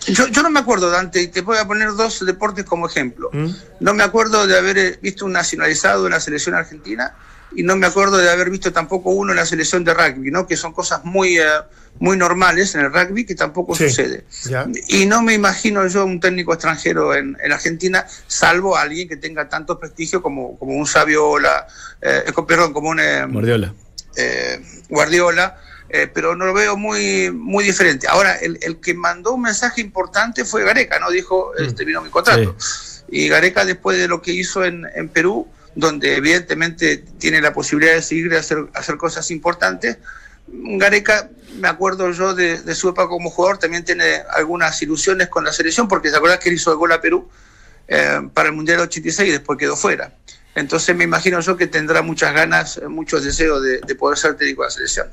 Yo, 0.06 0.28
yo 0.28 0.42
no 0.42 0.50
me 0.50 0.60
acuerdo, 0.60 0.88
Dante, 0.90 1.20
y 1.22 1.28
te 1.28 1.40
voy 1.40 1.58
a 1.58 1.66
poner 1.66 1.88
dos 1.94 2.24
deportes 2.24 2.64
como 2.64 2.86
ejemplo. 2.86 3.30
¿Mm? 3.32 3.48
No 3.80 3.92
me 3.94 4.04
acuerdo 4.04 4.46
de 4.46 4.56
haber 4.56 4.78
eh, 4.78 4.98
visto 5.02 5.24
un 5.24 5.32
nacionalizado 5.32 6.06
en 6.06 6.12
la 6.12 6.20
selección 6.20 6.54
argentina 6.54 7.14
y 7.54 7.62
no 7.62 7.76
me 7.76 7.86
acuerdo 7.86 8.16
de 8.18 8.28
haber 8.30 8.50
visto 8.50 8.72
tampoco 8.72 9.10
uno 9.10 9.32
en 9.32 9.36
la 9.36 9.46
selección 9.46 9.84
de 9.84 9.94
rugby, 9.94 10.30
¿no? 10.30 10.46
Que 10.46 10.56
son 10.56 10.72
cosas 10.72 11.04
muy, 11.04 11.38
eh, 11.38 11.44
muy 12.00 12.16
normales 12.16 12.74
en 12.74 12.82
el 12.82 12.92
rugby 12.92 13.24
que 13.24 13.34
tampoco 13.34 13.74
Sí, 13.74 13.88
sucede. 13.88 14.24
ya. 14.44 14.66
Y 14.88 15.06
no 15.06 15.22
me 15.22 15.32
imagino 15.34 15.86
yo 15.86 16.04
un 16.04 16.20
técnico 16.20 16.52
extranjero 16.52 17.14
en, 17.14 17.36
en 17.42 17.52
Argentina, 17.52 18.06
salvo 18.26 18.76
alguien 18.76 19.08
que 19.08 19.16
tenga 19.16 19.48
tanto 19.48 19.78
prestigio 19.78 20.20
como, 20.22 20.58
como 20.58 20.72
un 20.74 20.86
Saviola, 20.86 21.66
eh, 22.02 22.24
eh, 22.26 22.32
perdón, 22.46 22.72
como 22.72 22.90
un... 22.90 23.00
eh, 23.00 23.24
Guardiola. 23.28 23.72
eh, 24.16 24.60
Guardiola, 24.90 25.56
eh, 25.88 26.08
pero 26.12 26.34
no 26.36 26.44
lo 26.46 26.52
veo 26.52 26.76
muy, 26.76 27.30
muy 27.30 27.64
diferente. 27.64 28.06
Ahora, 28.08 28.34
el, 28.34 28.58
el 28.60 28.80
que 28.80 28.92
mandó 28.92 29.32
un 29.32 29.42
mensaje 29.42 29.80
importante 29.80 30.44
fue 30.44 30.64
Gareca, 30.64 30.98
¿no? 30.98 31.10
Dijo, 31.10 31.54
este 31.56 31.84
vino 31.84 32.02
mi 32.02 32.10
contrato. 32.10 32.56
Y 33.08 33.28
Gareca, 33.28 33.64
después 33.64 33.96
de 33.96 34.08
lo 34.08 34.20
que 34.20 34.32
hizo 34.32 34.64
en, 34.64 34.84
en 34.94 35.08
Perú, 35.08 35.46
donde 35.76 36.16
evidentemente 36.16 37.04
tiene 37.18 37.40
la 37.40 37.52
posibilidad 37.52 37.94
de 37.94 38.02
seguir 38.02 38.34
hacer, 38.34 38.66
hacer 38.74 38.96
cosas 38.96 39.30
importantes, 39.30 39.98
Gareca, 40.48 41.28
me 41.58 41.68
acuerdo 41.68 42.10
yo 42.12 42.34
de, 42.34 42.74
su 42.74 42.88
época 42.88 43.08
como 43.08 43.30
jugador, 43.30 43.58
también 43.58 43.84
tiene 43.84 44.22
algunas 44.34 44.80
ilusiones 44.82 45.28
con 45.28 45.44
la 45.44 45.52
selección, 45.52 45.88
porque 45.88 46.10
se 46.10 46.16
acuerda 46.16 46.38
que 46.38 46.48
él 46.48 46.54
hizo 46.54 46.70
el 46.70 46.78
gol 46.78 46.92
a 46.92 47.00
Perú 47.00 47.28
eh, 47.88 48.20
para 48.32 48.48
el 48.48 48.54
Mundial 48.54 48.80
86 48.80 49.28
y 49.28 49.32
después 49.32 49.58
quedó 49.58 49.76
fuera. 49.76 50.12
Entonces 50.54 50.96
me 50.96 51.04
imagino 51.04 51.40
yo 51.40 51.56
que 51.56 51.66
tendrá 51.66 52.02
muchas 52.02 52.32
ganas, 52.32 52.78
eh, 52.78 52.88
muchos 52.88 53.24
deseos 53.24 53.62
de, 53.62 53.80
de 53.80 53.94
poder 53.94 54.18
ser 54.18 54.36
técnico 54.36 54.62
de 54.62 54.68
la 54.68 54.70
selección. 54.70 55.08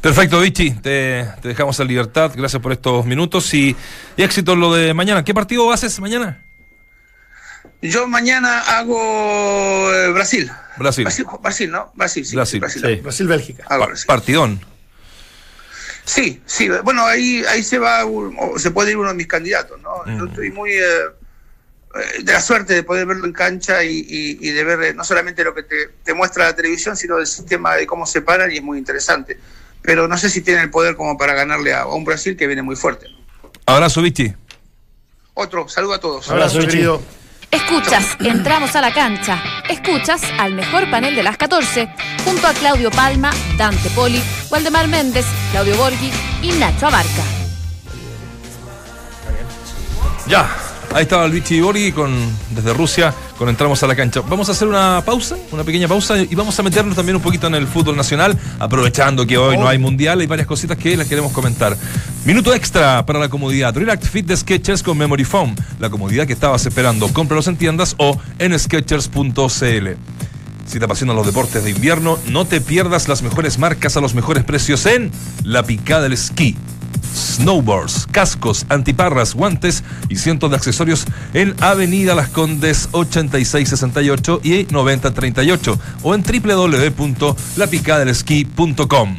Perfecto, 0.00 0.40
Vichy. 0.40 0.72
Te, 0.72 1.26
dejamos 1.42 1.80
en 1.80 1.88
libertad. 1.88 2.32
Gracias 2.36 2.60
por 2.62 2.72
estos 2.72 3.04
minutos 3.04 3.52
y, 3.54 3.74
y 4.16 4.22
éxito 4.22 4.52
en 4.52 4.60
lo 4.60 4.74
de 4.74 4.94
mañana. 4.94 5.24
¿Qué 5.24 5.34
partido 5.34 5.72
haces 5.72 5.98
mañana? 5.98 6.45
Yo 7.90 8.06
mañana 8.06 8.60
hago 8.60 9.92
eh, 9.94 10.08
Brasil. 10.12 10.50
Brasil. 10.78 11.04
Brasil. 11.04 11.26
Brasil, 11.42 11.70
¿no? 11.70 11.90
Brasil, 11.94 12.24
sí. 12.26 12.34
Brasil, 12.36 12.60
Brasil. 12.60 12.82
sí. 12.84 13.00
Brasil-Bélgica. 13.02 13.64
Hago 13.68 13.80
Pa- 13.82 13.86
Brasil. 13.88 14.06
partidón. 14.06 14.60
Sí, 16.04 16.40
sí. 16.46 16.68
Bueno, 16.84 17.04
ahí, 17.04 17.42
ahí 17.48 17.62
se 17.62 17.78
va, 17.78 18.04
o 18.06 18.58
se 18.58 18.70
puede 18.70 18.92
ir 18.92 18.96
uno 18.96 19.08
de 19.08 19.14
mis 19.14 19.26
candidatos, 19.26 19.80
¿no? 19.80 20.04
Yo 20.06 20.26
estoy 20.26 20.52
muy 20.52 20.70
eh, 20.70 20.82
eh, 20.84 22.22
de 22.22 22.32
la 22.32 22.40
suerte 22.40 22.74
de 22.74 22.82
poder 22.84 23.06
verlo 23.06 23.24
en 23.26 23.32
cancha 23.32 23.82
y, 23.82 24.06
y- 24.08 24.38
y 24.40 24.50
de 24.52 24.64
ver 24.64 24.94
no 24.94 25.02
solamente 25.04 25.42
lo 25.42 25.52
que 25.54 25.64
te, 25.64 25.88
te 26.04 26.14
muestra 26.14 26.44
la 26.44 26.54
televisión, 26.54 26.96
sino 26.96 27.18
el 27.18 27.26
sistema 27.26 27.74
de 27.74 27.86
cómo 27.86 28.06
se 28.06 28.20
paran 28.22 28.52
y 28.52 28.56
es 28.58 28.62
muy 28.62 28.78
interesante. 28.78 29.38
Pero 29.82 30.06
no 30.06 30.16
sé 30.16 30.30
si 30.30 30.42
tiene 30.42 30.62
el 30.62 30.70
poder 30.70 30.94
como 30.96 31.16
para 31.18 31.34
ganarle 31.34 31.72
a, 31.74 31.80
a 31.82 31.86
un 31.94 32.04
Brasil 32.04 32.36
que 32.36 32.46
viene 32.46 32.62
muy 32.62 32.76
fuerte. 32.76 33.08
Abrazo, 33.66 34.00
Vichy. 34.00 34.32
Otro, 35.34 35.68
saludo 35.68 35.94
a 35.94 36.00
todos. 36.00 36.30
Abrazo, 36.30 36.58
Vichy. 36.58 36.70
querido. 36.70 37.02
Escuchas, 37.50 38.16
entramos 38.20 38.74
a 38.76 38.80
la 38.80 38.92
cancha. 38.92 39.42
Escuchas 39.68 40.22
al 40.38 40.54
mejor 40.54 40.90
panel 40.90 41.14
de 41.14 41.22
las 41.22 41.36
14, 41.36 41.88
junto 42.24 42.46
a 42.46 42.52
Claudio 42.52 42.90
Palma, 42.90 43.30
Dante 43.56 43.90
Poli, 43.90 44.22
Waldemar 44.50 44.88
Méndez, 44.88 45.26
Claudio 45.52 45.76
Borghi 45.76 46.10
y 46.42 46.52
Nacho 46.52 46.86
Abarca. 46.86 47.22
Ya. 50.26 50.48
Ahí 50.94 51.02
estaba 51.02 51.26
el 51.26 51.32
Vichy 51.32 51.60
Borghi 51.60 51.92
con, 51.92 52.14
desde 52.50 52.72
Rusia 52.72 53.12
con 53.36 53.48
Entramos 53.48 53.82
a 53.82 53.86
la 53.86 53.94
cancha. 53.94 54.22
Vamos 54.26 54.48
a 54.48 54.52
hacer 54.52 54.66
una 54.66 55.02
pausa, 55.04 55.36
una 55.52 55.62
pequeña 55.62 55.88
pausa 55.88 56.16
y 56.18 56.34
vamos 56.34 56.58
a 56.58 56.62
meternos 56.62 56.96
también 56.96 57.16
un 57.16 57.22
poquito 57.22 57.48
en 57.48 57.54
el 57.54 57.66
fútbol 57.66 57.96
nacional, 57.96 58.38
aprovechando 58.58 59.26
que 59.26 59.36
hoy 59.36 59.58
no 59.58 59.68
hay 59.68 59.78
mundial, 59.78 60.20
hay 60.20 60.26
varias 60.26 60.46
cositas 60.46 60.78
que 60.78 60.96
les 60.96 61.06
queremos 61.06 61.32
comentar. 61.32 61.76
Minuto 62.26 62.52
extra 62.52 63.06
para 63.06 63.20
la 63.20 63.28
comodidad. 63.28 63.76
Relax 63.76 64.10
Fit 64.10 64.26
de 64.26 64.36
Sketchers 64.36 64.82
con 64.82 64.98
Memory 64.98 65.22
Foam. 65.22 65.54
La 65.78 65.90
comodidad 65.90 66.26
que 66.26 66.32
estabas 66.32 66.66
esperando. 66.66 67.06
Cómpralos 67.12 67.46
en 67.46 67.56
tiendas 67.56 67.94
o 67.98 68.20
en 68.40 68.58
sketchers.cl. 68.58 69.88
Si 70.66 70.80
te 70.80 70.84
apasionan 70.84 71.14
los 71.14 71.24
deportes 71.24 71.62
de 71.62 71.70
invierno, 71.70 72.18
no 72.26 72.44
te 72.44 72.60
pierdas 72.60 73.06
las 73.06 73.22
mejores 73.22 73.60
marcas 73.60 73.96
a 73.96 74.00
los 74.00 74.14
mejores 74.14 74.42
precios 74.42 74.86
en 74.86 75.12
La 75.44 75.62
Picada 75.62 76.02
del 76.02 76.14
Esquí. 76.14 76.56
Snowboards, 77.14 78.08
cascos, 78.10 78.66
antiparras, 78.70 79.34
guantes 79.34 79.84
y 80.08 80.16
cientos 80.16 80.50
de 80.50 80.56
accesorios 80.56 81.06
en 81.32 81.54
Avenida 81.60 82.16
Las 82.16 82.30
Condes 82.30 82.88
8668 82.90 84.40
y 84.42 84.66
9038 84.68 85.78
o 86.02 86.12
en 86.12 86.24
www.lapicadelesquí.com. 86.24 89.16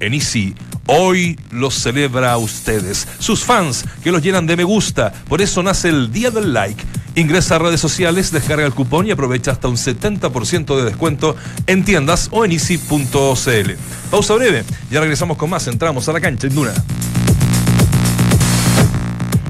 En 0.00 0.14
Easy, 0.14 0.54
hoy 0.86 1.38
los 1.50 1.74
celebra 1.74 2.32
a 2.32 2.38
ustedes, 2.38 3.06
sus 3.18 3.44
fans 3.44 3.84
que 4.02 4.10
los 4.10 4.22
llenan 4.22 4.46
de 4.46 4.56
me 4.56 4.64
gusta, 4.64 5.12
por 5.28 5.42
eso 5.42 5.62
nace 5.62 5.90
el 5.90 6.10
Día 6.10 6.30
del 6.30 6.54
Like. 6.54 6.82
Ingresa 7.16 7.56
a 7.56 7.58
redes 7.58 7.82
sociales, 7.82 8.32
descarga 8.32 8.64
el 8.64 8.72
cupón 8.72 9.06
y 9.06 9.10
aprovecha 9.10 9.50
hasta 9.50 9.68
un 9.68 9.76
70% 9.76 10.74
de 10.74 10.84
descuento 10.84 11.36
en 11.66 11.84
tiendas 11.84 12.28
o 12.30 12.46
en 12.46 12.52
easy.cl. 12.52 13.70
Pausa 14.10 14.34
breve, 14.34 14.64
ya 14.90 15.00
regresamos 15.00 15.36
con 15.36 15.50
más, 15.50 15.66
entramos 15.66 16.08
a 16.08 16.14
la 16.14 16.20
cancha 16.22 16.46
en 16.46 16.54
Duna. 16.54 16.72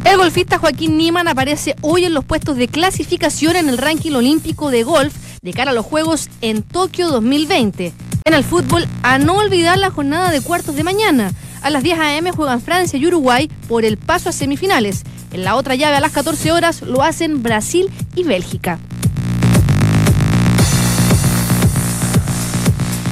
El 0.04 0.16
golfista 0.16 0.58
Joaquín 0.58 0.96
Niman 0.96 1.28
aparece 1.28 1.76
hoy 1.80 2.06
en 2.06 2.12
los 2.12 2.24
puestos 2.24 2.56
de 2.56 2.66
clasificación 2.66 3.54
en 3.54 3.68
el 3.68 3.78
ranking 3.78 4.12
olímpico 4.12 4.72
de 4.72 4.82
golf 4.82 5.14
de 5.42 5.52
cara 5.52 5.70
a 5.70 5.74
los 5.74 5.86
Juegos 5.86 6.28
en 6.40 6.64
Tokio 6.64 7.08
2020. 7.08 8.09
En 8.30 8.36
el 8.36 8.44
fútbol, 8.44 8.86
a 9.02 9.18
no 9.18 9.38
olvidar 9.38 9.76
la 9.76 9.90
jornada 9.90 10.30
de 10.30 10.40
cuartos 10.40 10.76
de 10.76 10.84
mañana. 10.84 11.32
A 11.62 11.70
las 11.70 11.82
10 11.82 11.98
a.m. 11.98 12.30
juegan 12.30 12.60
Francia 12.60 12.96
y 12.96 13.04
Uruguay 13.04 13.50
por 13.66 13.84
el 13.84 13.96
paso 13.96 14.28
a 14.28 14.32
semifinales. 14.32 15.02
En 15.32 15.42
la 15.42 15.56
otra 15.56 15.74
llave 15.74 15.96
a 15.96 16.00
las 16.00 16.12
14 16.12 16.52
horas 16.52 16.82
lo 16.82 17.02
hacen 17.02 17.42
Brasil 17.42 17.90
y 18.14 18.22
Bélgica. 18.22 18.78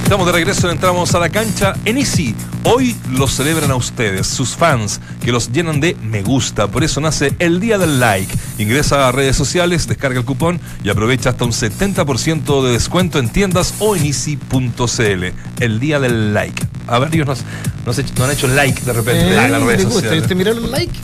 Estamos 0.09 0.25
de 0.25 0.33
regreso, 0.33 0.71
entramos 0.71 1.15
a 1.15 1.19
la 1.19 1.29
cancha 1.29 1.75
en 1.85 1.99
Easy. 1.99 2.35
Hoy 2.65 2.97
los 3.13 3.31
celebran 3.31 3.71
a 3.71 3.75
ustedes, 3.75 4.27
sus 4.27 4.57
fans, 4.57 5.03
que 5.23 5.31
los 5.31 5.53
llenan 5.53 5.81
de 5.81 5.97
me 6.03 6.23
gusta. 6.23 6.67
Por 6.67 6.83
eso 6.83 7.03
nace 7.03 7.35
el 7.39 7.61
Día 7.61 7.77
del 7.77 8.01
Like. 8.01 8.35
Ingresa 8.57 9.07
a 9.07 9.13
redes 9.13 9.37
sociales, 9.37 9.87
descarga 9.87 10.19
el 10.19 10.25
cupón 10.25 10.63
y 10.83 10.89
aprovecha 10.89 11.29
hasta 11.29 11.45
un 11.45 11.53
70% 11.53 12.65
de 12.65 12.73
descuento 12.73 13.19
en 13.19 13.29
tiendas 13.29 13.75
o 13.81 13.97
en 13.97 14.07
easy.cl. 14.07 15.25
El 15.61 15.79
Día 15.79 16.01
del 16.01 16.33
Like. 16.33 16.67
A 16.87 16.99
ver, 17.01 17.15
ellos 17.15 17.27
nos, 17.27 17.45
nos, 17.85 17.99
no 18.19 18.25
han 18.25 18.31
hecho 18.31 18.49
like 18.49 18.81
de 18.81 18.93
repente 18.95 19.27
Eh, 19.27 19.45
en 19.45 19.53
las 19.53 19.63
redes 19.63 19.93
sociales. 19.93 20.27
¿Te 20.27 20.35
miraron 20.35 20.71
like? 20.71 20.99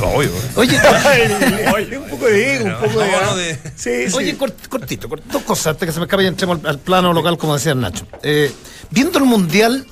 Obvio. 0.00 0.30
Oye, 0.56 0.76
un 1.98 2.08
poco 2.08 2.26
de 2.26 2.56
ego, 2.56 2.64
un 2.66 2.74
poco 2.88 3.00
de. 3.00 3.10
No, 3.12 3.20
no, 3.22 3.36
de- 3.36 3.54
Sí, 3.76 4.08
sí. 4.10 4.16
Oye, 4.16 4.36
cort- 4.38 4.68
cortito, 4.68 5.08
cort- 5.08 5.22
dos 5.24 5.42
cosas 5.42 5.68
antes 5.68 5.86
que 5.86 5.92
se 5.92 5.98
me 6.00 6.06
escape 6.06 6.24
y 6.24 6.26
entremos 6.26 6.58
al, 6.60 6.66
al 6.70 6.78
plano 6.78 7.12
local, 7.12 7.36
como 7.38 7.54
decía 7.54 7.74
Nacho. 7.74 8.06
Eh, 8.22 8.52
viendo 8.90 9.18
el 9.18 9.24
mundial, 9.24 9.86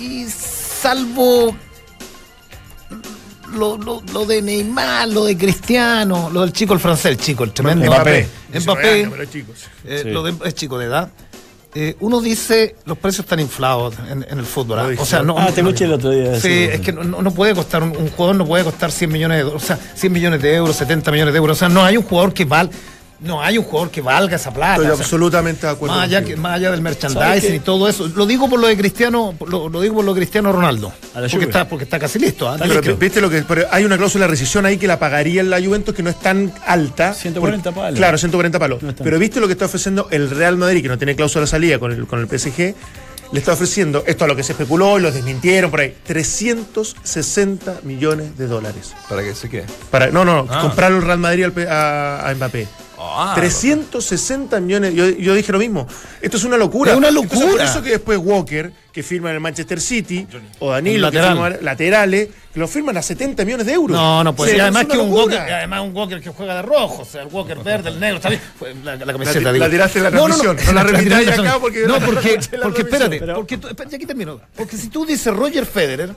y 0.00 0.26
salvo 0.28 1.56
lo, 3.54 3.76
lo- 3.78 4.02
lo 4.12 4.24
de 4.26 4.42
Neymar, 4.42 5.08
lo 5.08 5.24
de 5.24 5.36
Cristiano, 5.36 6.30
lo 6.32 6.40
del 6.42 6.52
chico, 6.52 6.74
el 6.74 6.80
francés, 6.80 7.06
el 7.12 7.16
chico, 7.18 7.44
el 7.44 7.52
tremendo 7.52 7.86
Mbappé. 7.86 8.28
Mbappé, 8.60 9.08
Pero 9.10 9.24
chicos. 9.26 9.56
eh, 9.84 10.00
Sí. 10.04 10.10
lo 10.10 10.22
de- 10.22 10.48
es 10.48 10.54
chico 10.54 10.78
de 10.78 10.86
edad. 10.86 11.10
Eh, 11.74 11.96
uno 12.00 12.20
dice 12.20 12.76
los 12.84 12.98
precios 12.98 13.24
están 13.24 13.40
inflados 13.40 13.94
en, 14.10 14.26
en 14.28 14.38
el 14.38 14.44
fútbol. 14.44 14.78
¿ah? 14.78 14.88
O 14.98 15.06
sea, 15.06 15.22
no, 15.22 15.38
Ah, 15.38 15.50
te 15.54 15.62
escuché 15.62 15.86
el 15.86 15.94
otro 15.94 16.10
día. 16.10 16.38
Sí, 16.38 16.48
decir 16.48 16.70
es 16.70 16.80
que 16.82 16.92
no, 16.92 17.22
no 17.22 17.30
puede 17.32 17.54
costar, 17.54 17.82
un, 17.82 17.96
un 17.96 18.10
jugador 18.10 18.36
no 18.36 18.46
puede 18.46 18.62
costar 18.64 18.92
100 18.92 19.10
millones 19.10 19.38
de 19.38 19.44
o 19.44 19.58
sea, 19.58 19.78
100 19.94 20.12
millones 20.12 20.42
de 20.42 20.54
euros, 20.54 20.76
70 20.76 21.10
millones 21.10 21.32
de 21.32 21.38
euros, 21.38 21.56
o 21.56 21.60
sea, 21.60 21.68
no 21.70 21.82
hay 21.82 21.96
un 21.96 22.02
jugador 22.02 22.34
que 22.34 22.44
val, 22.44 22.70
no 23.22 23.42
hay 23.42 23.58
un 23.58 23.64
jugador 23.64 23.90
que 23.90 24.00
valga 24.00 24.36
esa 24.36 24.52
plata. 24.52 24.74
Estoy 24.74 24.86
o 24.86 24.94
sea, 24.96 25.02
absolutamente 25.04 25.66
de 25.66 25.72
acuerdo. 25.72 25.94
más, 25.96 26.04
allá 26.04 26.18
contigo. 26.18 26.36
que, 26.36 26.40
más 26.42 26.52
allá 26.56 26.70
del 26.70 26.82
¿Sabes 26.82 27.00
merchandising 27.02 27.50
qué? 27.50 27.56
y 27.56 27.60
todo 27.60 27.88
eso. 27.88 28.08
Lo 28.08 28.26
digo 28.26 28.48
por 28.48 28.58
lo 28.60 28.66
de 28.66 28.76
Cristiano, 28.76 29.34
lo, 29.46 29.68
lo 29.68 29.80
digo 29.80 29.96
por 29.96 30.04
lo 30.04 30.12
de 30.14 30.20
Cristiano 30.20 30.52
Ronaldo. 30.52 30.92
A 31.14 31.20
la 31.20 31.28
Porque 31.28 31.44
está, 31.46 31.68
porque 31.68 31.84
está 31.84 31.98
casi 31.98 32.18
listo. 32.18 32.48
¿ah? 32.48 32.56
Pero, 32.58 32.96
viste 32.96 33.20
lo 33.20 33.30
que 33.30 33.42
pero 33.42 33.66
hay 33.70 33.84
una 33.84 33.96
cláusula 33.96 34.24
de 34.26 34.30
rescisión 34.30 34.66
ahí 34.66 34.76
que 34.78 34.86
la 34.86 34.98
pagaría 34.98 35.40
en 35.40 35.50
la 35.50 35.60
Juventus 35.62 35.94
que 35.94 36.02
no 36.02 36.10
es 36.10 36.18
tan 36.20 36.52
alta 36.66 37.14
140 37.14 37.70
Porque- 37.70 37.80
palos. 37.80 37.98
claro 37.98 38.18
140 38.18 38.58
palos 38.58 38.82
No 38.82 38.94
pero 38.94 39.18
viste 39.18 39.40
lo 39.40 39.46
que 39.46 39.52
está 39.52 39.66
ofreciendo 39.66 40.08
el 40.10 40.30
Real 40.30 40.56
Madrid 40.56 40.82
que 40.82 40.88
no 40.88 40.98
tiene 40.98 41.14
cláusula 41.16 41.42
de 41.42 41.46
salida 41.46 41.78
con 41.78 41.92
el, 41.92 42.06
con 42.06 42.18
el 42.20 42.26
PSG 42.28 42.74
le 43.32 43.38
está 43.38 43.52
ofreciendo 43.54 44.04
esto 44.06 44.24
a 44.24 44.28
lo 44.28 44.36
que 44.36 44.42
se 44.42 44.52
especuló 44.52 44.98
y 44.98 45.02
lo 45.02 45.10
desmintieron 45.10 45.70
por 45.70 45.80
ahí 45.80 45.94
360 46.04 47.80
millones 47.84 48.36
de 48.36 48.46
dólares 48.46 48.94
Para 49.08 49.22
que 49.22 49.34
se 49.34 49.48
quede. 49.48 49.66
para 49.90 50.08
no 50.10 50.24
no, 50.24 50.42
no 50.44 50.48
Ah. 50.50 50.60
comprarlo 50.62 50.98
el 50.98 51.04
Real 51.04 51.18
Madrid 51.18 51.44
al 51.44 51.52
P- 51.52 51.68
a, 51.68 52.28
a 52.28 52.34
Mbappé 52.34 52.68
Ah, 53.04 53.32
360 53.36 54.60
millones, 54.60 54.94
yo, 54.94 55.08
yo 55.10 55.34
dije 55.34 55.50
lo 55.52 55.58
mismo. 55.58 55.86
Esto 56.20 56.36
es 56.36 56.44
una 56.44 56.56
locura. 56.56 56.92
Es 56.92 56.98
una 56.98 57.08
Entonces, 57.08 57.30
por 57.38 57.44
locura. 57.46 57.64
eso 57.64 57.82
que 57.82 57.90
después 57.90 58.18
Walker, 58.18 58.72
que 58.92 59.02
firma 59.02 59.30
en 59.30 59.34
el 59.36 59.40
Manchester 59.40 59.80
City, 59.80 60.26
o 60.60 60.70
Danilo, 60.70 61.10
que 61.10 61.20
firma 61.20 61.50
laterales, 61.60 62.28
que 62.54 62.60
lo 62.60 62.68
firman 62.68 62.96
a 62.96 63.02
70 63.02 63.44
millones 63.44 63.66
de 63.66 63.72
euros. 63.72 63.96
No, 63.96 64.22
no, 64.22 64.34
pues 64.36 64.50
Sí, 64.52 64.56
y 64.56 64.60
además 64.60 64.84
que 64.86 64.98
un 64.98 65.08
locura. 65.10 65.36
Walker, 65.36 65.54
además 65.54 65.80
un 65.82 65.96
Walker 65.96 66.20
que 66.20 66.30
juega 66.30 66.54
de 66.56 66.62
rojo, 66.62 67.02
o 67.02 67.04
sea, 67.04 67.22
el 67.22 67.28
Walker 67.28 67.58
verde, 67.58 67.88
el 67.90 67.98
negro. 68.00 68.20
Fue 68.58 68.74
La, 68.84 68.96
la 68.96 69.04
La, 69.06 69.12
camiseta, 69.12 69.40
la 69.40 69.52
digo. 69.52 69.68
tiraste 69.68 69.98
en 69.98 70.04
la 70.04 70.10
transmisión. 70.10 70.56
No, 70.66 70.72
la 70.72 70.84
tiré 70.84 70.96
repitáis 70.98 71.28
en 71.28 71.44
la 71.44 71.50
acá 71.50 71.60
transmisión. 71.60 71.60
porque. 71.60 71.80
No, 71.86 71.98
la 71.98 72.06
porque, 72.06 72.28
la 72.30 72.68
espérate, 72.68 73.34
porque 73.34 73.58
tú, 73.58 73.68
espérate, 73.68 73.96
aquí 73.96 74.06
termino. 74.06 74.40
Porque 74.54 74.76
si 74.76 74.88
tú 74.88 75.04
dices 75.04 75.34
Roger 75.34 75.66
Federer, 75.66 76.14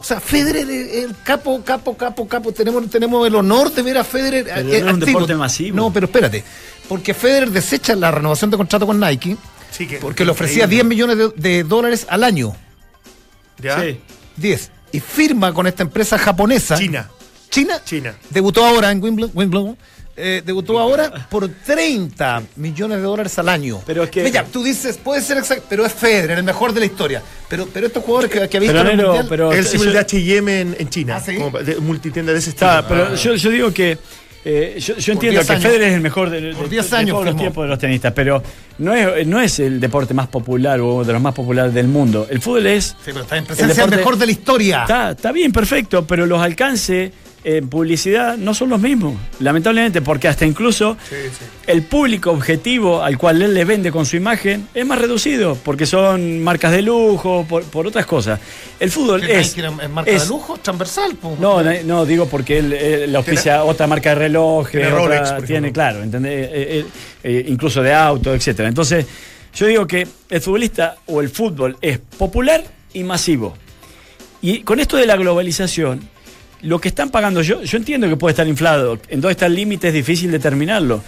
o 0.00 0.04
sea, 0.04 0.20
Federer 0.20 0.68
es 0.70 1.04
el 1.04 1.16
capo, 1.24 1.62
capo, 1.64 1.96
capo, 1.96 2.26
capo. 2.28 2.52
Tenemos, 2.52 2.88
tenemos 2.88 3.26
el 3.26 3.34
honor 3.34 3.72
de 3.72 3.82
ver 3.82 3.98
a 3.98 4.04
Federer. 4.04 4.44
Pero 4.44 4.60
eh, 4.60 4.64
no 4.64 4.72
es 4.74 4.82
un 4.82 4.88
activo. 4.90 5.06
deporte 5.06 5.34
masivo. 5.34 5.76
No, 5.76 5.92
pero 5.92 6.06
espérate. 6.06 6.44
Porque 6.88 7.14
Federer 7.14 7.50
desecha 7.50 7.94
la 7.96 8.10
renovación 8.10 8.50
de 8.50 8.56
contrato 8.56 8.86
con 8.86 8.98
Nike 9.00 9.36
Sí, 9.70 9.86
que- 9.86 9.98
porque 9.98 10.24
le 10.24 10.30
ofrecía 10.30 10.66
10 10.66 10.84
millones 10.84 11.18
de, 11.18 11.28
de 11.36 11.64
dólares 11.64 12.06
al 12.08 12.24
año. 12.24 12.54
¿Ya? 13.60 13.80
Sí. 13.82 14.00
10. 14.36 14.70
Y 14.92 15.00
firma 15.00 15.52
con 15.52 15.66
esta 15.66 15.82
empresa 15.82 16.16
japonesa. 16.18 16.76
China. 16.78 17.10
China. 17.50 17.80
China. 17.84 18.14
Debutó 18.30 18.64
ahora 18.64 18.90
en 18.90 19.02
Wimbledon. 19.02 19.32
Wimbledon, 19.34 19.76
eh, 20.18 20.42
debutó 20.44 20.78
ahora 20.78 21.26
por 21.30 21.48
30 21.48 22.42
millones 22.56 22.98
de 22.98 23.04
dólares 23.04 23.38
al 23.38 23.48
año. 23.48 23.80
Pero 23.86 24.02
es 24.04 24.10
que- 24.10 24.22
Mira, 24.24 24.44
tú 24.44 24.62
dices, 24.62 24.98
puede 24.98 25.22
ser 25.22 25.38
exacto, 25.38 25.64
pero 25.68 25.86
es 25.86 25.92
Federer, 25.92 26.38
el 26.38 26.44
mejor 26.44 26.72
de 26.72 26.80
la 26.80 26.86
historia. 26.86 27.22
Pero, 27.48 27.66
pero 27.72 27.86
estos 27.86 28.02
jugadores 28.04 28.30
que, 28.30 28.48
que 28.48 28.56
ha 28.56 28.60
visto 28.60 28.74
Pero, 28.76 28.90
en 28.90 29.00
el 29.00 29.06
Mundial- 29.06 29.26
pero- 29.28 29.52
el 29.52 29.64
símbolo 29.64 29.90
yo- 29.90 29.94
de 29.94 30.00
H&M 30.00 30.60
en, 30.60 30.76
en 30.78 30.88
China. 30.90 31.16
¿Ah, 31.16 31.22
sí? 31.24 31.36
como 31.36 31.58
de 31.58 31.76
multitienda 31.76 32.32
de 32.32 32.38
ese 32.38 32.50
estilo. 32.50 32.70
Está, 32.70 32.88
pero 32.88 33.14
yo, 33.14 33.34
yo 33.36 33.50
digo 33.50 33.72
que 33.72 33.96
eh, 34.44 34.76
yo, 34.80 34.96
yo 34.96 35.12
entiendo 35.12 35.40
10 35.40 35.46
que 35.46 35.52
años. 35.52 35.64
Federer 35.64 35.88
es 35.88 35.94
el 35.94 36.00
mejor 36.00 36.30
de, 36.30 36.40
de- 36.40 36.54
Por 36.54 36.64
de- 36.64 36.70
10 36.70 36.90
de 36.90 36.96
años 36.96 37.10
todos 37.14 37.24
los 37.26 37.36
tiempos 37.36 37.64
de 37.64 37.68
los 37.68 37.78
tenistas, 37.78 38.12
pero 38.14 38.42
no 38.78 38.94
es, 38.94 39.26
no 39.26 39.40
es 39.40 39.58
el 39.58 39.80
deporte 39.80 40.14
más 40.14 40.28
popular 40.28 40.80
o 40.80 41.04
de 41.04 41.12
los 41.12 41.20
más 41.20 41.34
populares 41.34 41.74
del 41.74 41.88
mundo. 41.88 42.26
El 42.30 42.40
fútbol 42.40 42.66
es. 42.66 42.84
Sí, 42.86 42.94
pero 43.06 43.20
está 43.22 43.36
en 43.36 43.44
presencia 43.44 43.72
el 43.84 43.90
deporte- 43.90 43.96
mejor 43.96 44.16
de 44.16 44.26
la 44.26 44.32
historia. 44.32 44.82
Está, 44.82 45.10
está 45.10 45.32
bien, 45.32 45.52
perfecto, 45.52 46.06
pero 46.06 46.24
los 46.24 46.40
alcances 46.40 47.10
en 47.44 47.68
publicidad 47.68 48.36
no 48.36 48.52
son 48.52 48.68
los 48.70 48.80
mismos, 48.80 49.14
lamentablemente, 49.40 50.02
porque 50.02 50.28
hasta 50.28 50.44
incluso 50.44 50.96
el 51.66 51.82
público 51.82 52.30
objetivo 52.30 53.02
al 53.02 53.16
cual 53.16 53.40
él 53.42 53.54
le 53.54 53.64
vende 53.64 53.90
con 53.92 54.04
su 54.06 54.16
imagen 54.16 54.66
es 54.74 54.84
más 54.84 54.98
reducido, 54.98 55.56
porque 55.64 55.86
son 55.86 56.40
marcas 56.42 56.72
de 56.72 56.82
lujo, 56.82 57.46
por, 57.48 57.64
por 57.64 57.86
otras 57.86 58.06
cosas. 58.06 58.40
El 58.80 58.90
fútbol 58.90 59.22
es... 59.22 59.56
Nike 59.56 59.68
es 59.84 59.90
marca 59.90 60.10
es- 60.10 60.22
de 60.24 60.28
lujo, 60.28 60.58
transversal. 60.58 61.16
no, 61.40 61.62
no, 61.62 61.72
no, 61.84 62.04
digo 62.04 62.26
porque 62.28 62.58
él, 62.58 62.72
él 62.72 63.12
le 63.12 63.16
auspicia 63.18 63.64
otra 63.64 63.86
marca 63.86 64.10
de 64.10 64.14
relojes, 64.16 64.72
Tiene 64.80 64.88
otra- 64.88 64.98
Rolex, 65.18 65.32
por 65.32 65.42
tiene, 65.44 65.68
ejemplo. 65.68 65.72
claro, 65.72 66.02
¿entendés? 66.02 66.32
Eh, 66.32 66.50
eh, 66.52 66.86
eh, 67.22 67.44
incluso 67.48 67.82
de 67.82 67.94
auto, 67.94 68.34
etcétera. 68.34 68.68
Entonces, 68.68 69.06
yo 69.54 69.66
digo 69.66 69.86
que 69.86 70.06
el 70.28 70.40
futbolista 70.40 70.96
o 71.06 71.20
el 71.20 71.28
fútbol 71.30 71.76
es 71.80 71.98
popular 71.98 72.62
y 72.92 73.04
masivo. 73.04 73.56
Y 74.42 74.60
con 74.62 74.78
esto 74.80 74.96
de 74.96 75.06
la 75.06 75.16
globalización, 75.16 76.00
lo 76.62 76.80
que 76.80 76.88
están 76.88 77.10
pagando, 77.10 77.42
yo, 77.42 77.62
yo 77.62 77.76
entiendo 77.78 78.08
que 78.08 78.16
puede 78.16 78.32
estar 78.32 78.46
inflado, 78.48 78.98
en 79.08 79.20
dónde 79.20 79.32
está 79.32 79.46
el 79.46 79.54
límite 79.54 79.88
es 79.88 79.94
difícil 79.94 80.30
determinarlo. 80.30 81.02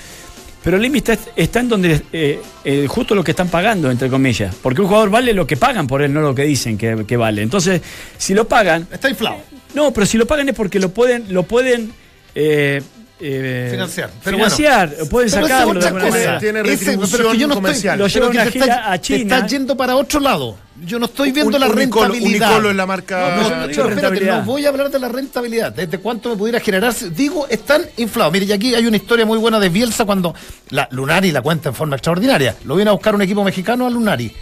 Pero 0.63 0.77
el 0.77 0.83
límite 0.83 1.15
está, 1.15 1.31
está 1.37 1.61
en 1.61 1.69
donde 1.71 2.03
eh, 2.13 2.39
eh, 2.65 2.87
justo 2.87 3.15
lo 3.15 3.25
que 3.25 3.31
están 3.31 3.49
pagando, 3.49 3.91
entre 3.91 4.11
comillas. 4.11 4.55
Porque 4.63 4.83
un 4.83 4.89
jugador 4.89 5.09
vale 5.09 5.33
lo 5.33 5.47
que 5.47 5.57
pagan 5.57 5.87
por 5.87 6.03
él, 6.03 6.13
no 6.13 6.21
lo 6.21 6.35
que 6.35 6.43
dicen 6.43 6.77
que, 6.77 7.05
que 7.07 7.17
vale. 7.17 7.41
Entonces, 7.43 7.81
si 8.19 8.35
lo 8.35 8.47
pagan, 8.47 8.87
Está 8.93 9.09
inflado. 9.09 9.39
no, 9.75 9.91
pero 9.93 10.05
si 10.07 10.19
lo 10.19 10.27
pagan 10.27 10.51
es 10.51 10.55
porque 10.55 10.79
lo 10.79 10.91
pueden, 10.91 11.33
lo 11.33 11.45
pueden 11.45 11.91
eh, 12.35 12.83
eh, 13.19 13.69
Financiar. 13.71 14.11
Pero 14.23 14.37
financiar, 14.37 14.89
bueno. 14.91 15.05
pueden 15.07 15.31
Pero 15.31 15.43
es 15.47 15.49
sacarlo 15.51 15.73
de 15.73 15.79
otra 15.79 15.89
alguna 15.89 16.05
cosa. 16.05 16.19
manera. 16.19 16.39
Tiene 16.39 16.61
Ese- 16.61 16.69
retribución 16.71 17.11
pero 17.11 17.29
es 17.31 17.33
que 17.35 17.41
yo 17.41 17.47
no 17.49 17.55
comercial. 17.55 17.99
Lo 17.99 18.07
Estoy, 18.07 18.21
lleva 18.21 18.31
pero 18.33 18.43
una 18.43 18.45
que 18.53 18.59
te 18.59 18.65
gira 18.65 18.75
está- 18.77 18.93
a 18.93 18.99
Te 18.99 19.01
China. 19.01 19.35
estás 19.37 19.51
yendo 19.51 19.77
para 19.79 19.97
otro 19.97 20.21
lado. 20.21 20.59
Yo 20.87 20.99
no 20.99 21.07
estoy 21.07 21.31
viendo 21.33 21.57
Un- 21.57 21.61
la 21.61 21.69
rentabilidad. 21.69 22.49
Unicolo 22.49 22.71
en 22.71 22.77
la 22.77 22.87
marca- 22.87 23.21
No, 23.21 23.29
No, 23.37 23.43
no, 23.43 23.51
no 23.51 23.57
no, 23.63 23.69
digo 23.69 23.89
espérate, 23.89 24.25
no 24.25 24.43
voy 24.43 24.65
a 24.65 24.69
hablar 24.71 24.91
de 24.91 24.99
la 24.99 25.09
rentabilidad. 25.09 25.73
¿Desde 25.73 25.99
cuánto 25.99 26.31
me 26.31 26.37
pudiera 26.37 26.59
generar? 26.61 26.95
Digo, 27.15 27.47
están 27.49 27.83
inflados. 27.99 28.33
Mire, 28.33 28.47
y 28.47 28.53
aquí 28.53 28.75
hay 28.75 28.87
una 28.87 28.97
historia 28.97 29.27
muy 29.27 29.37
buena 29.39 29.61
de 29.61 29.69
Bielsa 29.69 30.05
cuando 30.07 30.35
la 30.71 30.89
Lunari 30.91 31.33
la 31.33 31.43
cuenta 31.43 31.69
en 31.69 31.75
forma 31.75 31.97
extraordinaria. 31.97 32.57
Lo 32.65 32.77
viene 32.77 32.89
a 32.91 32.93
buscar 32.93 33.15
un 33.15 33.23
equipo 33.23 33.45
mexicano 33.45 33.87
a 33.87 33.91
Lunari. 33.91 34.33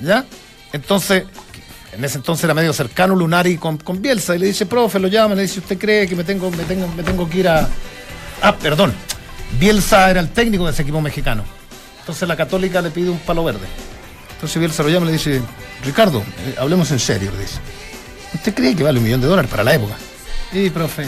¿Ya? 0.00 0.24
Entonces, 0.72 1.24
en 1.92 2.02
ese 2.04 2.16
entonces 2.16 2.44
era 2.44 2.54
medio 2.54 2.72
cercano 2.72 3.14
Lunari 3.14 3.58
con, 3.58 3.76
con 3.76 4.00
Bielsa 4.00 4.34
y 4.34 4.38
le 4.38 4.46
dice, 4.46 4.64
profe, 4.64 4.98
lo 4.98 5.08
llama, 5.08 5.34
le 5.34 5.42
dice, 5.42 5.60
¿usted 5.60 5.76
cree 5.78 6.06
que 6.08 6.16
me 6.16 6.24
tengo, 6.24 6.50
me 6.50 6.64
tengo, 6.64 6.88
me 6.88 7.02
tengo 7.02 7.28
que 7.28 7.38
ir 7.40 7.48
a. 7.48 7.68
Ah, 8.40 8.56
perdón. 8.56 8.94
Bielsa 9.60 10.10
era 10.10 10.20
el 10.20 10.30
técnico 10.30 10.64
de 10.64 10.72
ese 10.72 10.80
equipo 10.80 11.00
mexicano. 11.02 11.44
Entonces 12.00 12.26
la 12.26 12.36
Católica 12.36 12.80
le 12.80 12.90
pide 12.90 13.10
un 13.10 13.18
palo 13.18 13.44
verde. 13.44 13.66
Entonces 14.42 14.58
Bielsa 14.58 14.82
lo 14.82 14.88
llama 14.88 15.04
y 15.04 15.10
le 15.10 15.12
dice, 15.12 15.40
Ricardo, 15.84 16.18
eh, 16.44 16.56
hablemos 16.58 16.90
en 16.90 16.98
serio, 16.98 17.30
le 17.30 17.38
dice. 17.42 17.58
¿Usted 18.34 18.52
cree 18.52 18.74
que 18.74 18.82
vale 18.82 18.98
un 18.98 19.04
millón 19.04 19.20
de 19.20 19.28
dólares 19.28 19.48
para 19.48 19.62
la 19.62 19.74
época? 19.74 19.94
Sí, 20.52 20.68
profe, 20.68 21.04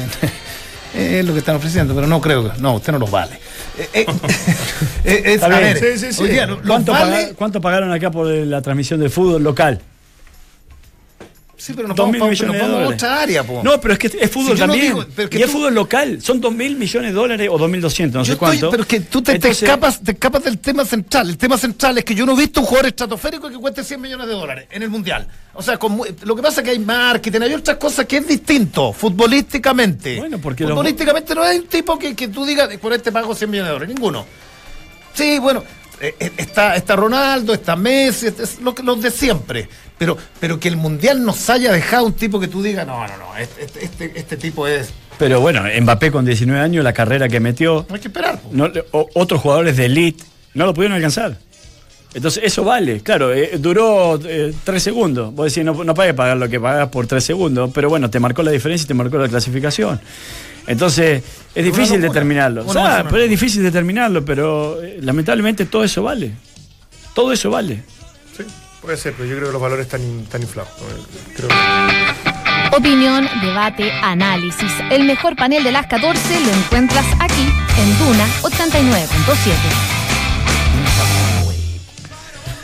es 0.95 1.25
lo 1.25 1.33
que 1.33 1.41
están 1.41 1.57
ofreciendo, 1.57 1.97
pero 1.97 2.07
no 2.07 2.21
creo 2.21 2.53
que. 2.53 2.61
No, 2.61 2.75
usted 2.75 2.93
no 2.93 3.01
los 3.01 3.11
vale. 3.11 3.33
Eh, 3.77 3.89
eh, 3.93 4.07
es- 5.35 5.43
a 5.43 5.49
ver, 5.49 5.77
Sí, 5.79 5.99
sí, 6.07 6.13
sí. 6.13 6.23
hoy 6.23 6.29
día, 6.29 6.47
¿los 6.47 6.61
¿Cuánto, 6.65 6.93
vale? 6.93 7.35
cuánto 7.37 7.61
pagaron 7.61 7.91
acá 7.93 8.13
por 8.13 8.29
la 8.29 8.63
transmisión 8.63 9.01
del 9.01 9.11
fútbol 9.11 9.43
local? 9.43 9.81
Sí, 11.65 11.73
pero 11.75 11.89
nos 11.89 11.97
Dos 11.97 12.05
vamos, 12.11 12.21
mil 12.21 12.31
millones 12.31 12.61
de 12.61 12.69
dólares. 12.69 12.95
otra 12.95 13.23
área, 13.23 13.43
po. 13.43 13.63
No, 13.65 13.81
pero 13.81 13.95
es 13.95 13.99
que 13.99 14.07
es 14.21 14.31
fútbol 14.31 14.53
Si 14.53 14.59
yo 14.59 14.67
no 14.67 14.73
también. 14.75 14.95
digo- 14.95 15.07
pero 15.17 15.31
que 15.31 15.39
y 15.39 15.41
es 15.43 15.47
tú- 15.47 15.53
fútbol 15.53 15.75
local. 15.75 16.21
Son 16.21 16.39
dos 16.39 16.53
mil 16.53 16.77
millones 16.77 17.11
de 17.11 17.15
dólares 17.15 17.49
o 17.51 17.57
dos 17.57 17.71
mil 17.71 17.81
doscientos, 17.81 18.19
no 18.19 18.23
Yo 18.23 18.27
sé 18.27 18.33
estoy- 18.33 18.49
cuánto. 18.59 18.71
pero 18.71 18.83
es 18.83 18.89
que 18.89 19.01
tú 19.01 19.23
te, 19.23 19.33
te 19.33 19.37
Entonces, 19.37 19.63
escapas, 19.63 20.01
te 20.03 20.11
escapas 20.13 20.45
del 20.45 20.59
tema 20.59 20.85
central. 20.85 21.31
El 21.31 21.39
tema 21.39 21.57
central 21.57 21.97
es 21.97 22.05
que 22.05 22.15
yo 22.15 22.27
no 22.27 22.33
he 22.33 22.37
visto 22.37 22.61
un 22.61 22.67
jugador 22.67 22.89
estratosférico 22.89 23.49
que 23.49 23.57
cueste 23.57 23.83
100 23.83 23.99
millones 23.99 24.27
de 24.27 24.35
dólares 24.35 24.67
en 24.71 24.83
el 24.83 24.91
Mundial. 24.91 25.27
O 25.55 25.63
sea, 25.63 25.79
con 25.79 25.93
mu- 25.93 26.05
lo 26.25 26.37
que 26.37 26.43
pasa 26.43 26.61
es 26.61 26.65
que 26.67 26.71
hay 26.73 26.79
marketing, 26.81 27.41
hay 27.41 27.55
otras 27.55 27.79
cosas 27.79 28.05
que 28.05 28.19
es 28.19 28.29
distinto, 28.29 28.93
futbolísticamente. 28.93 30.19
Bueno, 30.19 30.39
porque 30.39 30.65
los- 30.65 30.73
Futbolísticamente 30.73 31.35
no 31.35 31.43
hay 31.45 31.61
un 31.61 31.67
tipo 31.67 31.99
que, 31.99 32.15
que 32.15 32.29
tú 32.29 32.45
digas, 32.45 32.69
por 32.77 32.93
este 32.93 33.11
pago 33.11 33.35
100 33.35 33.51
millones 33.51 33.69
de 33.69 33.73
dólares, 33.73 33.95
ninguno. 33.95 34.27
Sí, 35.15 35.39
bueno, 35.39 35.61
eh, 35.61 35.65
eh, 35.65 35.84
está, 36.37 36.77
está 36.77 36.97
Ronaldo, 36.97 37.55
está 37.55 37.77
Messi, 37.77 38.27
es, 38.29 38.39
es 38.41 38.61
lo 38.61 38.75
que- 38.75 38.83
los 38.83 39.01
de 39.03 39.11
siempre. 39.11 39.69
Pero, 39.99 40.17
pero 40.41 40.59
que 40.59 40.69
el 40.69 40.77
Mundial 40.77 41.25
nos 41.25 41.49
haya 41.51 41.71
dejado 41.73 42.07
un 42.07 42.13
tipo 42.15 42.41
que 42.41 42.49
tú 42.49 42.63
digas, 42.63 42.87
no, 42.87 43.07
no, 43.07 43.17
no, 43.17 43.37
este, 43.37 43.65
este, 43.65 43.85
este- 43.85 44.13
este 44.19 44.37
tipo 44.37 44.67
es... 44.67 44.91
Pero 45.19 45.41
bueno, 45.41 45.63
Mbappé 45.81 46.11
con 46.11 46.25
19 46.25 46.61
años, 46.61 46.83
la 46.83 46.93
carrera 46.93 47.29
que 47.29 47.39
metió, 47.39 47.87
No 47.89 47.95
hay 47.95 48.01
que 48.01 48.09
esperar. 48.09 48.41
po. 48.41 48.49
no, 48.53 48.69
o- 48.91 49.09
otros 49.15 49.41
jugadores 49.41 49.77
de 49.77 49.85
elite 49.87 50.25
no 50.55 50.67
lo 50.67 50.75
pudieron 50.75 50.97
alcanzar. 50.97 51.37
Entonces, 52.15 52.45
eso 52.45 52.63
vale, 52.63 53.01
claro, 53.01 53.33
eh, 53.33 53.53
duró 53.59 54.21
eh, 54.25 54.55
tres 54.63 54.83
segundos. 54.85 55.35
Vos 55.35 55.53
decís, 55.53 55.65
no, 55.65 55.83
no 55.83 55.95
pagues 55.95 56.15
pagar 56.15 56.37
lo 56.37 56.49
que 56.49 56.61
pagas 56.61 56.89
por 56.89 57.07
tres 57.09 57.25
segundos, 57.25 57.71
pero 57.75 57.89
bueno, 57.89 58.09
te 58.09 58.21
marcó 58.21 58.43
la 58.45 58.53
diferencia 58.53 58.85
y 58.85 58.89
te 58.89 58.95
marcó 58.95 59.19
la 59.19 59.29
clasificación. 59.29 60.01
Entonces, 60.67 61.23
es 61.55 61.65
difícil 61.65 62.01
determinarlo. 62.01 62.63
Una 62.63 62.71
O 62.71 62.73
sea, 62.73 62.83
cosa, 62.83 63.01
una 63.03 63.11
pero 63.11 63.23
es 63.25 63.31
difícil 63.31 63.63
determinarlo, 63.65 64.25
pero 64.25 64.81
eh, 64.83 64.99
lamentablemente 65.03 65.67
todo 65.67 65.83
eso 65.85 66.03
vale. 66.05 66.31
Todo 67.15 67.33
eso 67.33 67.51
vale. 67.51 67.83
Sí, 68.37 68.45
puede 68.81 68.97
ser, 68.97 69.13
pero 69.15 69.29
yo 69.29 69.35
creo 69.37 69.49
que 69.49 69.53
los 69.53 69.61
valores 69.63 69.87
están, 69.87 70.01
están 70.23 70.41
inflados. 70.43 70.71
Creo 71.37 71.49
que- 71.49 71.55
Opinión, 72.77 73.29
debate, 73.43 73.91
análisis. 74.03 74.73
El 74.91 75.05
mejor 75.05 75.37
panel 75.37 75.63
de 75.65 75.71
las 75.73 75.87
14 75.87 76.41
lo 76.41 76.51
encuentras 76.53 77.05
aquí 77.21 77.43
en 77.79 77.99
Duna 77.99 78.27
89.7. 78.43 79.94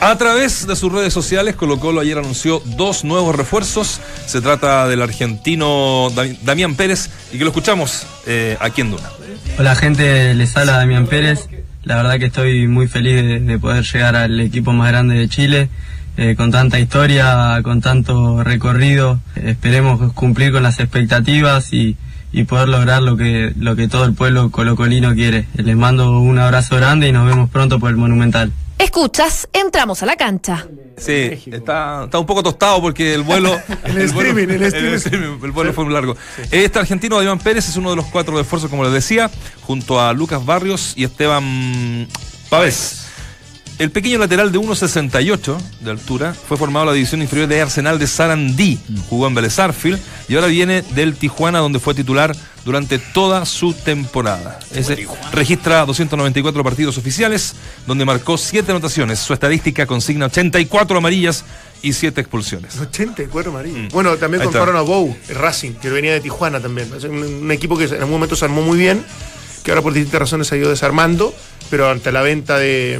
A 0.03 0.17
través 0.17 0.65
de 0.65 0.75
sus 0.75 0.91
redes 0.91 1.13
sociales, 1.13 1.55
Colo 1.55 1.79
Colo 1.79 2.01
ayer 2.01 2.17
anunció 2.17 2.59
dos 2.65 3.03
nuevos 3.03 3.35
refuerzos. 3.35 4.01
Se 4.25 4.41
trata 4.41 4.87
del 4.87 4.99
argentino 5.03 6.09
Dami- 6.09 6.39
Damián 6.41 6.73
Pérez 6.73 7.11
y 7.31 7.37
que 7.37 7.43
lo 7.43 7.51
escuchamos 7.51 8.07
eh, 8.25 8.57
aquí 8.59 8.81
en 8.81 8.89
Duna. 8.91 9.07
Hola 9.59 9.75
gente, 9.75 10.33
les 10.33 10.57
habla 10.57 10.77
Damián 10.77 11.05
Pérez. 11.05 11.47
La 11.83 11.97
verdad 11.97 12.17
que 12.17 12.25
estoy 12.25 12.67
muy 12.67 12.87
feliz 12.87 13.15
de, 13.15 13.39
de 13.41 13.59
poder 13.59 13.83
llegar 13.83 14.15
al 14.15 14.39
equipo 14.39 14.73
más 14.73 14.87
grande 14.89 15.15
de 15.15 15.29
Chile, 15.29 15.69
eh, 16.17 16.33
con 16.35 16.49
tanta 16.49 16.79
historia, 16.79 17.59
con 17.63 17.79
tanto 17.81 18.43
recorrido. 18.43 19.19
Esperemos 19.35 20.13
cumplir 20.13 20.51
con 20.51 20.63
las 20.63 20.79
expectativas 20.79 21.73
y, 21.73 21.95
y 22.31 22.43
poder 22.45 22.69
lograr 22.69 23.01
lo 23.01 23.17
que, 23.17 23.53
lo 23.57 23.75
que 23.75 23.87
todo 23.87 24.05
el 24.05 24.13
pueblo 24.13 24.51
colocolino 24.51 25.13
quiere. 25.13 25.47
Les 25.55 25.75
mando 25.75 26.19
un 26.19 26.37
abrazo 26.39 26.75
grande 26.77 27.07
y 27.07 27.11
nos 27.11 27.27
vemos 27.27 27.49
pronto 27.49 27.79
por 27.79 27.89
el 27.89 27.97
Monumental. 27.97 28.51
Escuchas, 28.77 29.47
entramos 29.53 30.01
a 30.01 30.07
la 30.07 30.15
cancha. 30.15 30.65
Sí, 30.97 31.39
está, 31.51 32.05
está 32.05 32.19
un 32.19 32.25
poco 32.25 32.41
tostado 32.41 32.81
porque 32.81 33.13
el 33.13 33.21
vuelo. 33.23 33.59
El 33.85 33.97
streaming, 33.99 34.47
el 34.49 34.63
streaming. 34.63 34.95
streaming, 34.95 35.39
el 35.43 35.51
vuelo 35.51 35.73
fue 35.73 35.85
muy 35.85 35.93
largo. 35.93 36.15
Este 36.51 36.79
argentino, 36.79 37.17
Damián 37.17 37.39
Pérez, 37.39 37.67
es 37.69 37.77
uno 37.77 37.91
de 37.91 37.95
los 37.95 38.05
cuatro 38.05 38.35
refuerzos, 38.35 38.69
como 38.69 38.83
les 38.83 38.93
decía, 38.93 39.29
junto 39.61 40.01
a 40.01 40.13
Lucas 40.13 40.45
Barrios 40.45 40.93
y 40.95 41.03
Esteban 41.03 42.07
Pavés. 42.49 43.07
El 43.81 43.89
pequeño 43.89 44.19
lateral 44.19 44.51
de 44.51 44.59
1,68 44.59 45.57
de 45.79 45.89
altura 45.89 46.35
fue 46.35 46.55
formado 46.55 46.83
en 46.83 46.89
la 46.89 46.93
división 46.93 47.23
inferior 47.23 47.47
de 47.47 47.61
Arsenal 47.61 47.97
de 47.97 48.05
Sarandí. 48.05 48.79
Jugó 49.09 49.25
en 49.25 49.33
Vélez 49.33 49.53
Sarsfield 49.53 49.99
y 50.27 50.35
ahora 50.35 50.45
viene 50.45 50.83
del 50.93 51.15
Tijuana, 51.15 51.57
donde 51.57 51.79
fue 51.79 51.95
titular 51.95 52.35
durante 52.63 52.99
toda 52.99 53.43
su 53.43 53.73
temporada. 53.73 54.59
Ese 54.71 55.07
registra 55.31 55.83
294 55.83 56.63
partidos 56.63 56.99
oficiales, 56.99 57.55
donde 57.87 58.05
marcó 58.05 58.37
7 58.37 58.69
anotaciones. 58.69 59.17
Su 59.17 59.33
estadística 59.33 59.87
consigna 59.87 60.27
84 60.27 60.99
amarillas 60.99 61.43
y 61.81 61.93
7 61.93 62.21
expulsiones. 62.21 62.79
84 62.79 63.49
amarillos. 63.49 63.91
Bueno, 63.91 64.15
también 64.17 64.41
Ahí 64.41 64.47
está. 64.47 64.59
compraron 64.59 64.79
a 64.79 64.83
Bow, 64.83 65.17
el 65.27 65.35
Racing, 65.35 65.71
que 65.71 65.89
venía 65.89 66.13
de 66.13 66.21
Tijuana 66.21 66.59
también. 66.59 66.87
Es 66.95 67.05
un, 67.05 67.23
un 67.23 67.51
equipo 67.51 67.75
que 67.79 67.85
en 67.85 67.95
algún 67.95 68.11
momento 68.11 68.35
se 68.35 68.45
armó 68.45 68.61
muy 68.61 68.77
bien, 68.77 69.03
que 69.63 69.71
ahora 69.71 69.81
por 69.81 69.91
distintas 69.91 70.19
razones 70.19 70.45
se 70.45 70.53
ha 70.53 70.59
ido 70.59 70.69
desarmando, 70.69 71.33
pero 71.71 71.89
ante 71.89 72.11
la 72.11 72.21
venta 72.21 72.59
de, 72.59 72.99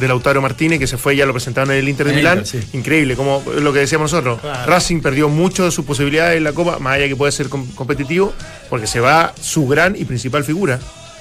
de 0.00 0.08
Lautaro 0.08 0.40
Martínez, 0.42 0.78
que 0.78 0.86
se 0.86 0.96
fue, 0.96 1.14
ya 1.14 1.26
lo 1.26 1.32
presentaron 1.32 1.70
en 1.72 1.78
el 1.78 1.88
Inter 1.88 2.08
de 2.08 2.14
Milán, 2.14 2.38
Inter, 2.38 2.62
sí. 2.62 2.68
increíble, 2.76 3.14
como 3.16 3.42
lo 3.60 3.72
que 3.72 3.80
decíamos 3.80 4.10
nosotros. 4.12 4.40
Racing 4.66 5.00
perdió 5.00 5.28
mucho 5.28 5.64
de 5.64 5.70
sus 5.70 5.84
posibilidades 5.84 6.36
en 6.38 6.44
la 6.44 6.52
Copa, 6.52 6.78
más 6.78 6.94
allá 6.94 7.06
que 7.08 7.16
puede 7.16 7.30
ser 7.32 7.48
com- 7.48 7.66
competitivo, 7.74 8.32
porque 8.68 8.86
se 8.86 9.00
va 9.00 9.32
su 9.40 9.66
gran 9.68 9.94
y 9.96 10.04
principal 10.04 10.42
figura. 10.44 10.80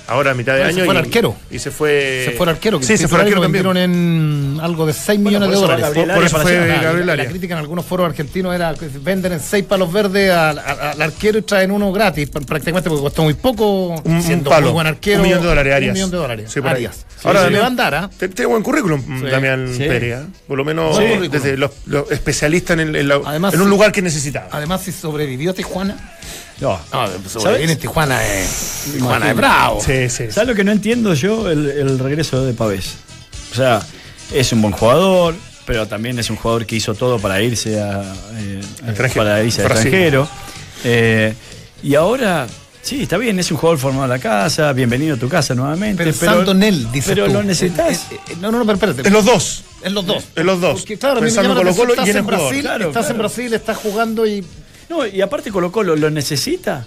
Ahora 0.10 0.32
a 0.32 0.34
mitad 0.34 0.54
de 0.54 0.60
Bueno, 0.60 0.74
se 0.74 0.80
año. 0.82 0.86
fue 0.86 0.96
y, 0.96 0.98
el 0.98 1.06
arquero. 1.06 1.36
Y 1.52 1.60
se 1.60 1.72
fue. 1.72 2.24
Se 2.26 2.32
fue 2.32 2.46
el 2.46 2.50
arquero. 2.50 2.80
que 2.80 2.86
Sí, 2.86 2.98
se 2.98 3.08
fue 3.08 3.18
el 3.20 3.22
arquero 3.26 3.42
también. 3.42 3.64
vendieron 3.64 3.78
en 3.78 4.60
algo 4.62 4.86
de 4.86 4.94
6 4.94 5.20
millones 5.20 5.50
de 5.50 5.56
dólares. 5.56 5.86
Gabriel 5.86 6.08
Por, 6.08 6.16
por 6.16 6.26
eso 6.26 6.40
fue 6.40 6.68
La- 6.68 6.82
Gabriel 6.82 7.06
la, 7.08 7.14
Arias. 7.14 7.28
la 7.28 7.32
crítica 7.32 7.54
en 7.54 7.60
algunos 7.60 7.86
foros 7.86 8.08
argentinos 8.10 8.54
era 8.56 8.74
que 8.74 8.88
venden 9.02 9.34
en 9.34 9.40
6 9.40 9.66
palos 9.66 9.94
verdes 9.94 10.32
al, 10.32 10.60
al- 10.60 10.80
al 10.82 11.02
arquero 11.02 11.38
y 11.38 11.42
traen 11.44 11.72
uno 11.72 11.92
gratis, 11.92 12.32
pr- 12.32 12.46
prácticamente 12.46 12.90
porque 12.90 13.04
costó 13.04 13.24
muy 13.24 13.36
poco, 13.36 13.88
Un- 13.90 14.02
un 14.16 14.22
siendo 14.24 14.50
palo. 14.50 14.68
muy 14.68 14.74
buen 14.74 14.88
arquero. 14.88 15.18
Un 15.22 15.24
millón 15.28 15.42
de 15.42 15.48
dólares, 15.48 15.72
Un 15.72 15.76
Arias. 15.78 15.94
millón 15.94 16.12
de 16.12 16.18
dólares. 16.18 16.52
Sí, 16.52 16.60
por. 16.62 16.72
Arias. 16.72 17.06
Ahora, 17.24 17.40
Ahora 17.42 17.52
le 17.52 17.58
Damián- 17.60 17.94
¿ah? 17.94 18.10
Te- 18.18 18.30
Tiene 18.30 18.48
buen 18.50 18.64
currículum, 18.64 19.22
Damián 19.30 19.70
Sí. 19.74 19.80
Pérez. 19.80 20.20
¿eh? 20.20 20.26
Por 20.48 20.58
lo 20.58 20.66
menos 20.66 20.98
Sí. 20.98 21.04
desde 21.30 21.58
los, 21.58 21.72
los 21.86 22.10
especialistas 22.12 22.76
en, 22.80 22.90
el- 22.90 22.96
en 22.96 23.08
la- 23.10 23.22
Además, 23.26 23.54
en 23.54 23.60
un 23.62 23.68
sí. 23.68 23.70
lugar 23.72 23.92
que 23.92 24.02
necesitaba. 24.02 24.48
Además, 24.52 24.82
si 24.84 24.92
sobrevivió 24.92 25.54
Tijuana. 25.54 25.98
No. 26.62 26.80
No, 26.92 27.08
sobrevive 27.30 27.72
en 27.72 27.80
Tijuana 27.80 28.26
es. 28.26 28.92
Tijuana 28.94 29.30
es 29.32 29.36
bravo. 29.36 29.82
Sí, 29.86 30.10
sí. 30.10 30.32
¿Sabes 30.32 30.50
lo 30.50 30.56
que 30.56 30.64
no 30.64 30.72
entiendo 30.72 31.14
yo? 31.14 31.50
El, 31.50 31.70
el 31.70 32.00
regreso 32.00 32.44
de 32.46 32.54
Pavés. 32.54 32.96
O 33.52 33.56
sea, 33.56 33.82
es 34.34 34.52
un 34.52 34.62
buen 34.62 34.74
jugador, 34.74 35.36
pero 35.66 35.88
también 35.88 36.20
es 36.20 36.30
un 36.30 36.36
jugador 36.36 36.66
que 36.66 36.76
hizo 36.76 36.94
todo 36.96 37.18
para 37.20 37.42
irse 37.42 37.80
a, 37.82 38.02
eh, 38.38 38.62
para 39.16 39.44
irse 39.44 39.62
al 39.62 39.68
Brasil. 39.68 39.88
extranjero. 39.88 40.28
Eh, 40.84 41.34
y 41.82 41.96
ahora, 41.96 42.46
sí, 42.82 43.04
está 43.04 43.18
bien, 43.18 43.40
es 43.40 43.50
un 43.52 43.58
jugador 43.58 43.80
formado 43.80 44.04
en 44.06 44.10
la 44.10 44.20
casa, 44.20 44.72
bienvenido 44.74 45.16
a 45.16 45.20
tu 45.20 45.30
casa 45.30 45.56
nuevamente. 45.56 46.04
Pensando 46.04 46.40
pero, 46.40 46.52
en 46.52 46.64
él, 46.64 46.92
dices 46.92 47.10
Pero 47.14 47.26
tú. 47.28 47.34
lo 47.34 47.44
necesitas. 47.44 47.98
Eh, 48.12 48.16
eh, 48.16 48.20
eh, 48.32 48.36
no, 48.42 48.52
no, 48.52 48.60
no, 48.60 48.66
pero 48.66 48.76
espérate. 48.76 49.08
En 49.08 49.14
los 49.14 49.26
dos. 49.26 49.64
En 49.82 49.94
los 49.94 50.06
dos. 50.06 50.26
En 50.36 50.46
los 50.46 50.60
dos. 50.60 50.80
Porque 50.82 50.98
claro, 50.98 51.20
a 51.20 51.22
Pensando 51.22 51.52
en 51.54 51.58
atención, 51.58 51.88
Colo-Colo 51.88 52.06
y 52.06 52.10
estás 52.10 52.16
en 52.18 52.24
jugador. 52.26 52.46
Brasil, 52.48 52.62
Claro, 52.62 52.88
estás 52.88 53.10
en. 53.10 53.18
Brasil, 53.18 53.54
estás 53.54 53.78
jugando 53.78 54.28
y 54.28 54.44
No, 54.90 55.06
y 55.06 55.22
aparte 55.22 55.52
Colo 55.52 55.72
Colo 55.72 55.96
lo 55.96 56.10
necesita. 56.10 56.86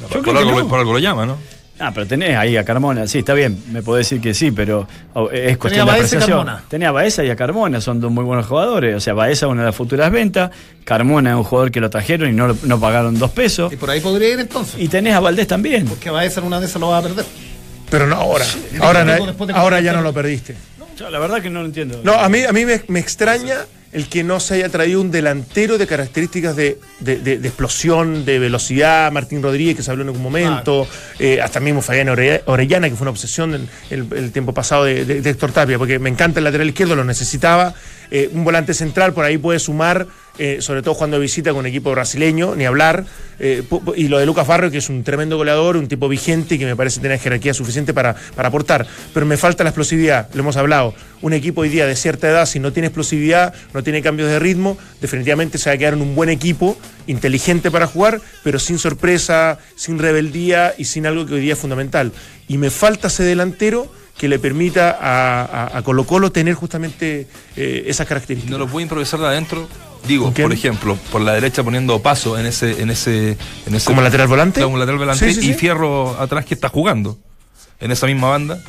Yo 0.00 0.08
Por 0.08 0.22
creo 0.22 0.34
que 0.34 0.40
algo, 0.40 0.60
no. 0.60 0.68
por 0.68 0.78
algo 0.80 0.92
lo 0.92 0.98
llama, 0.98 1.24
¿no? 1.24 1.36
Ah, 1.78 1.90
pero 1.92 2.06
tenés 2.06 2.36
ahí 2.36 2.56
a 2.56 2.64
Carmona, 2.64 3.08
sí, 3.08 3.18
está 3.18 3.34
bien, 3.34 3.60
me 3.72 3.82
puedo 3.82 3.98
decir 3.98 4.20
que 4.20 4.32
sí, 4.32 4.52
pero 4.52 4.86
oh, 5.14 5.28
es 5.30 5.58
cuestión 5.58 5.88
a 5.88 5.92
de 5.92 5.98
Baeza 5.98 6.14
y 6.14 6.18
apreciación. 6.18 6.46
Carmona. 6.46 6.64
Tenía 6.68 6.88
a 6.90 6.92
Baeza 6.92 7.24
y 7.24 7.30
a 7.30 7.36
Carmona, 7.36 7.80
son 7.80 8.00
dos 8.00 8.12
muy 8.12 8.22
buenos 8.22 8.46
jugadores. 8.46 8.94
O 8.94 9.00
sea, 9.00 9.12
Baeza 9.14 9.48
una 9.48 9.62
de 9.62 9.66
las 9.66 9.74
futuras 9.74 10.10
ventas, 10.12 10.50
Carmona 10.84 11.30
es 11.30 11.36
un 11.36 11.42
jugador 11.42 11.72
que 11.72 11.80
lo 11.80 11.90
trajeron 11.90 12.30
y 12.30 12.32
no, 12.32 12.56
no 12.62 12.80
pagaron 12.80 13.18
dos 13.18 13.32
pesos. 13.32 13.72
y 13.72 13.76
por 13.76 13.90
ahí 13.90 14.00
podría 14.00 14.34
ir 14.34 14.40
entonces. 14.40 14.80
Y 14.80 14.86
tenés 14.86 15.14
a 15.14 15.20
Valdés 15.20 15.48
también. 15.48 15.86
Porque 15.86 16.10
va 16.10 16.20
a 16.20 16.30
ser 16.30 16.44
una 16.44 16.60
de 16.60 16.66
esas 16.66 16.80
lo 16.80 16.88
va 16.88 16.98
a 16.98 17.02
perder. 17.02 17.24
Pero 17.90 18.06
no 18.06 18.16
ahora. 18.16 18.46
Ahora, 19.52 19.80
ya 19.80 19.92
no 19.92 20.02
lo 20.02 20.12
perdiste. 20.12 20.54
Yo, 20.96 21.10
la 21.10 21.18
verdad 21.18 21.42
que 21.42 21.50
no 21.50 21.60
lo 21.60 21.66
entiendo. 21.66 22.00
No, 22.04 22.14
a 22.14 22.28
mí, 22.28 22.44
a 22.44 22.52
mí 22.52 22.64
me, 22.64 22.82
me 22.86 23.00
extraña 23.00 23.66
el 23.94 24.08
que 24.08 24.22
no 24.22 24.40
se 24.40 24.54
haya 24.56 24.68
traído 24.68 25.00
un 25.00 25.10
delantero 25.10 25.78
de 25.78 25.86
características 25.86 26.54
de, 26.56 26.78
de- 27.00 27.16
de- 27.20 27.38
de 27.38 27.48
explosión, 27.48 28.24
de 28.26 28.38
velocidad, 28.38 29.10
Martín 29.10 29.42
Rodríguez, 29.42 29.76
que 29.76 29.82
se 29.82 29.90
habló 29.90 30.02
en 30.02 30.08
algún 30.08 30.22
momento, 30.22 30.86
eh, 31.18 31.40
hasta 31.40 31.60
mismo 31.60 31.80
Fabián 31.80 32.08
Ore- 32.08 32.42
Orellana, 32.46 32.90
que 32.90 32.96
fue 32.96 33.04
una 33.04 33.12
obsesión 33.12 33.54
el, 33.54 33.68
el- 33.90 34.06
el 34.14 34.32
tiempo 34.32 34.52
pasado 34.52 34.84
de 34.84 35.18
Héctor 35.30 35.52
Tapia, 35.52 35.78
porque 35.78 35.98
me 35.98 36.10
encanta 36.10 36.40
el 36.40 36.44
lateral 36.44 36.68
izquierdo, 36.68 36.94
lo 36.96 37.04
necesitaba. 37.04 37.72
Eh, 38.10 38.28
un 38.32 38.44
volante 38.44 38.74
central 38.74 39.12
por 39.14 39.24
ahí 39.24 39.38
puede 39.38 39.58
sumar, 39.58 40.06
eh, 40.38 40.58
sobre 40.60 40.82
todo 40.82 40.94
cuando 40.94 41.18
visita 41.18 41.50
con 41.50 41.60
un 41.60 41.66
equipo 41.66 41.90
brasileño, 41.92 42.54
ni 42.56 42.64
hablar. 42.64 43.04
Eh, 43.38 43.62
y 43.96 44.08
lo 44.08 44.18
de 44.18 44.26
Lucas 44.26 44.46
Barrio, 44.46 44.70
que 44.70 44.78
es 44.78 44.88
un 44.88 45.02
tremendo 45.04 45.36
goleador, 45.36 45.76
un 45.76 45.88
tipo 45.88 46.08
vigente 46.08 46.54
y 46.54 46.58
que 46.58 46.66
me 46.66 46.76
parece 46.76 47.00
tener 47.00 47.18
jerarquía 47.18 47.52
suficiente 47.54 47.92
para, 47.94 48.14
para 48.36 48.48
aportar. 48.48 48.86
Pero 49.12 49.26
me 49.26 49.36
falta 49.36 49.64
la 49.64 49.70
explosividad, 49.70 50.28
lo 50.34 50.40
hemos 50.40 50.56
hablado. 50.56 50.94
Un 51.22 51.32
equipo 51.32 51.62
hoy 51.62 51.68
día 51.68 51.86
de 51.86 51.96
cierta 51.96 52.28
edad, 52.28 52.46
si 52.46 52.58
no 52.60 52.72
tiene 52.72 52.88
explosividad, 52.88 53.54
no 53.72 53.82
tiene 53.82 54.02
cambios 54.02 54.28
de 54.28 54.38
ritmo, 54.38 54.76
definitivamente 55.00 55.58
se 55.58 55.70
va 55.70 55.74
a 55.74 55.78
quedar 55.78 55.94
en 55.94 56.02
un 56.02 56.14
buen 56.14 56.28
equipo, 56.30 56.76
inteligente 57.06 57.70
para 57.70 57.86
jugar, 57.86 58.20
pero 58.42 58.58
sin 58.58 58.78
sorpresa, 58.78 59.58
sin 59.76 59.98
rebeldía 59.98 60.74
y 60.78 60.84
sin 60.84 61.06
algo 61.06 61.26
que 61.26 61.34
hoy 61.34 61.40
día 61.40 61.54
es 61.54 61.58
fundamental. 61.58 62.12
Y 62.48 62.58
me 62.58 62.70
falta 62.70 63.08
ese 63.08 63.22
delantero 63.24 63.90
que 64.18 64.28
le 64.28 64.38
permita 64.38 64.90
a, 65.00 65.42
a- 65.44 65.78
a 65.78 65.82
Colo 65.82 66.04
Colo 66.06 66.30
tener 66.30 66.54
justamente 66.54 67.26
eh, 67.56 67.84
esas 67.88 68.06
características. 68.06 68.52
No 68.52 68.58
lo 68.58 68.68
puede 68.68 68.84
improvisar 68.84 69.18
de 69.18 69.26
adentro. 69.26 69.66
Digo, 70.06 70.32
por 70.32 70.52
ejemplo, 70.52 70.98
por 71.10 71.20
la 71.20 71.32
derecha 71.32 71.62
poniendo 71.62 72.00
paso 72.00 72.38
en 72.38 72.46
ese, 72.46 72.82
en 72.82 72.90
ese, 72.90 73.38
en 73.66 73.74
ese 73.74 73.86
¿Como 73.86 74.02
lateral 74.02 74.28
volante? 74.28 74.62
Como 74.62 74.76
lateral 74.76 74.98
volante 74.98 75.32
Sí, 75.32 75.40
sí, 75.40 75.50
y. 75.50 75.54
Fierro 75.54 76.20
atrás 76.20 76.44
que 76.44 76.54
está 76.54 76.68
jugando 76.68 77.18
en 77.80 77.90
esa 77.90 78.06
misma 78.06 78.28
banda. 78.28 78.62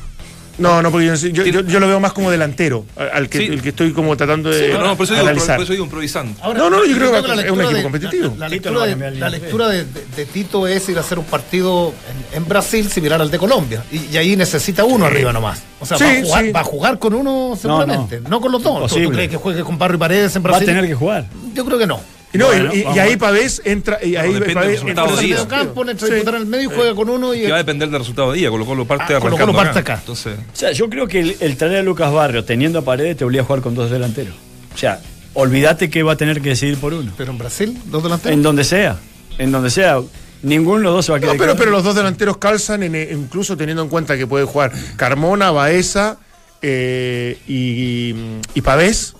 No, 0.58 0.82
no, 0.82 0.90
porque 0.90 1.08
yo, 1.08 1.16
yo- 1.16 1.44
yo- 1.46 1.62
yo 1.62 1.80
lo 1.82 1.88
veo 1.88 2.00
más 2.00 2.14
como 2.14 2.32
delantero, 2.32 2.86
al 3.14 3.28
que, 3.28 3.40
Sí. 3.40 3.44
el 3.46 3.62
que 3.62 3.70
estoy 3.70 3.92
como 3.92 4.16
tratando 4.16 4.50
de 4.50 4.60
Pero 4.70 4.86
no, 4.86 4.96
por 4.96 5.04
eso 5.04 5.14
digo, 5.14 5.24
por, 5.26 5.30
analizar. 5.32 5.56
por 5.58 5.64
eso 5.64 5.74
digo 5.74 5.84
improvisando. 5.86 6.40
Ahora, 6.42 6.60
No, 6.60 6.70
no, 6.70 6.86
yo 6.86 6.96
creo 6.96 7.12
que 7.12 7.18
es 7.20 7.26
un 7.26 7.40
equipo 7.62 7.74
de- 7.74 7.84
competitivo. 7.84 8.36
La, 8.38 8.48
lectura, 8.48 8.84
de, 8.86 8.90
cambiar 8.92 9.14
el 9.14 9.20
la 9.20 9.28
INF. 9.30 9.42
lectura 9.42 9.68
de, 9.68 9.84
de- 9.84 10.06
de 10.16 10.26
Tito 10.26 10.66
es 10.68 10.88
ir 10.88 10.98
a 10.98 11.02
hacer 11.02 11.20
un 11.20 11.26
partido 11.26 11.94
en, 12.32 12.38
en 12.38 12.48
Brasil 12.48 12.90
similar 12.90 13.22
al 13.22 13.30
de 13.30 13.38
Colombia. 13.38 13.84
Y, 13.92 14.06
y 14.14 14.18
ahí 14.18 14.36
necesita 14.38 14.86
uno 14.86 15.06
arriba 15.06 15.34
nomás. 15.34 15.62
O 15.80 15.86
sea, 15.86 15.98
Sí, 15.98 16.04
va, 16.06 16.10
a 16.10 16.24
jugar, 16.24 16.44
sí. 16.46 16.52
va 16.52 16.60
a 16.60 16.64
jugar 16.64 17.00
con 17.00 17.14
uno 17.14 17.58
seguramente. 17.62 18.22
No, 18.22 18.30
no. 18.30 18.42
con 18.42 18.52
los 18.54 18.64
dos. 18.64 18.92
¿Tú- 18.94 19.02
¿Tú, 19.04 19.10
crees 19.12 19.30
que 19.30 19.38
juegue 19.38 19.62
con 19.64 19.78
Barrio 19.78 19.98
y 19.98 20.00
Paredes 20.00 20.36
en 20.36 20.42
Va 20.44 20.48
a 20.48 20.52
Brasil? 20.52 20.68
tener 20.68 20.88
que 20.88 20.96
jugar. 20.96 21.26
Yo 21.54 21.66
creo 21.66 21.78
que 21.78 21.88
no. 21.88 22.00
Y, 22.36 22.38
no, 22.38 22.54
y- 22.54 22.60
Bueno, 22.60 22.72
y, 22.94 22.96
y 22.96 23.00
ahí 23.00 23.16
Pavés 23.18 23.62
entra. 23.66 24.00
Y 24.04 24.16
ahí 24.16 24.34
depende 24.34 24.46
del 24.46 24.54
Pavés 24.54 24.72
resultado 24.82 25.08
entra 25.08 25.22
del 25.22 25.26
Entra 25.26 25.26
día. 25.26 25.36
al 25.38 25.48
medio 25.48 25.66
campo, 25.74 25.82
entra 25.90 26.06
a 26.06 26.10
Sí. 26.10 26.14
disputar 26.16 26.36
en 26.36 26.42
el 26.42 26.48
medio 26.48 26.64
y 26.72 26.76
juega 26.76 26.96
con 26.96 27.10
uno. 27.10 27.34
Y, 27.34 27.42
Que 27.42 27.50
va 27.50 27.56
a 27.56 27.58
depender 27.60 27.90
del 27.90 28.00
resultado 28.00 28.32
de 28.32 28.38
día. 28.40 28.50
Colo 28.50 28.66
Colo 28.66 28.86
parte 28.86 29.04
Ah, 29.16 29.20
Colo-Colo 29.20 29.36
arrancando 29.36 29.54
parte 29.58 29.80
acá. 29.80 29.96
Entonces, 30.00 30.38
O 30.38 30.56
sea, 30.56 30.72
yo 30.72 30.90
creo 30.90 31.08
que 31.08 31.20
el, 31.20 31.38
el 31.40 31.58
traer 31.58 31.78
a 31.78 31.84
Lucas 31.84 32.12
Barrio 32.12 32.44
teniendo 32.46 32.80
a 32.80 32.82
Paredes 32.84 33.18
te 33.18 33.26
obliga 33.26 33.44
a 33.44 33.46
jugar 33.46 33.62
con 33.62 33.74
dos 33.76 33.90
delanteros. 33.90 34.36
O 34.74 34.78
sea, 34.78 35.00
olvídate 35.34 35.90
que 35.90 36.04
va 36.04 36.14
a 36.14 36.18
tener 36.18 36.42
que 36.42 36.50
decidir 36.50 36.78
por 36.78 36.94
uno. 36.94 37.12
pero 37.18 37.32
en 37.32 37.38
Brasil, 37.38 37.78
dos 37.86 38.04
delanteros. 38.04 38.34
En 38.34 38.44
donde 38.44 38.64
sea. 38.64 38.98
En 39.38 39.52
donde 39.52 39.70
sea. 39.70 40.00
Ninguno 40.44 40.78
de 40.78 40.84
los 40.84 40.94
dos 40.94 41.06
se 41.06 41.12
va 41.12 41.18
a 41.18 41.22
No, 41.22 41.26
quedar. 41.28 41.38
pero, 41.38 41.56
pero 41.56 41.72
los 41.72 41.84
dos 41.84 41.96
delanteros 41.96 42.38
calzan, 42.38 42.84
en- 42.84 42.96
incluso 42.96 43.58
teniendo 43.58 43.82
en 43.82 43.90
cuenta 43.90 44.16
que 44.18 44.28
puede 44.28 44.46
jugar 44.46 44.72
Carmona, 44.96 45.50
Baeza, 45.50 46.18
eh, 46.62 47.38
y, 47.48 48.14
y 48.54 48.62
Pavés. 48.62 49.15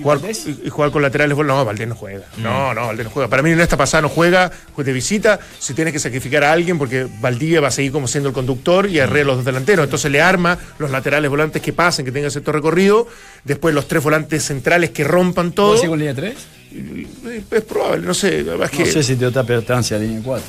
Jugar, 0.00 0.18
y- 0.64 0.68
jugar 0.70 0.90
con 0.92 1.02
laterales, 1.02 1.34
bueno, 1.34 1.56
no, 1.56 1.64
Valdés 1.64 1.88
no 1.88 1.94
juega. 1.96 2.24
No, 2.36 2.72
no, 2.72 2.86
Valdés 2.86 3.04
no 3.06 3.10
juega. 3.10 3.28
Para 3.28 3.42
mí 3.42 3.50
en 3.50 3.60
esta 3.60 3.76
pasada 3.76 4.02
no 4.02 4.08
juega, 4.08 4.50
pues 4.74 4.86
de 4.86 4.92
visita, 4.92 5.40
si 5.58 5.74
tienes 5.74 5.92
que 5.92 5.98
sacrificar 5.98 6.44
a 6.44 6.52
alguien 6.52 6.78
porque 6.78 7.06
Valdivia 7.20 7.60
va 7.60 7.68
a 7.68 7.70
seguir 7.72 7.90
como 7.90 8.06
siendo 8.06 8.28
el 8.28 8.34
conductor 8.34 8.88
y 8.88 8.98
Herrera 8.98 9.24
los 9.26 9.36
dos 9.36 9.44
delanteros. 9.44 9.84
Entonces 9.84 10.10
le 10.12 10.20
arma 10.22 10.56
los 10.78 10.90
laterales 10.90 11.28
volantes 11.30 11.60
que 11.60 11.72
pasen, 11.72 12.04
que 12.04 12.12
tengan 12.12 12.30
cierto 12.30 12.52
recorrido, 12.52 13.08
después 13.44 13.74
los 13.74 13.88
tres 13.88 14.02
volantes 14.02 14.44
centrales 14.44 14.90
que 14.90 15.02
rompan 15.04 15.50
todo. 15.52 15.68
¿Vos 15.68 15.76
decís 15.76 15.88
con 15.90 15.98
línea 15.98 16.14
3? 16.14 16.34
Eh, 16.70 17.42
Es 17.50 17.62
probable, 17.64 18.06
no 18.06 18.14
sé, 18.14 18.40
es 18.40 18.46
No 18.46 18.58
que 18.70 18.86
sé 18.86 19.02
si 19.02 19.16
Teo 19.16 19.32
Tapia 19.32 19.58
está 19.58 19.78
hacia 19.78 19.98
línea 19.98 20.20
4. 20.22 20.46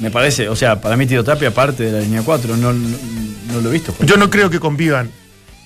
Me 0.00 0.10
parece, 0.10 0.48
o 0.48 0.56
sea, 0.56 0.80
para 0.80 0.96
mí 0.96 1.06
Teo 1.06 1.22
Tapia 1.22 1.52
parte 1.52 1.84
de 1.84 1.92
la 1.92 2.00
línea 2.00 2.22
4, 2.24 2.56
no, 2.56 2.72
no, 2.72 2.88
no 3.52 3.60
lo 3.60 3.68
he 3.68 3.72
visto. 3.74 3.94
yo 4.00 4.16
no 4.16 4.30
creo 4.30 4.48
que 4.48 4.58
convivan, 4.58 5.10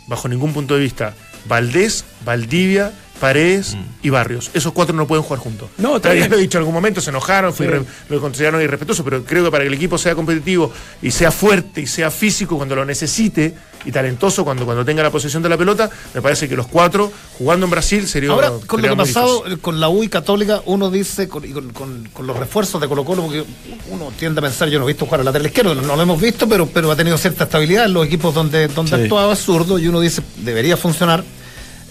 bajo 0.08 0.26
ningún 0.28 0.52
punto 0.52 0.74
de 0.74 0.80
vista, 0.80 1.14
Valdés, 1.46 2.04
Valdivia, 2.24 2.92
Paredes 3.20 3.76
y 4.02 4.10
Barrios. 4.10 4.50
Esos 4.54 4.72
cuatro 4.72 4.94
no 4.94 5.06
pueden 5.06 5.22
jugar 5.22 5.40
juntos. 5.40 5.70
Mm. 5.78 5.82
No, 5.82 6.00
bien. 6.00 6.30
lo 6.30 6.36
he 6.36 6.40
dicho 6.40 6.58
en 6.58 6.62
algún 6.62 6.74
momento, 6.74 7.00
se 7.00 7.10
enojaron, 7.10 7.54
Sí. 7.54 7.64
lo 8.08 8.20
consideraron 8.20 8.60
irrespetuoso, 8.60 9.04
pero 9.04 9.24
creo 9.24 9.44
que 9.44 9.50
para 9.50 9.64
que 9.64 9.68
el 9.68 9.74
equipo 9.74 9.96
sea 9.98 10.14
competitivo 10.14 10.72
y 11.00 11.10
sea 11.10 11.30
fuerte 11.30 11.80
y 11.82 11.86
sea 11.86 12.10
físico 12.10 12.56
cuando 12.56 12.74
lo 12.76 12.84
necesite 12.84 13.54
y 13.84 13.92
talentoso 13.92 14.44
cuando, 14.44 14.64
cuando 14.64 14.84
tenga 14.84 15.02
la 15.02 15.10
posesión 15.10 15.42
de 15.42 15.48
la 15.48 15.56
pelota, 15.56 15.90
me 16.14 16.22
parece 16.22 16.48
que 16.48 16.56
los 16.56 16.66
cuatro 16.66 17.12
jugando 17.38 17.66
en 17.66 17.70
Brasil 17.70 18.06
sería 18.08 18.30
Ahora, 18.30 18.48
con 18.48 18.80
lo 18.82 18.88
sería 18.88 18.88
que 18.88 18.94
ha 18.94 18.96
pasado 18.96 19.36
difícil. 19.38 19.52
eh, 19.52 19.60
con 19.60 19.80
la 19.80 19.88
U 19.88 20.02
y 20.02 20.08
Católica, 20.08 20.62
uno 20.66 20.90
dice, 20.90 21.28
con, 21.28 21.44
y 21.44 21.50
con, 21.50 21.70
con- 21.70 22.08
con 22.12 22.26
los 22.26 22.36
refuerzos 22.36 22.80
de 22.80 22.88
Colo 22.88 23.04
Colo, 23.04 23.22
porque 23.22 23.44
uno 23.90 24.12
tiende 24.18 24.38
a 24.40 24.42
pensar, 24.42 24.68
yo 24.68 24.78
no 24.78 24.84
he 24.84 24.88
visto 24.88 25.04
jugar 25.04 25.20
al 25.20 25.26
lateral 25.26 25.46
izquierdo, 25.46 25.74
no 25.74 25.96
lo 25.96 26.02
hemos 26.02 26.20
visto, 26.20 26.48
pero, 26.48 26.66
pero 26.66 26.90
ha 26.90 26.96
tenido 26.96 27.18
cierta 27.18 27.44
estabilidad 27.44 27.84
en 27.86 27.92
los 27.94 28.06
equipos 28.06 28.34
donde, 28.34 28.68
donde 28.68 28.96
Sí. 28.96 29.02
actuaba 29.02 29.34
zurdo, 29.36 29.78
y 29.78 29.88
uno 29.88 30.00
dice, 30.00 30.22
debería 30.38 30.76
funcionar. 30.76 31.22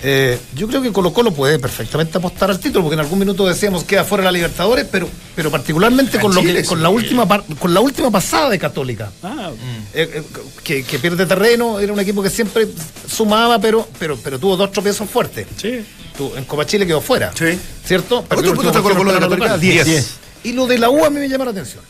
Eh, 0.05 0.37
yo 0.53 0.67
creo 0.67 0.81
que 0.81 0.91
Colo 0.91 1.13
Colo 1.13 1.31
puede 1.33 1.59
perfectamente 1.59 2.17
apostar 2.17 2.49
al 2.51 2.59
título, 2.59 2.81
porque 2.83 2.95
en 2.95 2.99
algún 2.99 3.19
minuto 3.19 3.47
decíamos 3.47 3.85
que 3.85 4.03
fuera 4.03 4.23
la 4.23 4.31
Libertadores, 4.33 4.85
pero, 4.91 5.07
pero 5.33 5.49
particularmente 5.49 6.19
con, 6.19 6.35
lo 6.35 6.41
que, 6.41 6.65
con, 6.65 6.83
la 6.83 6.89
última 6.89 7.25
con 7.57 7.73
la 7.73 7.79
última 7.79 8.11
pasada 8.11 8.49
de 8.49 8.59
Católica. 8.59 9.11
Ah, 9.23 9.51
Eh, 9.93 10.09
eh, 10.15 10.23
que, 10.63 10.83
que 10.83 10.99
pierde 10.99 11.25
terreno, 11.25 11.79
era 11.79 11.93
un 11.93 11.99
equipo 12.01 12.21
que 12.21 12.29
siempre 12.29 12.67
sumaba, 13.09 13.59
pero, 13.59 13.87
pero, 13.97 14.17
pero 14.21 14.37
tuvo 14.39 14.57
dos 14.57 14.71
tropiezos 14.71 15.09
fuertes. 15.09 15.47
sí. 15.57 15.85
Tú, 16.17 16.31
en 16.35 16.43
Copa 16.45 16.63
Chile 16.63 16.85
quedó 16.85 17.01
fuera. 17.01 17.31
Sí. 17.33 17.57
¿Cierto? 17.85 18.17
¿Cuántos 18.17 18.27
Perdió 18.27 18.51
el 18.51 18.55
puntos 18.57 18.75
está 18.75 18.79
último 18.81 18.83
Colo 18.83 18.95
Colo 18.99 19.13
de 19.13 19.19
Católica? 19.19 19.45
local. 19.47 19.59
Diez. 19.61 19.85
Diez. 19.85 20.09
Y 20.43 20.51
lo 20.53 20.67
de 20.67 20.77
la 20.77 20.89
U 20.91 21.03
a 21.05 21.09
mí 21.09 21.19
me 21.19 21.27
llama 21.27 21.45
la 21.45 21.51
atención. 21.51 21.83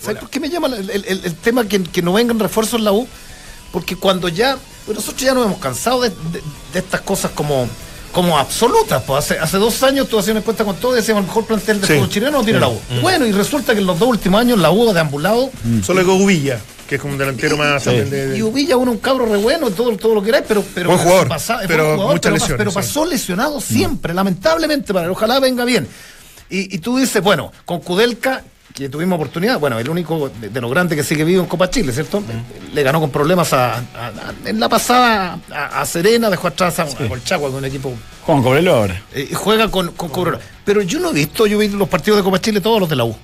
¿Sabes 0.00 0.18
por 0.20 0.30
qué 0.30 0.40
me 0.40 0.48
llama 0.48 0.68
la- 0.68 0.76
el, 0.78 0.90
el- 0.90 1.20
el 1.24 1.34
tema 1.34 1.66
que, 1.68 1.82
que 1.82 2.00
no 2.00 2.12
vengan 2.14 2.38
refuerzos 2.38 2.78
en 2.78 2.84
la 2.84 2.92
U? 2.92 3.06
Porque 3.72 3.96
cuando 3.96 4.28
ya, 4.28 4.56
pues 4.84 4.96
nosotros 4.96 5.22
ya 5.22 5.34
nos 5.34 5.46
hemos 5.46 5.58
cansado 5.58 6.02
de, 6.02 6.10
de- 6.10 6.42
de 6.72 6.78
estas 6.78 7.00
cosas 7.02 7.30
como, 7.32 7.68
como 8.12 8.38
absolutas. 8.38 9.02
Pues 9.02 9.24
hace, 9.24 9.38
hace 9.38 9.58
dos 9.58 9.82
años 9.82 10.08
tú 10.08 10.18
hacías 10.18 10.30
una 10.32 10.40
encuesta 10.40 10.64
con 10.64 10.76
todo 10.76 10.92
y 10.92 10.96
decíamos 10.96 11.22
el 11.22 11.26
mejor 11.28 11.44
plantel 11.44 11.80
de 11.80 11.86
Sí. 11.86 11.94
fútbol 11.94 12.08
chileno 12.08 12.42
tiene 12.44 12.60
la 12.60 12.68
U. 12.68 12.80
Bueno, 13.02 13.26
y 13.26 13.32
resulta 13.32 13.74
que 13.74 13.80
en 13.80 13.86
los 13.86 13.98
dos 13.98 14.08
últimos 14.08 14.40
años 14.40 14.58
la 14.58 14.70
U 14.70 14.88
ha 14.88 14.92
deambulado 14.94 15.50
Solo 15.84 16.00
hay 16.00 16.06
Gobilla, 16.06 16.58
que 16.88 16.94
es 16.94 17.00
como 17.00 17.12
un 17.14 17.18
delantero 17.18 17.56
más 17.56 17.82
Sí. 17.82 17.90
de- 17.90 18.04
de- 18.04 18.38
y 18.38 18.42
Uvilla 18.42 18.76
uno 18.76 18.92
un 18.92 18.98
cabro 18.98 19.26
re 19.26 19.36
bueno, 19.36 19.70
todo, 19.70 19.94
todo 19.96 20.14
lo 20.14 20.20
que 20.22 20.26
queráis, 20.26 20.44
pero, 20.48 20.64
pero 20.74 20.88
Buen 20.90 21.00
jugador, 21.00 21.28
pasa- 21.28 21.60
pero 21.66 21.84
buen 21.84 21.96
jugador, 21.96 22.20
pero, 22.20 22.34
lesiones, 22.34 22.56
pero 22.58 22.72
pasó 22.72 23.04
lesionado 23.04 23.60
siempre, 23.60 24.14
lamentablemente 24.14 24.94
para 24.94 25.06
él. 25.06 25.10
Ojalá 25.12 25.38
venga 25.40 25.64
bien. 25.64 25.86
Y, 26.48 26.74
y 26.74 26.78
tú 26.78 26.96
dices, 26.96 27.20
bueno, 27.22 27.52
con 27.64 27.80
Kudelka, 27.80 28.44
que 28.76 28.88
tuvimos 28.90 29.16
oportunidad, 29.16 29.58
bueno, 29.58 29.78
el 29.78 29.88
único 29.88 30.28
de, 30.28 30.50
de 30.50 30.60
los 30.60 30.70
grandes 30.70 30.96
que 30.98 31.02
sigue 31.02 31.24
vivo 31.24 31.42
en 31.42 31.48
Copa 31.48 31.70
Chile, 31.70 31.92
¿cierto? 31.92 32.22
Le 32.74 32.82
ganó 32.82 33.00
con 33.00 33.10
problemas 33.10 33.52
a, 33.54 33.76
a- 33.76 33.80
a- 34.08 34.34
en 34.44 34.60
la 34.60 34.68
pasada 34.68 35.38
a, 35.50 35.84
Serena, 35.86 36.28
dejó 36.28 36.48
atrás 36.48 36.78
a, 36.78 36.82
a 36.82 37.08
Colchagua, 37.08 37.48
con 37.48 37.56
un 37.58 37.64
equipo 37.64 37.94
Juan 38.26 38.42
Cobrelo 38.42 38.74
ahora. 38.74 39.02
eh, 39.14 39.30
juega 39.32 39.70
con, 39.70 39.92
con 39.92 40.10
Cobreloa. 40.10 40.40
Pero 40.64 40.82
yo 40.82 41.00
no 41.00 41.10
he 41.10 41.14
visto, 41.14 41.46
yo 41.46 41.56
vi 41.58 41.68
los 41.68 41.88
partidos 41.88 42.18
de 42.18 42.24
Copa 42.24 42.38
Chile, 42.38 42.60
todos 42.60 42.78
los 42.80 42.88
de 42.90 42.96
la 42.96 43.04
U. 43.04 43.16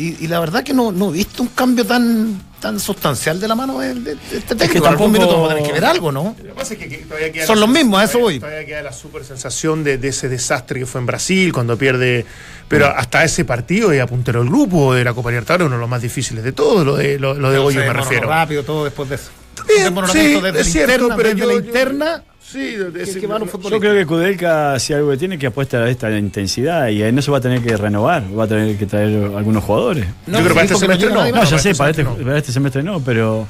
Y, 0.00 0.16
y 0.24 0.28
la 0.28 0.40
verdad 0.40 0.62
que 0.64 0.72
no, 0.72 0.92
no 0.92 1.10
he 1.10 1.12
visto 1.18 1.42
un 1.42 1.48
cambio 1.50 1.84
tan 1.86 2.48
tan 2.60 2.78
sustancial 2.78 3.40
de 3.40 3.48
la 3.48 3.54
mano 3.54 3.78
de, 3.78 3.94
de- 3.94 4.14
de 4.16 4.18
este 4.38 4.54
técnico. 4.54 4.84
En 4.86 4.92
algún 4.92 5.06
tampoco- 5.06 5.08
minuto 5.08 5.32
vamos 5.32 5.50
a 5.50 5.54
tener 5.54 5.66
que 5.66 5.72
ver 5.74 5.84
algo, 5.86 6.12
¿no? 6.12 6.36
Lo 6.38 6.44
que 6.44 6.50
pasa 6.50 6.74
es 6.74 6.78
que, 6.80 6.88
que 6.90 6.96
todavía 6.98 7.32
queda 7.32 7.46
Son 7.46 7.58
la- 7.58 7.66
los 7.66 7.74
mismos, 7.74 8.00
a 8.00 8.04
eso 8.04 8.18
voy. 8.18 8.38
Todavía 8.38 8.66
queda 8.66 8.82
la 8.82 8.92
super 8.92 9.24
sensación 9.24 9.82
de, 9.82 9.96
de 9.96 10.08
ese 10.08 10.28
desastre 10.28 10.78
que 10.80 10.84
fue 10.86 11.00
en 11.00 11.06
Brasil 11.06 11.52
cuando 11.54 11.78
pierde. 11.78 12.26
Pero 12.68 12.86
hasta 12.86 13.24
ese 13.24 13.44
partido 13.46 13.92
era 13.92 14.06
puntero 14.06 14.40
del 14.40 14.48
grupo 14.50 14.92
de 14.94 15.04
la 15.04 15.14
Copa 15.14 15.30
Libertadores, 15.30 15.66
uno 15.66 15.76
de 15.76 15.80
los 15.80 15.88
más 15.88 16.02
difíciles 16.02 16.44
de 16.44 16.52
todos, 16.52 16.84
lo 16.84 16.96
de, 16.96 17.18
lo, 17.18 17.32
lo 17.34 17.50
de 17.50 17.58
Goyo 17.58 17.80
me 17.80 17.92
refiero. 17.92 18.28
rápido 18.28 18.62
todo 18.62 18.84
después 18.84 19.08
de 19.08 19.14
eso. 19.16 19.30
Bien, 19.66 19.94
sí, 20.12 20.40
desde 20.40 20.60
es 20.60 20.70
cierto, 20.72 20.92
interna, 21.08 21.16
pero 21.16 21.32
yo- 21.32 21.46
la 21.46 21.52
yo- 21.54 21.58
interna. 21.60 22.22
Sí, 22.50 22.76
que- 22.92 23.20
que 23.20 23.28
Yo 23.70 23.78
creo 23.80 23.94
que 23.94 24.06
Kudelka, 24.06 24.78
si 24.80 24.92
algo 24.92 25.10
que 25.10 25.16
tiene 25.16 25.38
que 25.38 25.46
apuesta 25.46 25.78
a 25.84 25.88
esta 25.88 26.10
intensidad 26.16 26.88
y 26.88 27.02
en 27.02 27.18
eso 27.18 27.30
va 27.32 27.38
a 27.38 27.40
tener 27.40 27.60
que 27.62 27.76
renovar, 27.76 28.24
va 28.36 28.44
a 28.44 28.48
tener 28.48 28.76
que 28.76 28.86
traer 28.86 29.30
algunos 29.36 29.62
jugadores. 29.62 30.06
No, 30.26 30.38
Yo 30.38 30.44
creo 30.44 30.48
que 30.48 30.54
para 30.54 30.64
este 30.64 30.76
semestre 30.76 31.08
no. 31.10 31.14
No, 31.14 31.26
ya 31.26 31.32
para 31.32 31.46
sé, 31.46 31.56
este 31.56 31.74
para 31.76 31.90
este, 31.90 32.02
semestre 32.02 32.22
no. 32.24 32.26
para 32.28 32.38
este 32.38 32.52
semestre 32.52 32.82
no, 32.82 33.00
pero 33.00 33.46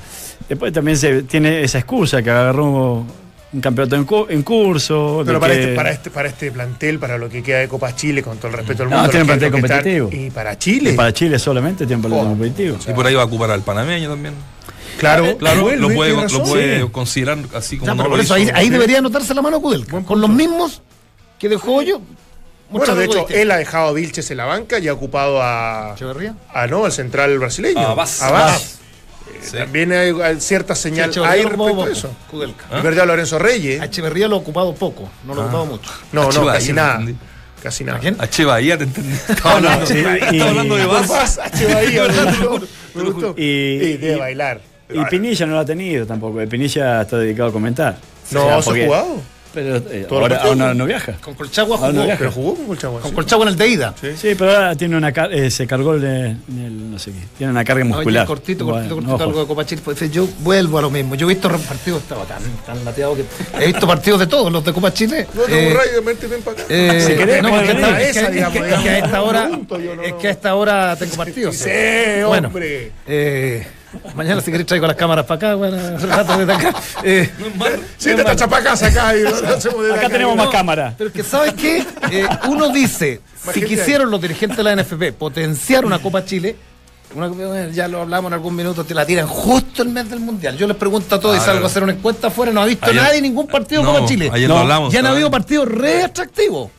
después 0.48 0.72
también 0.72 0.96
se 0.98 1.22
tiene 1.22 1.62
esa 1.62 1.78
excusa 1.78 2.22
que 2.22 2.30
agarró 2.30 3.06
un 3.52 3.60
campeonato 3.60 3.96
en, 3.96 4.04
cu- 4.04 4.26
en 4.28 4.42
curso. 4.42 5.22
Pero 5.24 5.40
para, 5.40 5.54
que- 5.54 5.60
este, 5.62 5.74
para, 5.74 5.90
este, 5.90 6.10
para 6.10 6.28
este 6.28 6.50
plantel, 6.52 6.98
para 6.98 7.16
lo 7.18 7.28
que 7.28 7.42
queda 7.42 7.58
de 7.60 7.68
Copa 7.68 7.94
Chile, 7.96 8.22
con 8.22 8.36
todo 8.36 8.48
el 8.48 8.52
respeto 8.58 8.82
del 8.82 8.90
No, 8.90 8.96
mundo. 8.98 9.10
tiene 9.10 9.24
lo 9.26 9.32
que- 9.32 9.38
plantel 9.38 9.60
competitivo. 9.62 10.10
Y 10.12 10.30
para 10.30 10.58
Chile. 10.58 10.90
y 10.92 10.96
para 10.96 11.12
Chile 11.14 11.38
solamente 11.38 11.86
tiene 11.86 11.96
un 11.96 12.02
plantel 12.02 12.26
Oh. 12.26 12.30
competitivo. 12.30 12.76
Y 12.88 12.92
por 12.92 13.06
ahí 13.06 13.14
va 13.14 13.22
a 13.22 13.26
ocupar 13.26 13.50
al 13.50 13.62
panameño 13.62 14.10
también. 14.10 14.34
Claro, 15.00 15.36
Claro, 15.38 15.62
vuelve, 15.62 15.80
lo 15.80 15.94
puede, 15.94 16.12
lo 16.12 16.42
puede 16.44 16.80
Sí. 16.82 16.88
considerar 16.92 17.38
así 17.54 17.78
como 17.78 17.90
Ya, 17.90 17.94
no 17.96 18.04
lo 18.04 18.10
por 18.10 18.20
eso 18.20 18.34
ahí, 18.34 18.42
hizo- 18.44 18.52
ahí 18.54 18.66
Sí. 18.66 18.70
debería 18.70 19.00
notarse 19.00 19.34
la 19.34 19.42
mano 19.42 19.60
Kudelka. 19.60 20.00
Con 20.02 20.20
los 20.20 20.30
mismos 20.30 20.82
que 21.38 21.48
dejó 21.48 21.82
yo. 21.82 22.00
Bueno, 22.70 22.94
de 22.94 23.04
hecho, 23.06 23.26
él 23.30 23.50
ha 23.50 23.56
dejado 23.56 23.88
a 23.88 23.92
Vilches 23.92 24.30
en 24.30 24.36
la 24.36 24.44
banca 24.44 24.78
y 24.78 24.86
ha 24.86 24.92
ocupado 24.92 25.42
a. 25.42 25.94
Echeverría. 25.96 26.34
Ah, 26.54 26.66
no, 26.68 26.84
al 26.84 26.92
central 26.92 27.36
brasileño. 27.38 27.80
A 27.80 27.94
Vaz. 27.94 28.22
A 28.22 28.30
Vaz. 28.30 28.62
Eh, 29.26 29.38
Sí. 29.42 29.56
También 29.56 29.90
hay, 29.92 30.10
hay 30.22 30.40
cierta 30.40 30.74
señal 30.74 31.10
ahí 31.24 31.42
lo 31.42 31.48
ocupado 31.48 31.84
respecto 31.86 32.06
a 32.06 32.10
eso. 32.10 32.16
Kudelka. 32.30 32.66
Y 32.78 32.82
perdió 32.82 33.02
a 33.02 33.06
Lorenzo 33.06 33.38
Reyes. 33.38 33.80
A 33.80 33.86
Echeverría 33.86 34.28
lo 34.28 34.36
ha 34.36 34.38
ocupado 34.38 34.74
poco, 34.74 35.08
no 35.24 35.32
Ah. 35.32 35.36
lo 35.36 35.40
ha 35.42 35.44
ocupado 35.46 35.66
mucho. 35.66 35.90
No, 36.12 36.30
no, 36.30 36.46
casi 36.46 36.72
nada. 36.72 36.92
entendí. 37.00 37.16
Casi 37.62 37.84
nada. 37.84 37.98
¿A 37.98 38.00
quién? 38.00 38.16
A 38.18 38.26
Che 38.28 38.44
Bahía, 38.44 38.78
te 38.78 38.84
entendí. 38.84 39.14
Estaba 39.28 39.56
hablando, 39.56 39.86
sí, 39.86 39.94
y- 39.98 40.36
estaba 40.36 40.50
hablando 40.50 40.76
de 40.76 40.86
Vaz. 40.86 41.08
Vaz, 41.08 41.38
H. 41.38 41.74
Bahía, 41.74 42.02
me 42.94 43.02
gustó. 43.02 43.30
Y- 43.36 43.78
Sí, 43.82 43.96
debe 43.98 44.16
y- 44.16 44.18
bailar. 44.18 44.60
Y 44.92 45.04
Pinilla 45.06 45.46
no 45.46 45.54
lo 45.54 45.58
ha 45.60 45.64
tenido 45.64 46.06
tampoco. 46.06 46.38
Pinilla 46.48 47.02
está 47.02 47.18
dedicado 47.18 47.50
a 47.50 47.52
comentar. 47.52 47.96
No, 48.30 48.40
O 48.58 48.62
sea, 48.62 48.62
¿se 48.74 48.82
ha 48.82 48.86
jugado? 48.86 49.20
Pero 49.52 49.78
eh, 49.90 50.06
ahora, 50.08 50.74
no 50.74 50.86
viaja. 50.86 51.14
Con 51.20 51.34
Colchagua 51.34 51.76
Ah, 51.82 51.90
no, 51.90 52.02
jugó. 52.02 52.14
Pero 52.16 52.30
jugó 52.30 52.54
con 52.54 52.66
Colchagua. 52.66 53.00
Con 53.00 53.10
sí. 53.10 53.14
Colchagua 53.16 53.46
en 53.46 53.48
el 53.48 53.56
de 53.58 53.66
ida. 53.68 53.94
Sí, 54.00 54.36
pero 54.38 54.52
ahora 54.52 54.76
tiene 54.76 54.96
una 54.96 55.10
car- 55.10 55.32
eh, 55.34 55.50
se 55.50 55.66
cargó 55.66 55.94
el, 55.94 56.36
no 56.48 56.96
sé 57.00 57.10
qué. 57.10 57.18
Tiene 57.36 57.50
una 57.50 57.64
carga 57.64 57.82
Oye, 57.82 57.92
muscular. 57.92 58.26
cortito, 58.28 58.64
Bueno, 58.66 58.78
cortito, 58.88 59.00
no 59.00 59.06
cortito, 59.08 59.24
algo 59.24 59.40
de 59.40 59.46
Copa 59.48 59.66
Chile. 59.66 59.82
Pues, 59.84 60.12
yo 60.12 60.28
vuelvo 60.38 60.78
a 60.78 60.82
lo 60.82 60.90
mismo. 60.90 61.16
Yo 61.16 61.26
he 61.28 61.34
visto 61.34 61.48
partidos, 61.50 62.00
estaba 62.02 62.24
tan, 62.26 62.40
tan 62.64 62.84
lateado 62.84 63.16
que. 63.16 63.24
He 63.60 63.66
visto 63.66 63.88
partidos 63.88 64.20
de 64.20 64.28
todos, 64.28 64.52
los 64.52 64.64
de 64.64 64.72
Copa 64.72 64.94
Chile. 64.94 65.26
No, 65.34 65.42
no, 65.48 65.52
Eh, 65.56 65.74
Rayo, 65.74 66.02
vente, 66.04 66.26
ven 66.28 66.42
para 66.42 66.52
acá. 66.62 66.64
eh, 66.68 67.04
Si 67.04 67.12
querés, 67.14 67.42
no, 67.42 67.50
porque 67.50 67.72
esta- 67.72 68.00
es, 68.00 68.04
que, 68.04 68.10
Esa, 68.10 68.20
es 68.20 68.26
que- 68.28 68.32
digamos, 68.34 68.56
es 68.56 68.62
que 68.82 68.88
a 68.88 68.98
esta 68.98 69.22
hora, 69.22 69.50
es 70.04 70.12
que 70.14 70.28
a 70.28 70.30
esta 70.30 70.54
hora 70.54 70.96
tengo 70.96 71.16
partidos. 71.16 71.56
Sí, 71.56 71.70
Bueno, 72.24 72.46
hombre. 72.46 72.92
eh, 73.08 73.66
mañana 74.14 74.40
si 74.40 74.50
queréis 74.50 74.66
traigo 74.66 74.86
las 74.86 74.96
cámaras 74.96 75.24
para 75.26 75.36
acá, 75.36 75.54
bueno, 75.56 75.76
rato 76.08 76.36
desde 76.38 76.52
acá. 76.52 76.74
Eh, 77.02 77.30
Sí, 77.98 78.14
te 78.14 78.24
tacha 78.24 78.48
para 78.48 78.64
casa 78.64 78.86
acá. 78.86 79.14
y 79.16 79.20
desde 79.22 79.38
Acá 79.38 79.94
acá. 79.96 80.08
tenemos 80.08 80.36
No, 80.36 80.44
más 80.44 80.52
cámara. 80.52 80.94
Pero 80.96 81.12
que, 81.12 81.22
¿sabes 81.22 81.54
qué? 81.54 81.84
Eh, 82.10 82.26
uno 82.48 82.68
dice, 82.70 83.20
si 83.52 83.62
quisieron 83.62 84.10
los 84.10 84.20
dirigentes 84.20 84.56
de 84.56 84.62
la 84.64 84.74
NFP 84.76 85.12
potenciar 85.12 85.84
una 85.84 85.98
Copa 86.00 86.24
Chile, 86.24 86.56
una- 87.14 87.68
ya 87.70 87.88
lo 87.88 88.02
hablamos 88.02 88.28
en 88.30 88.34
algún 88.34 88.54
minuto, 88.54 88.84
te 88.84 88.94
la 88.94 89.04
tiran 89.04 89.26
justo 89.26 89.82
el 89.82 89.88
mes 89.88 90.08
del 90.08 90.20
Mundial. 90.20 90.56
Yo 90.56 90.66
les 90.68 90.76
pregunto 90.76 91.14
a 91.16 91.20
todos 91.20 91.34
y 91.34 91.38
Claro. 91.38 91.52
salgo 91.54 91.66
a 91.66 91.68
hacer 91.70 91.82
una 91.82 91.92
encuesta 91.92 92.28
afuera, 92.28 92.52
no 92.52 92.62
ha 92.62 92.66
visto 92.66 92.86
Ayer- 92.86 93.02
nadie 93.02 93.20
ningún 93.20 93.48
partido 93.48 93.82
de 93.82 93.86
No, 93.88 93.94
Copa 93.94 94.06
Chile. 94.06 94.30
ayer 94.32 94.48
No, 94.48 94.54
lo 94.54 94.60
hablamos. 94.60 94.92
Ya 94.92 95.00
han 95.00 95.06
habido 95.06 95.30
partidos 95.30 95.66
re 95.68 96.04
atractivos. 96.04 96.70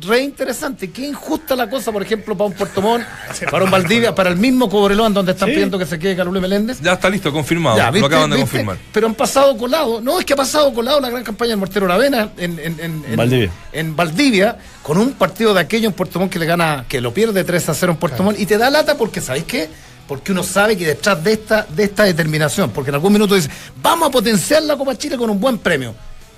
Re 0.00 0.20
interesante. 0.22 0.90
Qué 0.90 1.06
injusta 1.06 1.54
la 1.54 1.70
cosa, 1.70 1.92
por 1.92 2.02
ejemplo, 2.02 2.36
para 2.36 2.48
un 2.48 2.54
Puerto 2.54 2.82
Montt, 2.82 3.04
para 3.50 3.64
un 3.64 3.70
Valdivia, 3.70 4.12
para 4.14 4.30
el 4.30 4.36
mismo 4.36 4.68
Cobreloa, 4.68 5.08
donde 5.10 5.32
están 5.32 5.48
Sí. 5.48 5.54
pidiendo 5.54 5.78
que 5.78 5.86
se 5.86 5.98
quede 6.00 6.16
Carolina 6.16 6.40
Meléndez. 6.42 6.80
Ya 6.80 6.94
está 6.94 7.08
listo, 7.08 7.32
confirmado. 7.32 7.76
Ya, 7.76 7.86
lo 7.86 7.92
¿viste? 7.92 8.06
acaban 8.06 8.30
de 8.30 8.36
¿viste? 8.36 8.50
confirmar. 8.50 8.76
Pero 8.92 9.06
han 9.06 9.14
pasado 9.14 9.56
colado. 9.56 10.00
No, 10.00 10.18
es 10.18 10.24
que 10.24 10.32
ha 10.32 10.36
pasado 10.36 10.72
colado 10.74 11.00
la 11.00 11.10
gran 11.10 11.22
campaña 11.22 11.50
del 11.50 11.58
Mortero 11.58 11.86
Lavena 11.86 12.30
en, 12.38 12.58
en, 12.58 12.80
en, 12.80 13.04
en- 13.08 13.16
Valdivia. 13.16 13.50
en 13.72 13.94
Valdivia, 13.94 14.58
con 14.82 14.98
un 14.98 15.12
partido 15.12 15.54
de 15.54 15.60
aquello 15.60 15.86
en 15.88 15.94
Puerto 15.94 16.18
Montt 16.18 16.32
que 16.32 16.38
le 16.40 16.46
gana, 16.46 16.84
que 16.88 17.00
lo 17.00 17.14
pierde 17.14 17.44
3 17.44 17.68
a 17.68 17.74
0 17.74 17.92
en 17.92 17.98
Puerto 17.98 18.22
Montt, 18.24 18.40
y 18.40 18.46
te 18.46 18.58
da 18.58 18.70
lata 18.70 18.96
porque, 18.96 19.20
¿sabéis 19.20 19.44
qué? 19.44 19.68
Porque 20.08 20.32
uno 20.32 20.42
sabe 20.42 20.76
que 20.76 20.86
detrás 20.86 21.22
de 21.22 21.32
esta, 21.32 21.66
de 21.68 21.84
esta 21.84 22.02
determinación, 22.04 22.70
porque 22.70 22.90
en 22.90 22.96
algún 22.96 23.12
minuto 23.12 23.36
dice, 23.36 23.48
vamos 23.80 24.08
a 24.08 24.10
potenciar 24.10 24.62
la 24.64 24.76
Copa 24.76 24.98
Chile 24.98 25.16
con 25.16 25.30
un 25.30 25.40
buen 25.40 25.56
premio. 25.58 25.94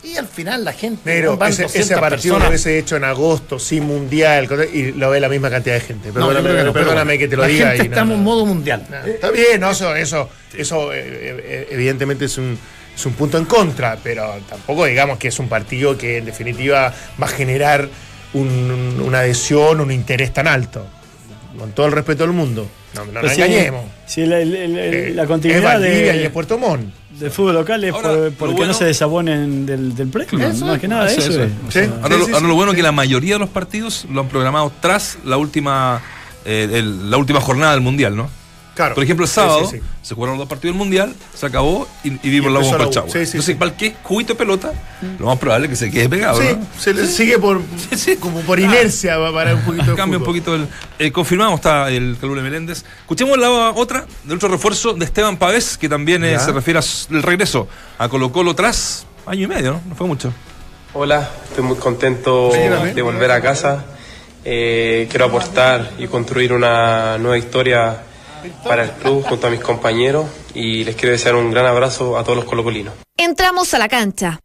Y 0.07 0.16
al 0.16 0.28
final 0.28 0.64
la 0.64 0.72
gente. 0.72 1.00
Pero 1.04 1.32
ese, 1.46 1.62
200 1.64 1.74
ese 1.74 1.96
partido 1.98 2.38
lo 2.38 2.46
hubiese 2.48 2.78
hecho 2.78 2.96
en 2.96 3.04
agosto, 3.04 3.59
sin 3.59 3.84
mundial, 3.84 4.48
y 4.72 4.92
lo 4.92 5.11
ve 5.11 5.18
la 5.20 5.28
misma 5.28 5.50
cantidad 5.50 5.74
de 5.74 5.80
gente. 5.80 6.09
No, 6.09 6.14
Perdóname, 6.14 6.48
que 6.48 6.54
no, 6.64 6.72
pero 6.72 6.72
perdóname 6.72 7.18
que 7.18 7.28
te 7.28 7.36
lo 7.36 7.42
la 7.42 7.48
diga. 7.48 7.66
gente 7.70 7.82
y 7.84 7.86
está 7.88 8.04
no, 8.04 8.14
en 8.14 8.22
modo 8.22 8.46
mundial. 8.46 8.86
Está 9.04 9.30
bien, 9.30 9.64
eso, 9.64 9.94
eso, 9.96 10.28
eso 10.57 10.92
eh, 10.92 10.98
eh, 11.02 11.68
evidentemente 11.70 12.26
es 12.26 12.38
un 12.38 12.57
es 12.94 13.04
un 13.04 13.12
punto 13.12 13.36
en 13.36 13.44
contra, 13.44 13.98
pero 14.02 14.36
tampoco 14.48 14.86
digamos 14.86 15.18
que 15.18 15.28
es 15.28 15.38
un 15.38 15.48
partido 15.50 15.98
que 15.98 16.16
en 16.18 16.24
definitiva 16.24 16.94
va 17.20 17.26
a 17.26 17.28
generar 17.28 17.88
un- 18.32 19.02
una 19.04 19.18
adhesión, 19.18 19.80
un 19.80 19.90
interés 19.90 20.32
tan 20.32 20.46
alto. 20.48 20.86
Con 21.59 21.72
todo 21.72 21.86
el 21.86 21.92
respeto 21.92 22.22
del 22.24 22.32
mundo. 22.32 22.66
No, 22.94 23.04
no 23.07 23.22
nos 23.22 23.32
si- 23.32 23.42
engañemos. 23.42 23.84
si 24.07 24.20
el- 24.22 24.32
el- 24.32 24.54
el- 24.57 24.78
Eh, 24.78 25.12
la 25.14 25.26
continuidad 25.26 25.80
de, 25.80 26.16
y 26.22 26.24
es 26.24 26.30
Puerto 26.30 26.59
Montt. 26.59 26.92
del 27.18 27.30
fútbol 27.30 27.54
local 27.54 27.82
es 27.84 27.92
Ahora, 27.92 28.09
por- 28.11 28.32
porque 28.34 28.54
bueno- 28.57 28.72
no 28.72 28.78
se 28.78 28.84
desabonen 28.84 29.66
del, 29.66 29.94
del 29.94 30.09
premio. 30.09 30.46
Eso, 30.48 30.66
más 30.66 30.78
que 30.78 30.88
nada 30.88 31.11
eso, 31.11 31.20
eso, 31.30 31.48
Sí. 31.70 31.80
Ahora, 32.02 32.16
lo, 32.16 32.24
sí, 32.26 32.30
ahora 32.32 32.40
sí, 32.40 32.46
lo 32.46 32.54
bueno 32.54 32.72
es 32.72 32.76
que 32.76 32.82
la 32.82 32.92
mayoría 32.92 33.34
de 33.34 33.38
los 33.40 33.48
partidos 33.50 34.07
lo 34.11 34.20
han 34.20 34.28
programado 34.28 34.70
tras 34.80 35.18
la 35.24 35.36
última 35.36 36.02
eh, 36.44 36.68
el- 36.72 37.11
la 37.11 37.16
última 37.16 37.40
jornada 37.40 37.72
del 37.72 37.80
Mundial, 37.80 38.14
¿no? 38.16 38.30
Claro. 38.77 38.95
Por 38.95 39.03
ejemplo, 39.03 39.24
el 39.24 39.31
sábado 39.33 39.64
sí, 39.68 39.79
sí. 39.79 39.83
se 40.03 40.14
jugaron 40.14 40.35
los 40.37 40.41
dos 40.47 40.49
partidos 40.51 40.74
del 40.74 40.79
Mundial, 40.79 41.14
se 41.35 41.47
acabó 41.47 41.89
y, 42.05 42.09
y 42.11 42.31
vimos 42.31 42.51
Y 42.53 42.70
la. 42.70 42.77
Colchagua. 42.85 43.09
Sí, 43.11 43.12
sí, 43.14 43.18
Entonces, 43.39 43.45
sí. 43.47 43.55
para 43.55 43.70
el 43.72 43.77
que 43.77 43.95
juguito 44.03 44.35
de 44.35 44.39
pelota, 44.39 44.72
lo 45.18 45.27
más 45.27 45.39
probable 45.39 45.64
es 45.66 45.70
que 45.70 45.77
se 45.77 45.91
quede 45.91 46.09
pegado, 46.11 46.41
Sí, 46.41 46.49
¿no? 46.57 46.66
se 46.79 46.93
le 46.95 47.07
sigue 47.07 47.39
por, 47.39 47.62
sí. 47.97 48.16
como 48.16 48.41
por 48.43 48.61
inercia 48.61 49.16
va 49.16 49.33
para 49.33 49.55
un 49.55 49.62
poquito 49.62 49.91
de 49.91 49.95
Cambia 49.97 50.18
un 50.18 50.24
poquito 50.24 50.55
el. 50.55 50.68
eh, 50.99 51.11
confirmamos, 51.11 51.57
está 51.59 51.89
el 51.91 52.16
Calule 52.20 52.43
Meléndez. 52.43 52.85
Escuchemos 53.01 53.39
la 53.39 53.70
otra, 53.70 54.05
del 54.24 54.37
otro 54.37 54.49
refuerzo 54.51 54.93
de 54.93 55.07
Esteban 55.07 55.39
Pavés, 55.39 55.79
que 55.79 55.89
también 55.89 56.22
eh, 56.22 56.39
se 56.39 56.53
refiere 56.53 56.79
al 56.79 57.22
regreso 57.22 57.66
a 57.99 58.09
Colo 58.11 58.31
Colo 58.31 58.55
tras 58.55 59.07
año 59.27 59.45
y 59.45 59.47
medio, 59.47 59.72
¿no? 59.72 59.81
No 59.89 59.95
fue 59.95 60.07
mucho. 60.07 60.33
Hola, 60.93 61.31
estoy 61.49 61.64
muy 61.64 61.77
contento 61.79 62.51
de 62.53 63.01
volver 63.03 63.31
a 63.31 63.41
casa. 63.41 63.87
Eh, 64.45 65.09
quiero 65.11 65.24
aportar 65.24 65.93
y 65.99 66.07
construir 66.07 66.53
una 66.53 67.18
nueva 67.18 67.37
historia 67.37 68.03
para 68.64 68.84
el 68.84 68.90
club 68.92 69.24
junto 69.24 69.47
a 69.47 69.51
mis 69.51 69.61
compañeros 69.61 70.26
y 70.55 70.84
les 70.84 70.94
quiero 70.97 71.12
desear 71.12 71.34
un 71.34 71.51
gran 71.51 71.66
abrazo 71.66 72.16
a 72.18 72.24
todos 72.24 72.36
los 72.36 72.44
colocolinos. 72.44 72.94
Entramos 73.16 73.72
a 73.74 73.78
la 73.78 73.88
cancha. 73.88 74.40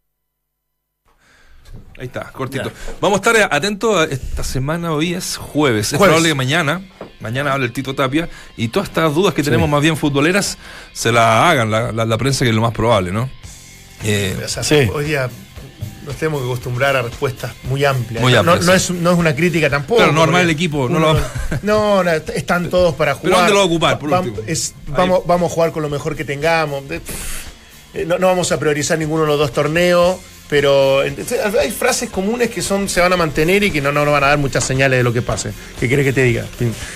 Ahí 1.97 2.07
está, 2.07 2.31
cortito. 2.31 2.71
Vamos 2.99 3.19
a 3.19 3.29
estar 3.29 3.49
atentos 3.53 3.95
a 3.95 4.03
esta 4.11 4.43
semana, 4.43 4.91
hoy 4.91 5.13
es 5.13 5.37
jueves. 5.37 5.93
Es 5.93 5.99
probable 5.99 6.29
que 6.29 6.35
mañana, 6.35 6.81
mañana 7.19 7.53
hable 7.53 7.65
el 7.67 7.73
Tito 7.73 7.93
Tapia, 7.93 8.27
y 8.57 8.69
todas 8.69 8.89
estas 8.89 9.13
dudas 9.13 9.33
que 9.35 9.43
tenemos 9.43 9.69
más 9.69 9.81
bien 9.83 9.95
futboleras, 9.95 10.57
se 10.93 11.11
las 11.11 11.45
hagan 11.51 11.69
la, 11.69 11.91
la- 11.91 12.05
la 12.05 12.17
prensa, 12.17 12.43
que 12.43 12.49
es 12.49 12.55
lo 12.55 12.61
más 12.61 12.73
probable, 12.73 13.11
¿no? 13.11 13.29
Eh, 14.03 14.35
O 14.43 14.47
sea, 14.47 14.63
Sí. 14.63 14.89
Hoy 14.91 15.05
día 15.05 15.29
nos 16.05 16.15
tenemos 16.15 16.41
que 16.41 16.47
acostumbrar 16.47 16.95
a 16.95 17.01
respuestas 17.03 17.51
muy 17.63 17.85
amplias. 17.85 18.21
Muy 18.21 18.33
No- 18.33 18.39
amplias, 18.39 18.65
no, 18.65 18.71
sí. 18.71 18.77
es, 18.77 18.89
no 19.01 19.11
es 19.11 19.17
una 19.17 19.35
crítica 19.35 19.69
tampoco. 19.69 19.97
Claro, 19.97 20.13
no 20.13 20.25
porque 20.25 20.41
el 20.41 20.49
equipo, 20.49 20.89
no 20.89 20.99
lo- 20.99 21.13
no, 21.63 22.03
no, 22.03 22.11
están 22.11 22.69
todos 22.69 22.95
para 22.95 23.13
jugar. 23.15 23.23
Pero 23.31 23.37
¿dónde 23.37 23.51
lo 23.53 23.57
va 23.57 23.63
a 23.63 23.67
ocupar, 23.67 23.99
por 23.99 24.13
Va- 24.13 24.19
último? 24.21 24.37
es- 24.47 24.73
vamos, 24.87 25.21
vamos 25.25 25.51
a 25.51 25.53
jugar 25.55 25.71
con 25.71 25.83
lo 25.83 25.89
mejor 25.89 26.15
que 26.15 26.25
tengamos. 26.25 26.83
Eh, 27.93 28.05
No, 28.07 28.17
no 28.17 28.27
vamos 28.27 28.51
a 28.51 28.59
priorizar 28.59 28.97
ninguno 28.97 29.23
de 29.23 29.27
los 29.27 29.37
dos 29.39 29.51
torneos, 29.51 30.15
pero 30.49 30.99
hay 31.01 31.71
frases 31.71 32.09
comunes 32.09 32.49
que 32.49 32.61
son 32.61 32.87
se 32.89 33.01
van 33.01 33.11
a 33.13 33.17
mantener 33.17 33.63
y 33.63 33.71
que 33.71 33.81
no 33.81 33.91
no 33.91 34.03
nos 34.05 34.13
van 34.13 34.23
a 34.23 34.27
dar 34.27 34.37
muchas 34.37 34.63
señales 34.63 34.97
de 34.99 35.03
lo 35.03 35.11
que 35.13 35.21
pase. 35.21 35.51
¿Qué 35.79 35.87
quieres 35.87 36.05
que 36.05 36.13
te 36.13 36.23
diga? 36.23 36.45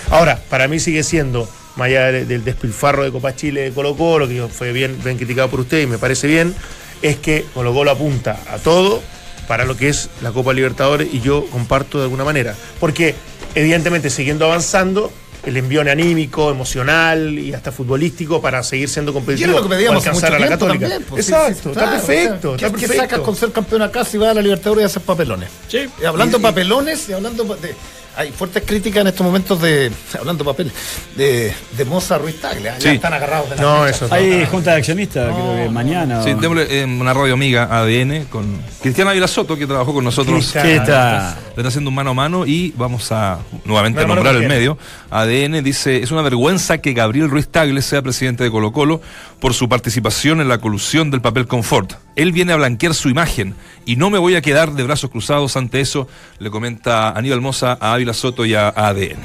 Ahora, 0.10 0.42
para 0.50 0.68
mí 0.70 0.80
sigue 0.80 1.04
siendo, 1.04 1.50
más 1.76 1.88
allá 1.88 2.12
de- 2.12 2.26
del 2.26 2.44
despilfarro 2.46 3.04
de 3.04 3.12
Copa 3.12 3.36
Chile 3.36 3.62
de 3.62 3.72
Colo 3.72 3.96
Colo, 3.98 4.28
que 4.28 4.42
fue 4.50 4.72
bien, 4.72 4.98
bien 5.04 5.18
criticado 5.18 5.50
por 5.50 5.60
usted 5.60 5.82
y 5.82 5.86
me 5.88 5.98
parece 5.98 6.28
bien, 6.28 6.56
es 7.02 7.18
que 7.18 7.46
Colo 7.54 7.74
Colo 7.74 7.92
apunta 7.92 8.40
a 8.50 8.58
todo 8.58 9.02
para 9.48 9.66
lo 9.66 9.78
que 9.78 9.90
es 9.90 10.10
la 10.22 10.32
Copa 10.32 10.54
Libertadores 10.54 11.08
y 11.14 11.22
yo 11.22 11.46
comparto 11.52 11.98
de 12.00 12.06
alguna 12.06 12.24
manera. 12.24 12.56
Porque, 12.80 13.14
evidentemente, 13.54 14.10
siguiendo 14.10 14.46
avanzando, 14.46 15.12
el 15.46 15.56
envión 15.58 15.88
anímico, 15.88 16.50
emocional 16.50 17.38
y 17.38 17.54
hasta 17.54 17.72
futbolístico 17.72 18.42
para 18.42 18.64
seguir 18.64 18.90
siendo 18.90 19.12
Y 19.12 19.14
competitivo 19.14 19.52
era 19.52 19.62
lo 19.62 19.70
que 19.70 19.76
pedíamos 19.76 19.98
alcanzar 20.08 20.32
mucho 20.32 20.36
a 20.36 20.40
la 20.40 20.48
tiempo 20.48 20.66
Católica. 20.66 20.90
también. 20.90 21.08
pues, 21.10 21.30
Exacto, 21.30 21.54
sí, 21.54 21.70
está 21.70 21.72
claro, 21.82 21.92
perfecto, 21.92 22.52
o 22.52 22.58
sea, 22.58 22.68
está 22.68 22.78
¿qué- 22.78 22.82
¿Qué 22.82 22.88
perfecto. 22.88 23.02
sacas 23.04 23.20
con 23.20 23.36
ser 23.36 23.52
campeón 23.52 23.82
acá 23.84 24.04
si 24.04 24.18
vas 24.18 24.30
a 24.30 24.34
la 24.34 24.42
Libertadores 24.42 24.82
y 24.82 24.86
haces 24.86 25.04
papelones? 25.04 25.50
Sí. 25.68 25.86
Y 26.02 26.06
hablando 26.06 26.38
Y- 26.38 26.42
de 26.42 26.44
papelones 26.48 27.10
y 27.10 27.14
hablando 27.14 27.44
de. 27.44 27.76
Hay 28.18 28.32
fuertes 28.32 28.64
críticas 28.66 29.02
en 29.02 29.08
estos 29.08 29.26
momentos 29.26 29.62
de. 29.62 29.92
Hablando 30.18 30.44
de 30.44 30.50
papeles. 30.50 30.74
De, 31.16 31.54
de 31.78 31.86
Moza 31.86 32.18
Ruiz 32.18 32.40
Tagle. 32.40 32.64
Ya 32.64 32.80
Sí. 32.80 32.88
están 32.90 33.14
agarrados 33.14 33.50
de 33.50 33.56
la 33.58 33.62
No, 33.62 33.86
eso 33.88 34.08
no. 34.08 34.14
Hay 34.16 34.46
junta 34.46 34.72
de 34.72 34.78
accionistas, 34.78 35.34
creo 35.34 35.56
que 35.56 35.70
mañana. 35.70 36.24
sí, 36.24 36.34
démosle 36.34 36.68
eh, 36.82 36.86
una 36.86 37.14
radio 37.14 37.34
amiga 37.34 37.64
ADN 37.72 38.26
con 38.26 38.62
Cristiana 38.82 39.12
Ávila 39.12 39.28
Soto, 39.28 39.58
que 39.58 39.68
trabajó 39.68 39.94
con 39.94 40.04
nosotros. 40.04 40.46
Sí, 40.46 40.58
está. 40.60 41.38
Le 41.56 41.62
está 41.62 41.68
haciendo 41.70 41.90
un 41.90 41.96
mano 41.96 42.12
a 42.12 42.14
mano 42.14 42.46
y 42.46 42.74
vamos 42.78 43.12
a 43.12 43.40
nuevamente 43.66 44.02
a 44.02 44.06
nombrar 44.06 44.36
el 44.36 44.48
medio. 44.48 44.78
ADN 45.10 45.64
dice, 45.64 45.98
es 46.04 46.12
una 46.12 46.22
vergüenza 46.22 46.78
que 46.80 46.94
Gabriel 46.94 47.30
Ruiz 47.30 47.48
Tagle 47.50 47.82
sea 47.82 48.02
presidente 48.02 48.44
de 48.44 48.52
Colo 48.52 48.72
Colo 48.72 49.02
por 49.40 49.54
su 49.54 49.70
participación 49.70 50.42
en 50.42 50.48
la 50.48 50.58
colusión 50.60 51.12
del 51.12 51.22
papel 51.22 51.48
confort. 51.48 51.94
Él 52.16 52.32
viene 52.32 52.54
a 52.54 52.56
blanquear 52.56 52.94
su 52.94 53.10
imagen 53.10 53.56
y 53.86 53.98
no 53.98 54.10
me 54.10 54.18
voy 54.18 54.36
a 54.36 54.42
quedar 54.42 54.72
de 54.74 54.84
brazos 54.84 55.10
cruzados 55.10 55.56
ante 55.58 55.82
eso, 55.82 56.08
le 56.40 56.50
comenta 56.50 57.10
Aníbal 57.12 57.42
Moza 57.42 57.78
a 57.80 57.94
Ávila 57.94 58.05
Soto 58.14 58.46
y 58.46 58.54
a 58.56 58.70
ADN. 58.70 59.18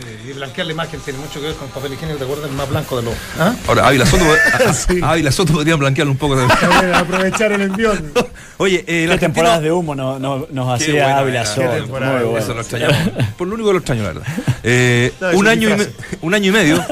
Eh, 0.00 0.28
Y 0.28 0.32
blanquear 0.32 0.66
la 0.66 0.72
imagen 0.74 1.00
tiene 1.00 1.18
mucho 1.18 1.40
que 1.40 1.46
ver 1.46 1.54
con 1.56 1.66
el 1.66 1.72
papel 1.74 1.92
higiénico. 1.94 2.18
¿Te 2.18 2.24
acuerdas 2.24 2.50
el 2.50 2.56
más 2.56 2.68
blanco 2.68 2.96
de 2.98 3.02
los. 3.04 3.14
¿Ah? 3.38 3.54
Ahora, 3.66 3.88
Ávila 3.88 4.06
Soto, 4.06 4.24
Sí. 4.88 5.00
Ávila 5.02 5.32
Soto 5.32 5.52
podrían 5.54 5.78
blanquearlo 5.78 6.12
un 6.12 6.18
poco 6.18 6.36
también. 6.36 6.56
Está 6.56 6.68
bueno, 6.78 6.96
aprovechar 6.96 7.52
el 7.52 7.62
envión. 7.62 8.12
Oye, 8.58 8.84
eh, 8.86 9.04
el 9.04 9.08
¿Qué 9.08 9.14
argentino- 9.14 9.18
temporadas 9.20 9.62
de 9.62 9.72
humo 9.72 9.94
no- 9.94 10.18
no- 10.18 10.46
nos 10.50 10.78
Qué 10.78 10.84
hacía 10.84 11.04
buena 11.04 11.18
Ávila 11.18 11.46
Soto? 11.46 11.68
Muy 11.68 11.80
bueno. 11.82 12.38
Eso 12.38 12.54
lo 12.54 12.60
extrañamos. 12.60 12.96
Por 13.36 13.48
lo 13.48 13.54
único 13.54 13.68
que 13.70 13.72
lo 13.72 13.78
extraño, 13.78 14.02
la 14.02 14.08
verdad. 14.08 14.26
Eh, 14.62 15.12
No, 15.20 15.30
un, 15.30 15.48
año 15.48 15.70
y 15.70 15.74
me- 15.74 15.86
un 16.20 16.34
año 16.34 16.48
y 16.50 16.52
medio. 16.52 16.84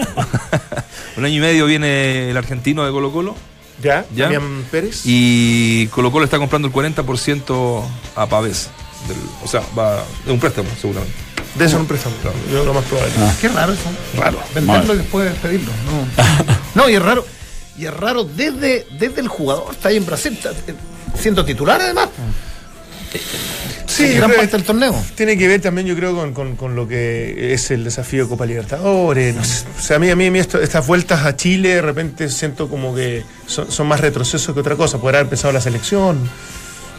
un 1.17 1.25
año 1.25 1.35
y 1.37 1.41
medio 1.41 1.67
viene 1.67 2.31
el 2.31 2.37
argentino 2.37 2.85
de 2.85 2.91
Colo 2.93 3.13
Colo. 3.13 3.37
¿Ya? 3.83 4.07
¿Ya? 4.15 4.25
Damián 4.25 4.65
Pérez. 4.71 5.03
Y 5.05 5.87
Colo 5.89 6.11
Colo 6.11 6.25
está 6.25 6.39
comprando 6.39 6.67
el 6.69 6.73
40% 6.75 7.83
a 8.17 8.27
Pavés. 8.27 8.71
Del- 9.09 9.17
o 9.45 9.49
sea, 9.49 9.63
va 9.79 10.03
de 10.25 10.33
un 10.33 10.39
préstamo, 10.41 10.69
seguramente. 10.81 11.15
De 11.55 11.65
eso 11.65 11.79
no 11.79 11.87
préstamo. 11.87 12.15
Yo 12.53 12.65
lo 12.65 12.75
más 12.75 12.85
probable. 12.85 13.13
Qué 13.41 13.49
raro 13.49 13.73
eso. 13.73 13.83
Raro. 14.19 14.39
Venderlo 14.55 14.95
y 14.95 14.99
después 14.99 15.33
pedirlo. 15.37 15.71
No. 15.87 16.45
no, 16.83 16.89
y 16.91 16.95
es 16.95 17.03
raro. 17.03 17.25
Y 17.79 17.87
es 17.87 17.95
raro 17.95 18.25
desde, 18.25 18.87
desde 18.99 19.21
el 19.21 19.29
jugador. 19.29 19.69
Está 19.73 19.89
ahí 19.89 19.97
en 19.97 20.07
Brasil. 20.07 20.33
está, 20.35 20.51
eh, 20.51 20.75
siendo 21.19 21.45
titular 21.45 21.81
además. 21.81 22.09
Sí, 23.87 24.09
gran 24.15 24.29
pero- 24.31 24.43
parte 24.43 24.57
del 24.57 24.67
torneo. 24.67 25.05
Tiene 25.15 25.39
que 25.39 25.49
ver 25.49 25.61
también, 25.63 25.87
yo 25.87 25.97
creo, 25.97 26.15
con, 26.15 26.35
con- 26.35 26.57
con 26.57 26.77
lo 26.77 26.87
que 26.87 27.55
es 27.55 27.71
el 27.71 27.85
desafío 27.85 28.25
de 28.25 28.29
Copa 28.29 28.45
Libertadores. 28.45 29.35
no 29.35 29.45
sé. 29.45 29.65
O 29.79 29.81
sea, 29.81 29.97
a 29.97 29.99
mí, 29.99 30.11
a 30.11 30.17
mí, 30.17 30.27
a 30.27 30.31
mí 30.31 30.39
esto- 30.39 30.61
estas 30.61 30.87
vueltas 30.87 31.25
a 31.25 31.37
Chile, 31.37 31.77
de 31.77 31.83
repente 31.83 32.29
siento 32.29 32.69
como 32.69 32.95
que 32.95 33.25
son, 33.47 33.71
son 33.73 33.87
más 33.87 34.01
retrocesos 34.01 34.53
que 34.53 34.61
otra 34.61 34.77
cosa. 34.77 34.99
Poder 34.99 35.17
haber 35.17 35.29
pensado 35.31 35.53
la 35.53 35.61
selección, 35.63 36.29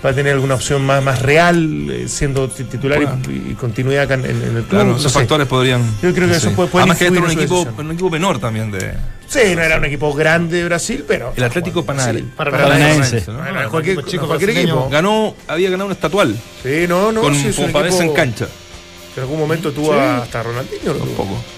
para 0.01 0.13
tener 0.15 0.33
alguna 0.33 0.55
opción 0.55 0.85
más, 0.85 1.03
más 1.03 1.21
real, 1.21 1.89
eh, 1.89 2.07
siendo 2.07 2.47
ti- 2.49 2.63
titular 2.65 3.01
y- 3.01 3.51
y, 3.51 3.53
continuidad 3.55 4.03
acá 4.03 4.13
en, 4.15 4.25
en 4.25 4.41
el 4.41 4.51
club. 4.51 4.67
Claro, 4.69 4.85
no 4.91 4.97
esos 4.97 5.11
sé. 5.11 5.19
factores 5.19 5.47
podrían. 5.47 5.81
Yo 6.01 6.13
creo 6.13 6.27
que 6.29 6.35
eso 6.35 6.51
puede- 6.51 6.69
puede 6.69 6.83
Además 6.83 6.97
que 6.99 7.05
este 7.05 7.17
era 7.17 7.25
un 7.25 7.31
equipo, 7.31 7.55
decisión. 7.63 7.85
un 7.85 7.91
equipo 7.91 8.09
menor 8.09 8.39
también 8.39 8.71
de. 8.71 8.93
Sí, 9.27 9.55
no 9.55 9.61
era 9.61 9.77
un 9.77 9.85
equipo 9.85 10.13
grande 10.13 10.57
de 10.57 10.65
Brasil, 10.65 11.03
pero. 11.07 11.33
El 11.35 11.43
Atlético 11.43 11.83
Panal. 11.83 12.23
Paranaense. 12.35 13.23
Bueno, 13.25 13.41
Bueno, 13.53 13.69
cualquier, 13.69 14.05
chico 14.05 14.27
cualquier 14.27 14.51
equipo. 14.51 14.87
Ganó, 14.89 15.35
había 15.47 15.69
ganado 15.69 15.87
un 15.87 15.91
estatual 15.93 16.35
Sí, 16.63 16.85
no, 16.87 17.11
no. 17.11 17.21
con, 17.21 17.35
sí, 17.35 17.51
con 17.53 17.65
equipo 17.85 18.01
en 18.03 18.13
cancha. 18.13 18.47
En 19.15 19.23
algún 19.23 19.39
momento 19.39 19.71
tuvo 19.71 19.93
Sí. 19.93 19.99
hasta 19.99 20.43
Ronaldinho. 20.43 20.93
¿no? 20.93 21.56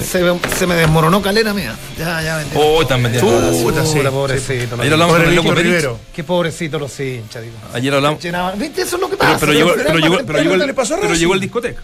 Se, 0.00 0.22
se 0.56 0.66
me 0.66 0.74
desmoronó 0.74 1.20
calera 1.22 1.52
mía. 1.54 1.74
Ya, 1.98 2.20
ya 2.22 2.36
vendí. 2.38 2.56
Oh, 2.56 2.84
también. 2.86 3.18
Puta, 3.20 3.84
sí, 3.86 3.98
pobrecito. 4.10 4.76
Ayer 4.80 4.92
hablamos 4.92 5.14
Pobre 5.14 5.24
con 5.24 5.30
el 5.30 5.36
loco 5.36 5.48
Perich. 5.50 5.64
Rivero. 5.64 5.98
Qué 6.14 6.24
pobrecito 6.24 6.78
los 6.78 6.98
hinchas, 7.00 7.42
digo. 7.42 7.54
Ayer 7.72 7.94
hablamos. 7.94 8.20
Llenaban- 8.22 8.58
¿Viste? 8.58 8.82
Eso 8.82 8.96
es 8.96 9.02
lo 9.02 9.10
que 9.10 9.16
pasa. 9.16 9.38
pero 9.38 9.52
llegó, 9.52 9.72
Pero 9.74 9.98
llegó, 9.98 10.16
pero 10.26 10.38
llegó, 10.38 10.54
¿qué 10.56 10.64
el, 10.64 10.74
pero 11.00 11.14
llegó 11.14 11.34
el 11.34 11.40
discoteca. 11.40 11.82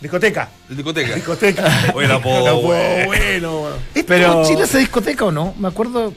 Discoteca. 0.00 0.48
El 0.68 0.76
discoteca. 0.76 1.14
Discoteca. 1.14 1.92
Oye, 1.94 2.06
la 2.08 2.20
po- 2.20 2.44
La 2.44 2.50
po- 2.52 2.60
güey. 2.60 3.06
bueno, 3.06 3.62
man. 3.62 3.72
¿Es 3.94 4.04
Pero- 4.04 4.32
todo 4.32 4.46
Chile 4.48 4.62
hace 4.64 4.78
discoteca 4.78 5.24
o 5.24 5.32
no? 5.32 5.54
Me 5.58 5.68
acuerdo 5.68 6.12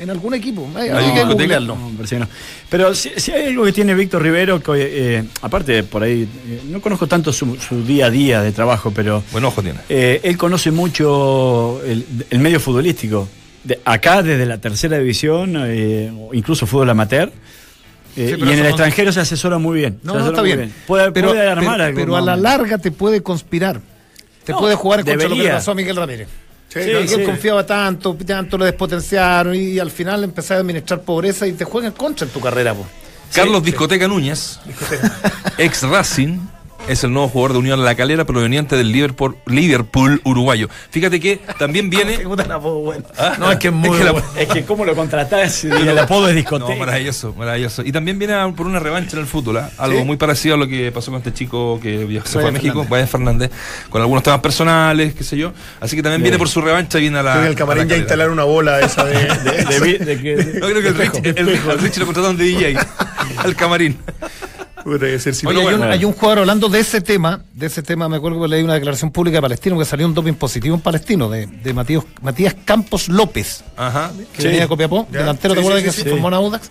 en 0.00 0.10
algún 0.10 0.34
equipo. 0.34 0.68
Hay, 0.76 0.88
Hay 0.88 0.96
hay 0.96 1.04
que 1.04 1.10
discoteca. 1.20 1.32
googlearlo. 1.34 1.76
No, 1.76 2.04
que 2.08 2.18
no. 2.18 2.28
Pero 2.70 2.94
si, 2.94 3.10
si 3.16 3.32
hay 3.32 3.48
algo 3.48 3.64
que 3.64 3.72
tiene 3.72 3.94
Víctor 3.94 4.22
Rivero, 4.22 4.62
que, 4.62 4.72
eh, 5.18 5.24
aparte 5.42 5.82
por 5.82 6.02
ahí, 6.02 6.22
eh, 6.48 6.60
no 6.66 6.80
conozco 6.80 7.06
tanto 7.06 7.32
su, 7.32 7.56
su 7.56 7.84
día 7.84 8.06
a 8.06 8.10
día 8.10 8.42
de 8.42 8.52
trabajo, 8.52 8.90
pero 8.94 9.22
Buen 9.32 9.44
ojo 9.44 9.62
tiene. 9.62 9.80
eh, 9.88 10.20
él 10.22 10.36
conoce 10.36 10.70
mucho 10.70 11.80
el, 11.84 12.04
el 12.30 12.38
medio 12.38 12.60
futbolístico. 12.60 13.28
De- 13.64 13.80
acá 13.84 14.22
desde 14.22 14.46
la 14.46 14.58
tercera 14.58 14.98
división, 14.98 15.54
eh, 15.66 16.10
o 16.16 16.32
incluso 16.34 16.66
fútbol 16.66 16.90
amateur. 16.90 17.32
Sí, 18.14 18.22
y 18.22 18.32
en 18.32 18.48
el 18.48 18.58
no- 18.62 18.66
extranjero 18.68 19.12
se 19.12 19.20
asesora 19.20 19.58
muy 19.58 19.78
bien. 19.78 20.00
No, 20.02 20.14
no, 20.14 20.26
está 20.26 20.42
bien. 20.42 20.72
Puede, 20.86 21.12
pero, 21.12 21.28
puede 21.28 21.46
armar 21.48 21.74
pero, 21.76 21.84
algo 21.84 22.00
pero 22.00 22.16
a 22.16 22.20
la 22.20 22.36
larga 22.36 22.78
te 22.78 22.90
puede 22.90 23.22
conspirar. 23.22 23.80
Te 24.44 24.52
No, 24.52 24.58
puede 24.60 24.74
jugar 24.74 25.04
contra 25.04 25.28
lo 25.28 25.36
que 25.36 25.48
pasó 25.48 25.72
a 25.72 25.74
Miguel 25.74 25.94
Ramírez. 25.96 26.26
Sí, 26.68 26.82
Sí, 26.82 26.90
no, 26.92 27.00
Miguel 27.00 27.20
sí. 27.20 27.24
confiaba 27.24 27.64
tanto, 27.64 28.14
tanto 28.14 28.58
lo 28.58 28.64
despotenciaron 28.66 29.54
y, 29.54 29.78
al 29.78 29.90
final 29.90 30.24
empezaste 30.24 30.54
a 30.54 30.58
administrar 30.58 31.00
pobreza 31.00 31.46
y 31.46 31.52
te 31.52 31.64
juegan 31.64 31.92
contra 31.92 32.26
en 32.26 32.32
tu 32.32 32.40
carrera. 32.40 32.74
po. 32.74 32.86
Carlos 33.32 33.62
Discoteca 33.62 34.06
Núñez, 34.08 34.58
ex 35.58 35.82
Racing, 35.82 36.38
es 36.88 37.04
el 37.04 37.12
nuevo 37.12 37.28
jugador 37.28 37.52
de 37.52 37.58
Unión 37.58 37.84
La 37.84 37.94
Calera 37.94 38.24
proveniente 38.24 38.76
del 38.76 38.90
Liverpool, 38.92 39.36
Liverpool 39.46 40.20
uruguayo. 40.24 40.68
Fíjate 40.90 41.20
que 41.20 41.40
también 41.58 41.90
viene. 41.90 42.18
La. 42.46 42.60
Ah, 43.18 43.36
No, 43.38 43.52
es 43.52 43.58
que 43.58 43.68
es 43.68 43.74
muy 43.74 43.98
la- 44.02 44.12
bueno. 44.12 44.26
Es 44.36 44.48
que 44.48 44.64
cómo 44.64 44.84
lo 44.84 44.94
contratás 44.94 45.64
y 45.64 45.68
el 45.68 45.98
apodo 45.98 46.28
es 46.28 46.34
No, 46.34 46.36
discoteca. 46.40 46.78
maravilloso, 46.78 47.34
maravilloso. 47.34 47.82
Y 47.84 47.92
también 47.92 48.18
viene 48.18 48.34
a- 48.34 48.48
por 48.48 48.66
una 48.66 48.78
revancha 48.80 49.16
en 49.16 49.22
el 49.22 49.26
fútbol, 49.28 49.58
¿ah? 49.58 49.70
algo 49.78 50.04
muy 50.04 50.16
parecido 50.16 50.54
a 50.54 50.58
lo 50.58 50.66
que 50.66 50.90
pasó 50.92 51.10
con 51.10 51.18
este 51.18 51.32
chico 51.32 51.78
que 51.80 52.04
viajó, 52.04 52.26
se 52.26 52.40
fue 52.40 52.48
a 52.48 52.52
México, 52.52 52.84
Fernández. 52.84 52.88
Brian 52.90 53.08
Fernández, 53.08 53.50
con 53.90 54.00
algunos 54.00 54.22
temas 54.22 54.40
personales, 54.40 55.14
qué 55.14 55.24
sé 55.24 55.36
yo. 55.36 55.52
Así 55.80 55.96
que 55.96 56.02
también 56.02 56.22
viene 56.22 56.38
por 56.38 56.48
su 56.48 56.60
revancha 56.60 56.98
y 56.98 57.02
viene 57.02 57.18
a 57.18 57.22
la. 57.22 57.32
Creo 57.32 57.42
que 57.44 57.48
el 57.50 57.54
camarín 57.56 57.78
la 57.82 57.84
ya 57.84 57.88
calera. 57.88 58.02
instalaron 58.02 58.32
una 58.34 58.44
bola 58.44 58.80
esa 58.80 59.04
de. 59.04 59.14
de- 59.44 59.64
De 59.64 59.80
vi- 59.80 59.98
de 59.98 60.20
que- 60.20 60.36
No, 60.60 60.66
creo 60.68 60.82
que 60.82 60.88
el 60.88 60.94
Rich, 60.96 61.14
el, 61.24 61.48
el- 61.48 61.78
Rich 61.80 61.96
lo 61.98 62.06
contrataron 62.06 62.36
de 62.36 62.44
DJ 62.44 62.76
al 63.36 63.54
camarín. 63.56 63.98
Oye, 64.86 65.60
hay, 65.60 65.74
un, 65.74 65.78
bueno. 65.78 65.84
hay 65.92 66.04
un 66.04 66.12
jugador 66.12 66.38
hablando 66.40 66.68
de 66.68 66.80
ese 66.80 67.00
tema, 67.00 67.42
de 67.54 67.66
ese 67.66 67.82
tema, 67.82 68.08
me 68.08 68.16
acuerdo 68.16 68.40
que 68.42 68.48
leí 68.48 68.62
una 68.62 68.74
declaración 68.74 69.10
pública 69.10 69.38
de 69.38 69.42
Palestino 69.42 69.78
que 69.78 69.84
salió 69.84 70.06
un 70.06 70.14
doping 70.14 70.34
positivo 70.34 70.74
en 70.74 70.80
Palestino, 70.80 71.28
de, 71.28 71.46
de 71.46 71.74
Matías, 71.74 72.04
Matías 72.22 72.54
Campos 72.64 73.08
López, 73.08 73.64
Ajá. 73.76 74.12
que 74.36 74.42
venía 74.44 74.62
de 74.62 74.68
Copiapó, 74.68 75.06
Ya. 75.12 75.20
delantero, 75.20 75.54
¿te 75.54 75.60
Sí, 75.60 75.66
acuerdas 75.66 75.80
sí, 75.82 75.86
que 75.86 75.92
sí, 75.92 75.96
se 75.98 76.04
sí. 76.04 76.10
formó 76.10 76.28
en 76.28 76.34
Audax? 76.34 76.70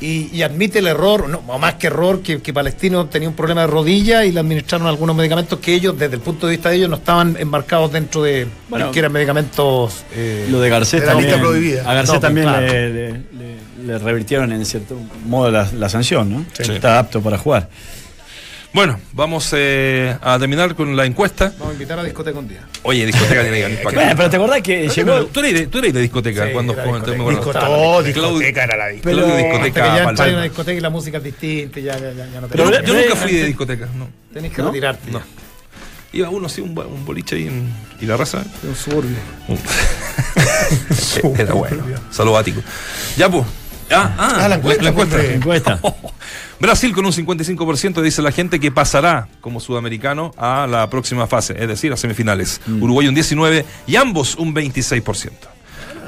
Y, 0.00 0.30
y 0.32 0.42
admite 0.42 0.78
el 0.78 0.86
error, 0.86 1.28
no, 1.28 1.42
o 1.46 1.58
más 1.58 1.74
que 1.74 1.88
error, 1.88 2.22
que, 2.22 2.40
que 2.40 2.52
Palestino 2.52 3.06
tenía 3.06 3.28
un 3.28 3.34
problema 3.34 3.62
de 3.62 3.66
rodilla 3.66 4.24
y 4.24 4.30
le 4.30 4.38
administraron 4.40 4.86
algunos 4.86 5.16
medicamentos 5.16 5.58
que 5.58 5.74
ellos, 5.74 5.98
desde 5.98 6.14
el 6.14 6.20
punto 6.20 6.46
de 6.46 6.52
vista 6.52 6.68
de 6.70 6.76
ellos, 6.76 6.88
no 6.88 6.96
estaban 6.96 7.36
enmarcados 7.38 7.90
dentro 7.92 8.22
de 8.22 8.46
Bueno, 8.68 8.92
que 8.92 9.00
eran 9.00 9.10
medicamentos. 9.12 10.04
eh, 10.14 10.46
Lo 10.50 10.60
de 10.60 10.68
Garcés 10.70 11.00
de 11.00 11.06
la 11.06 11.12
también. 11.12 11.30
lista 11.32 11.42
prohibida. 11.48 11.90
A 11.90 11.94
Garcés 11.94 12.14
No, 12.14 12.20
también 12.20 12.46
claro. 12.46 12.66
le, 12.66 12.88
le- 12.90 13.10
le- 13.12 13.58
le 13.86 13.98
revirtieron 13.98 14.52
en 14.52 14.64
cierto 14.66 14.96
modo 15.26 15.50
la, 15.50 15.68
la 15.72 15.88
sanción, 15.88 16.30
¿no? 16.32 16.46
Sí. 16.52 16.70
Está 16.72 16.98
apto 17.00 17.20
para 17.20 17.38
jugar. 17.38 17.68
Bueno, 18.72 19.00
vamos 19.12 19.48
eh, 19.56 20.14
a 20.20 20.38
terminar 20.38 20.74
con 20.74 20.94
la 20.94 21.06
encuesta. 21.06 21.52
Vamos 21.58 21.70
a 21.70 21.72
invitar 21.72 21.98
a 21.98 22.04
discoteca 22.04 22.38
un 22.38 22.48
día. 22.48 22.60
Oye, 22.82 23.06
discoteca 23.06 23.40
tiene 23.42 23.56
que 23.56 23.62
venir 23.64 23.78
para 23.82 23.94
Bueno, 23.94 24.08
acá. 24.10 24.16
pero 24.16 24.30
te 24.30 24.36
acordás 24.36 24.62
que 24.62 24.88
llegó. 24.88 25.24
Tú 25.26 25.40
eres, 25.40 25.54
de, 25.54 25.66
tú 25.68 25.78
eres 25.78 25.94
de 25.94 26.00
discoteca 26.02 26.46
Sí, 26.46 26.52
cuando. 26.52 26.74
Disco, 26.74 27.50
Claro. 27.50 27.66
todo, 27.66 28.02
Claudio- 28.02 28.04
discoteca 28.38 28.64
era 28.64 28.76
la 28.76 28.88
discoteca. 28.88 29.16
Claudio 29.22 29.34
Hasta 29.34 29.46
discoteca 29.64 29.96
ya 29.96 30.02
entras 30.10 30.28
en 30.28 30.34
una 30.34 30.42
discoteca 30.44 30.78
y 30.78 30.80
la 30.80 30.90
música 30.90 31.18
es 31.18 31.24
distinta 31.24 31.80
ya, 31.80 31.98
ya, 31.98 32.12
ya, 32.12 32.26
ya 32.26 32.40
no 32.42 32.48
Pero- 32.48 32.82
yo 32.82 32.94
nunca 32.94 33.16
fui 33.16 33.32
de 33.32 33.44
discoteca, 33.46 33.86
no. 33.96 34.08
Tenés 34.32 34.52
que 34.52 34.62
¿No? 34.62 34.68
retirarte. 34.68 35.10
No. 35.10 35.22
Iba 36.12 36.28
uno 36.30 36.46
así, 36.46 36.60
un, 36.60 36.78
un 36.78 37.04
boliche 37.04 37.36
ahí 37.36 37.48
en. 37.48 37.72
¿Y 38.00 38.06
la 38.06 38.16
raza? 38.16 38.42
Un 38.62 38.74
suburbio. 38.76 39.16
Era 41.38 41.52
bueno. 41.54 41.84
Saludatico. 42.10 42.60
Ya, 43.16 43.28
pues. 43.30 43.44
Ah, 43.90 44.14
ah, 44.18 44.38
Ah, 44.44 44.48
la 44.48 44.54
encuesta, 44.56 44.90
hombre. 44.90 45.34
Encuesta. 45.34 45.80
Brasil 46.60 46.92
con 46.92 47.06
un 47.06 47.12
55% 47.12 48.02
dice 48.02 48.20
la 48.22 48.32
gente 48.32 48.58
que 48.58 48.72
pasará 48.72 49.28
como 49.40 49.60
sudamericano 49.60 50.32
a 50.36 50.66
la 50.68 50.90
próxima 50.90 51.26
fase, 51.26 51.54
es 51.58 51.68
decir, 51.68 51.92
a 51.92 51.96
semifinales. 51.96 52.60
Mm. 52.66 52.82
Uruguay 52.82 53.08
un 53.08 53.14
19% 53.16 53.64
y 53.86 53.96
ambos 53.96 54.34
un 54.36 54.54
26%. 54.54 55.30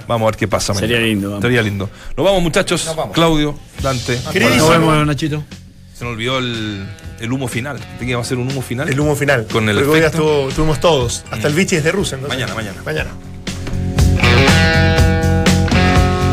Vamos 0.09 0.27
a 0.27 0.31
ver 0.33 0.37
qué 0.39 0.49
pasa 0.49 0.75
Sería 0.75 0.97
mañana. 0.97 1.07
lindo, 1.07 1.29
vamos. 1.31 1.43
Sería 1.43 1.63
lindo. 1.63 1.89
Nos 2.17 2.27
vamos, 2.27 2.43
muchachos. 2.43 2.85
Nos 2.87 2.97
vamos. 2.97 3.15
Claudio, 3.15 3.57
Dante. 3.81 4.21
Nos 4.57 4.69
vemos, 4.71 5.07
Nachito. 5.07 5.45
Se 5.95 6.05
nos 6.05 6.15
olvidó 6.15 6.39
el, 6.39 6.85
el 7.21 7.33
humo 7.33 7.47
final. 7.47 7.79
¿De 8.01 8.07
que 8.07 8.15
va 8.17 8.23
a 8.23 8.25
ser 8.25 8.39
un 8.39 8.51
humo 8.51 8.61
final? 8.63 8.89
El 8.89 8.99
humo 8.99 9.15
final. 9.15 9.47
Con 9.53 9.69
el 9.69 9.77
Porque 9.77 9.91
hoy 9.91 10.01
ya 10.01 10.07
efecto. 10.09 10.25
estuvo- 10.25 10.49
estuvimos 10.49 10.81
todos. 10.81 11.25
Hasta 11.31 11.47
el 11.47 11.55
bichi 11.55 11.77
es 11.77 11.85
de 11.85 11.93
Rusia. 11.93 12.17
entonces. 12.17 12.41
Mañana, 12.41 12.55
mañana. 12.57 12.83
Mañana. 12.85 13.11